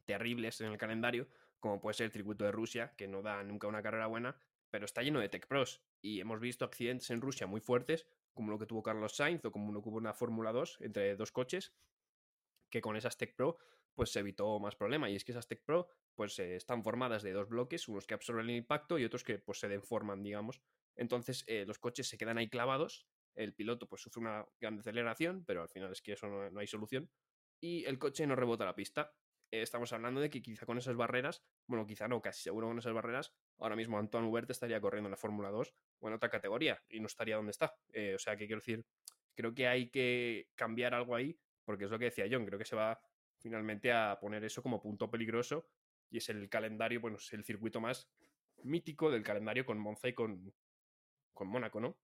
terribles 0.04 0.60
en 0.60 0.72
el 0.72 0.78
calendario 0.78 1.28
como 1.60 1.80
puede 1.80 1.94
ser 1.94 2.06
el 2.06 2.12
circuito 2.12 2.44
de 2.44 2.52
Rusia, 2.52 2.94
que 2.96 3.06
no 3.06 3.22
da 3.22 3.42
nunca 3.42 3.68
una 3.68 3.82
carrera 3.82 4.06
buena, 4.06 4.36
pero 4.70 4.84
está 4.84 5.02
lleno 5.02 5.20
de 5.20 5.28
Tech 5.28 5.46
Pros. 5.46 5.82
Y 6.00 6.20
hemos 6.20 6.40
visto 6.40 6.64
accidentes 6.64 7.10
en 7.10 7.20
Rusia 7.20 7.46
muy 7.46 7.60
fuertes, 7.60 8.06
como 8.32 8.50
lo 8.50 8.58
que 8.58 8.66
tuvo 8.66 8.82
Carlos 8.82 9.16
Sainz 9.16 9.44
o 9.44 9.52
como 9.52 9.72
lo 9.72 9.82
que 9.82 9.88
hubo 9.88 9.98
una 9.98 10.14
Fórmula 10.14 10.52
2 10.52 10.78
entre 10.80 11.16
dos 11.16 11.32
coches, 11.32 11.74
que 12.70 12.80
con 12.80 12.96
esas 12.96 13.16
Tech 13.16 13.34
Pro 13.34 13.58
pues 13.94 14.12
se 14.12 14.20
evitó 14.20 14.58
más 14.60 14.76
problema. 14.76 15.10
Y 15.10 15.16
es 15.16 15.24
que 15.24 15.32
esas 15.32 15.48
Tech 15.48 15.62
Pro 15.64 15.88
pues 16.14 16.38
eh, 16.38 16.56
están 16.56 16.82
formadas 16.82 17.22
de 17.22 17.32
dos 17.32 17.48
bloques, 17.48 17.88
unos 17.88 18.06
que 18.06 18.14
absorben 18.14 18.48
el 18.48 18.56
impacto 18.56 18.98
y 18.98 19.04
otros 19.04 19.24
que 19.24 19.38
pues 19.38 19.58
se 19.58 19.68
deforman, 19.68 20.22
digamos. 20.22 20.60
Entonces 20.96 21.44
eh, 21.46 21.64
los 21.66 21.78
coches 21.78 22.08
se 22.08 22.16
quedan 22.16 22.38
ahí 22.38 22.48
clavados, 22.48 23.06
el 23.34 23.54
piloto 23.54 23.88
pues 23.88 24.02
sufre 24.02 24.20
una 24.20 24.46
gran 24.60 24.78
aceleración, 24.78 25.44
pero 25.44 25.62
al 25.62 25.68
final 25.68 25.92
es 25.92 26.02
que 26.02 26.12
eso 26.12 26.28
no, 26.28 26.50
no 26.50 26.60
hay 26.60 26.66
solución. 26.66 27.10
Y 27.60 27.84
el 27.84 27.98
coche 27.98 28.26
no 28.26 28.36
rebota 28.36 28.64
la 28.64 28.74
pista. 28.74 29.12
Eh, 29.50 29.62
estamos 29.62 29.92
hablando 29.92 30.20
de 30.20 30.30
que 30.30 30.42
quizá 30.42 30.64
con 30.64 30.78
esas 30.78 30.96
barreras, 30.96 31.42
bueno, 31.66 31.86
quizá 31.86 32.06
no, 32.06 32.20
casi 32.22 32.42
seguro 32.42 32.68
con 32.68 32.78
esas 32.78 32.92
barreras, 32.92 33.32
ahora 33.58 33.76
mismo 33.76 33.98
Antoine 33.98 34.28
Hubert 34.28 34.50
estaría 34.50 34.80
corriendo 34.80 35.08
en 35.08 35.12
la 35.12 35.16
Fórmula 35.16 35.50
2 35.50 35.74
o 35.98 36.08
en 36.08 36.14
otra 36.14 36.28
categoría 36.28 36.82
y 36.88 37.00
no 37.00 37.06
estaría 37.06 37.36
donde 37.36 37.50
está. 37.50 37.74
Eh, 37.92 38.14
o 38.14 38.18
sea, 38.18 38.36
que 38.36 38.46
quiero 38.46 38.60
decir, 38.60 38.84
creo 39.34 39.54
que 39.54 39.66
hay 39.66 39.90
que 39.90 40.48
cambiar 40.54 40.94
algo 40.94 41.16
ahí, 41.16 41.38
porque 41.64 41.84
es 41.84 41.90
lo 41.90 41.98
que 41.98 42.06
decía 42.06 42.26
John, 42.30 42.46
creo 42.46 42.58
que 42.58 42.64
se 42.64 42.76
va 42.76 43.00
finalmente 43.38 43.92
a 43.92 44.18
poner 44.20 44.44
eso 44.44 44.62
como 44.62 44.80
punto 44.80 45.10
peligroso 45.10 45.66
y 46.10 46.18
es 46.18 46.28
el 46.28 46.48
calendario, 46.48 47.00
bueno, 47.00 47.16
es 47.16 47.32
el 47.32 47.44
circuito 47.44 47.80
más 47.80 48.08
mítico 48.62 49.10
del 49.10 49.22
calendario 49.22 49.64
con 49.64 49.78
Monza 49.78 50.08
y 50.08 50.12
con, 50.12 50.52
con 51.32 51.48
Mónaco, 51.48 51.80
¿no? 51.80 51.96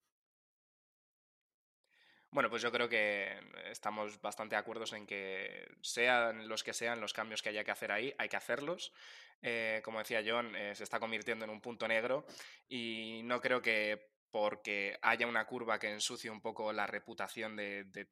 Bueno, 2.37 2.51
pues 2.51 2.61
yo 2.61 2.70
creo 2.70 2.87
que 2.87 3.35
estamos 3.70 4.20
bastante 4.20 4.57
de 4.57 4.61
acuerdo 4.61 4.85
en 4.94 5.07
que 5.07 5.66
sean 5.81 6.49
los 6.49 6.62
que 6.62 6.75
sean 6.75 7.01
los 7.01 7.14
cambios 7.14 7.40
que 7.40 7.49
haya 7.49 7.64
que 7.64 7.70
hacer 7.70 7.90
ahí, 7.90 8.14
hay 8.18 8.29
que 8.29 8.37
hacerlos. 8.37 8.92
Eh, 9.40 9.81
como 9.83 10.01
decía 10.01 10.22
John, 10.22 10.55
eh, 10.55 10.75
se 10.75 10.85
está 10.85 11.01
convirtiendo 11.01 11.46
en 11.46 11.51
un 11.51 11.62
punto 11.62 11.88
negro 11.88 12.27
y 12.68 13.22
no 13.25 13.40
creo 13.40 13.62
que 13.62 14.11
porque 14.31 14.99
haya 15.01 15.27
una 15.27 15.46
curva 15.46 15.79
que 15.79 15.90
ensucie 15.90 16.31
un 16.31 16.42
poco 16.42 16.75
la 16.75 16.87
reputación 16.87 17.57
de, 17.57 17.85
de 17.85 18.07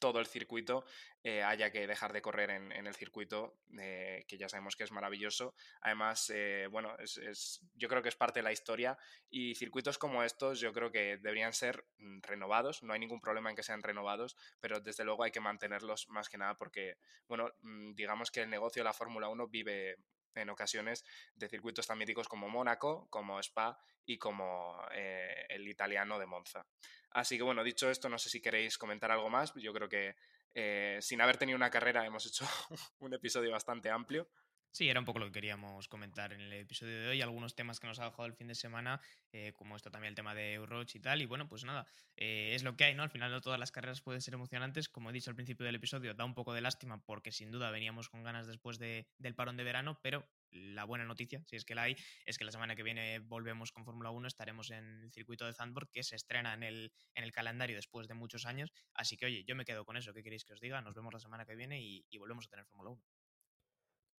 todo 0.00 0.18
el 0.18 0.26
circuito 0.26 0.84
eh, 1.22 1.42
haya 1.42 1.70
que 1.70 1.86
dejar 1.86 2.12
de 2.12 2.22
correr 2.22 2.50
en, 2.50 2.86
el 2.86 2.94
circuito, 2.94 3.58
eh, 3.78 4.24
que 4.26 4.38
ya 4.38 4.48
sabemos 4.48 4.74
que 4.74 4.84
es 4.84 4.90
maravilloso. 4.90 5.54
Además, 5.82 6.32
eh, 6.34 6.66
bueno, 6.70 6.96
es, 6.98 7.60
yo 7.74 7.88
creo 7.88 8.02
que 8.02 8.08
es 8.08 8.16
parte 8.16 8.40
de 8.40 8.44
la 8.44 8.52
historia 8.52 8.96
y 9.28 9.54
circuitos 9.54 9.98
como 9.98 10.24
estos 10.24 10.58
yo 10.60 10.72
creo 10.72 10.90
que 10.90 11.18
deberían 11.18 11.52
ser 11.52 11.84
mm, 11.98 12.20
renovados. 12.22 12.82
No 12.82 12.94
hay 12.94 13.00
ningún 13.00 13.20
problema 13.20 13.50
en 13.50 13.56
que 13.56 13.62
sean 13.62 13.82
renovados, 13.82 14.36
pero 14.60 14.80
desde 14.80 15.04
luego 15.04 15.22
hay 15.22 15.30
que 15.30 15.40
mantenerlos 15.40 16.08
más 16.08 16.28
que 16.28 16.38
nada 16.38 16.56
porque, 16.56 16.96
bueno, 17.28 17.52
mm, 17.60 17.92
digamos 17.94 18.30
que 18.30 18.40
el 18.40 18.50
negocio 18.50 18.80
de 18.80 18.84
la 18.84 18.94
Fórmula 18.94 19.28
1 19.28 19.46
vive 19.48 19.98
en 20.34 20.50
ocasiones 20.50 21.04
de 21.34 21.48
circuitos 21.48 21.86
tan 21.86 21.98
míticos 21.98 22.28
como 22.28 22.48
Mónaco, 22.48 23.08
como 23.10 23.38
Spa 23.40 23.78
y 24.04 24.18
como 24.18 24.76
el 24.92 25.68
italiano 25.68 26.18
de 26.18 26.26
Monza. 26.26 26.66
Así 27.10 27.36
que 27.36 27.42
bueno, 27.42 27.64
dicho 27.64 27.90
esto, 27.90 28.08
no 28.08 28.18
sé 28.18 28.30
si 28.30 28.40
queréis 28.40 28.78
comentar 28.78 29.10
algo 29.10 29.28
más. 29.30 29.52
Yo 29.54 29.72
creo 29.72 29.88
que 29.88 30.14
eh, 30.54 30.98
sin 31.00 31.20
haber 31.20 31.36
tenido 31.36 31.56
una 31.56 31.70
carrera 31.70 32.04
hemos 32.06 32.26
hecho 32.26 32.44
un 32.98 33.14
episodio 33.14 33.50
bastante 33.52 33.90
amplio. 33.90 34.28
Sí, 34.72 34.88
era 34.88 35.00
un 35.00 35.04
poco 35.04 35.18
lo 35.18 35.26
que 35.26 35.32
queríamos 35.32 35.88
comentar 35.88 36.32
en 36.32 36.42
el 36.42 36.52
episodio 36.52 37.00
de 37.00 37.08
hoy, 37.08 37.22
algunos 37.22 37.56
temas 37.56 37.80
que 37.80 37.88
nos 37.88 37.98
ha 37.98 38.04
dejado 38.04 38.26
el 38.26 38.34
fin 38.34 38.46
de 38.46 38.54
semana, 38.54 39.00
eh, 39.32 39.52
como 39.52 39.74
esto 39.74 39.90
también 39.90 40.10
el 40.10 40.14
tema 40.14 40.32
de 40.32 40.54
Euroch 40.54 40.94
y 40.94 41.00
tal, 41.00 41.20
y 41.20 41.26
bueno, 41.26 41.48
pues 41.48 41.64
nada, 41.64 41.88
eh, 42.16 42.52
es 42.54 42.62
lo 42.62 42.76
que 42.76 42.84
hay, 42.84 42.94
¿no? 42.94 43.02
Al 43.02 43.10
final 43.10 43.32
no 43.32 43.40
todas 43.40 43.58
las 43.58 43.72
carreras 43.72 44.00
pueden 44.00 44.20
ser 44.20 44.34
emocionantes, 44.34 44.88
como 44.88 45.10
he 45.10 45.12
dicho 45.12 45.28
al 45.28 45.34
principio 45.34 45.66
del 45.66 45.74
episodio, 45.74 46.14
da 46.14 46.24
un 46.24 46.34
poco 46.34 46.54
de 46.54 46.60
lástima 46.60 47.04
porque 47.04 47.32
sin 47.32 47.50
duda 47.50 47.72
veníamos 47.72 48.08
con 48.08 48.22
ganas 48.22 48.46
después 48.46 48.78
del 48.78 49.34
parón 49.34 49.56
de 49.56 49.64
verano, 49.64 49.98
pero 50.02 50.30
la 50.52 50.84
buena 50.84 51.04
noticia, 51.04 51.42
si 51.46 51.56
es 51.56 51.64
que 51.64 51.74
la 51.74 51.82
hay, 51.82 51.96
es 52.24 52.38
que 52.38 52.44
la 52.44 52.52
semana 52.52 52.76
que 52.76 52.84
viene 52.84 53.18
volvemos 53.18 53.72
con 53.72 53.84
Fórmula 53.84 54.10
1, 54.10 54.28
estaremos 54.28 54.70
en 54.70 55.02
el 55.02 55.10
circuito 55.10 55.46
de 55.46 55.52
Zandvoort, 55.52 55.90
que 55.90 56.04
se 56.04 56.14
estrena 56.14 56.54
en 56.54 56.62
el, 56.62 56.92
en 57.16 57.24
el 57.24 57.32
calendario 57.32 57.74
después 57.74 58.06
de 58.06 58.14
muchos 58.14 58.46
años, 58.46 58.72
así 58.94 59.16
que 59.16 59.26
oye, 59.26 59.42
yo 59.44 59.56
me 59.56 59.64
quedo 59.64 59.84
con 59.84 59.96
eso, 59.96 60.14
¿qué 60.14 60.22
queréis 60.22 60.44
que 60.44 60.52
os 60.52 60.60
diga? 60.60 60.80
Nos 60.80 60.94
vemos 60.94 61.12
la 61.12 61.18
semana 61.18 61.44
que 61.44 61.56
viene 61.56 61.82
y, 61.82 62.06
y 62.08 62.18
volvemos 62.18 62.46
a 62.46 62.50
tener 62.50 62.66
Fórmula 62.66 62.90
1 62.90 63.19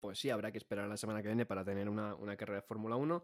pues 0.02 0.20
sí, 0.20 0.32
habrá 0.32 0.52
que 0.52 0.58
esperar 0.58 0.88
la 0.88 0.98
semana 0.98 1.22
que 1.22 1.28
viene 1.28 1.46
para 1.46 1.64
tener 1.64 1.88
una, 1.88 2.36
carrera 2.36 2.62
de 2.62 2.68
Fórmula 2.68 2.96
1. 2.96 3.24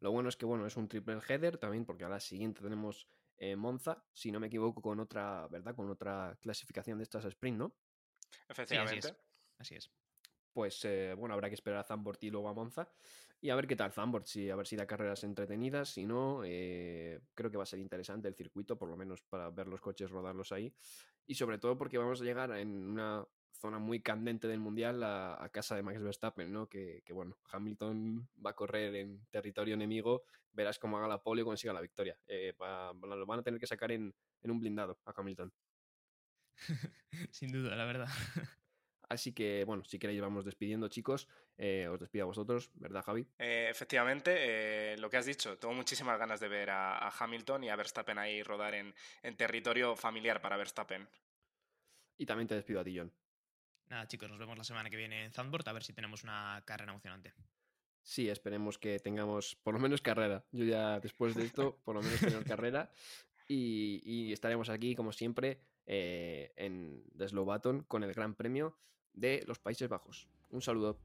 Lo 0.00 0.12
bueno 0.12 0.28
es 0.28 0.36
que, 0.36 0.44
bueno, 0.44 0.66
es 0.66 0.76
un 0.76 0.86
triple 0.86 1.18
header 1.26 1.56
también, 1.56 1.84
porque 1.86 2.04
a 2.04 2.08
la 2.08 2.20
siguiente 2.20 2.62
tenemos 2.62 3.08
eh, 3.38 3.56
Monza, 3.56 4.04
si 4.12 4.30
no 4.30 4.38
me 4.38 4.48
equivoco, 4.48 4.82
con 4.82 5.00
otra, 5.00 5.48
¿verdad? 5.48 5.74
Con 5.74 5.88
otra 5.88 6.38
clasificación 6.40 6.98
de 6.98 7.04
estas 7.04 7.24
sprint, 7.24 7.58
¿no? 7.58 7.74
Efectivamente. 8.48 9.16
así, 9.58 9.74
es. 9.74 9.90
Pues 10.52 10.84
eh, 10.84 11.14
bueno, 11.16 11.34
habrá 11.34 11.48
que 11.48 11.54
esperar 11.54 11.80
a 11.80 11.84
Zambort 11.84 12.22
y 12.22 12.30
luego 12.30 12.48
a 12.48 12.54
Monza. 12.54 12.88
Y 13.40 13.50
a 13.50 13.56
ver 13.56 13.66
qué 13.66 13.76
tal 13.76 13.92
Zambort, 13.92 14.26
si, 14.26 14.50
a 14.50 14.56
ver 14.56 14.66
si 14.66 14.76
da 14.76 14.86
carreras 14.86 15.24
entretenidas. 15.24 15.88
Si 15.88 16.04
no, 16.04 16.42
eh, 16.44 17.20
creo 17.34 17.50
que 17.50 17.56
va 17.56 17.62
a 17.62 17.66
ser 17.66 17.78
interesante 17.78 18.28
el 18.28 18.34
circuito, 18.34 18.76
por 18.76 18.90
lo 18.90 18.96
menos 18.96 19.22
para 19.22 19.48
ver 19.50 19.66
los 19.66 19.80
coches 19.80 20.10
rodarlos 20.10 20.52
ahí. 20.52 20.74
Y 21.26 21.34
sobre 21.36 21.58
todo 21.58 21.78
porque 21.78 21.96
vamos 21.96 22.20
a 22.20 22.24
llegar 22.24 22.50
en 22.52 22.68
una 22.68 23.24
zona 23.58 23.78
muy 23.78 24.00
candente 24.00 24.48
del 24.48 24.60
mundial 24.60 25.02
a, 25.02 25.48
casa 25.52 25.76
de 25.76 25.82
Max 25.82 26.00
Verstappen, 26.00 26.52
¿no? 26.52 26.68
Que, 26.68 27.02
bueno, 27.10 27.36
Hamilton 27.50 28.28
va 28.44 28.50
a 28.50 28.56
correr 28.56 28.94
en 28.94 29.26
territorio 29.30 29.74
enemigo, 29.74 30.22
verás 30.52 30.78
cómo 30.78 30.98
haga 30.98 31.08
la 31.08 31.22
pole 31.22 31.42
y 31.42 31.44
consiga 31.44 31.72
la 31.72 31.80
victoria. 31.80 32.18
Eh, 32.26 32.54
lo 32.58 33.26
van 33.26 33.40
a 33.40 33.42
tener 33.42 33.60
que 33.60 33.66
sacar 33.66 33.92
en, 33.92 34.14
un 34.42 34.60
blindado 34.60 34.98
a 35.04 35.12
Hamilton. 35.16 35.52
Sin 37.30 37.52
duda, 37.52 37.76
la 37.76 37.84
verdad. 37.84 38.08
Así 39.08 39.32
que, 39.32 39.64
bueno, 39.64 39.84
si 39.84 39.98
queréis 39.98 40.20
vamos 40.20 40.44
despidiendo, 40.44 40.88
chicos. 40.88 41.28
Eh, 41.56 41.88
os 41.88 41.98
despido 41.98 42.24
a 42.24 42.26
vosotros, 42.26 42.70
¿verdad, 42.74 43.02
Javi? 43.02 43.26
Eh, 43.38 43.68
efectivamente, 43.70 44.96
lo 44.98 45.08
que 45.08 45.16
has 45.16 45.24
dicho, 45.24 45.58
tengo 45.58 45.72
muchísimas 45.72 46.18
ganas 46.18 46.40
de 46.40 46.48
ver 46.48 46.70
a, 46.70 47.08
Hamilton 47.08 47.64
y 47.64 47.70
a 47.70 47.76
Verstappen 47.76 48.18
ahí 48.18 48.42
rodar 48.42 48.74
en, 48.74 48.94
en, 49.22 49.36
territorio 49.36 49.96
familiar 49.96 50.42
para 50.42 50.58
Verstappen. 50.58 51.08
Y 52.18 52.26
también 52.26 52.48
te 52.48 52.54
despido 52.54 52.80
a 52.80 52.84
ti, 52.84 52.98
John. 52.98 53.10
Nada, 53.90 54.06
chicos, 54.06 54.28
nos 54.28 54.38
vemos 54.38 54.58
la 54.58 54.64
semana 54.64 54.90
que 54.90 54.96
viene 54.96 55.24
en 55.24 55.32
Zandvoort 55.32 55.66
a 55.68 55.72
ver 55.72 55.82
si 55.82 55.92
tenemos 55.92 56.22
una 56.22 56.62
carrera 56.66 56.92
emocionante. 56.92 57.32
Sí, 58.02 58.28
esperemos 58.28 58.78
que 58.78 58.98
tengamos 58.98 59.56
por 59.56 59.74
lo 59.74 59.80
menos 59.80 60.00
carrera. 60.00 60.44
Yo 60.52 60.64
ya 60.64 61.00
después 61.00 61.34
de 61.34 61.44
esto, 61.44 61.78
por 61.84 61.94
lo 61.94 62.02
menos 62.02 62.20
tenemos 62.20 62.44
carrera. 62.44 62.90
Y, 63.50 64.30
estaremos 64.32 64.68
aquí, 64.68 64.94
como 64.94 65.10
siempre, 65.12 65.62
eh, 65.86 66.52
en 66.56 67.02
The 67.16 67.28
Slow 67.28 67.46
con 67.86 68.02
el 68.02 68.12
Gran 68.12 68.34
Premio 68.34 68.78
de 69.14 69.42
los 69.46 69.58
Países 69.58 69.88
Bajos. 69.88 70.28
Un 70.50 70.60
saludo. 70.60 71.00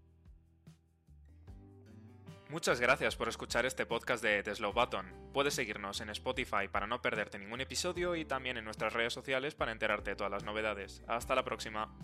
Muchas 2.49 2.79
gracias 2.79 3.15
por 3.15 3.29
escuchar 3.29 3.65
este 3.65 3.85
podcast 3.85 4.23
de 4.23 4.43
The 4.43 4.55
Slow 4.55 4.73
Button. 4.73 5.31
Puedes 5.33 5.55
seguirnos 5.55 6.01
en 6.01 6.09
Spotify 6.09 6.67
para 6.71 6.85
no 6.85 7.01
perderte 7.01 7.39
ningún 7.39 7.61
episodio 7.61 8.15
y 8.15 8.25
también 8.25 8.57
en 8.57 8.65
nuestras 8.65 8.93
redes 8.93 9.13
sociales 9.13 9.55
para 9.55 9.71
enterarte 9.71 10.11
de 10.11 10.15
todas 10.15 10.31
las 10.31 10.43
novedades. 10.43 11.01
Hasta 11.07 11.33
la 11.33 11.43
próxima. 11.43 11.97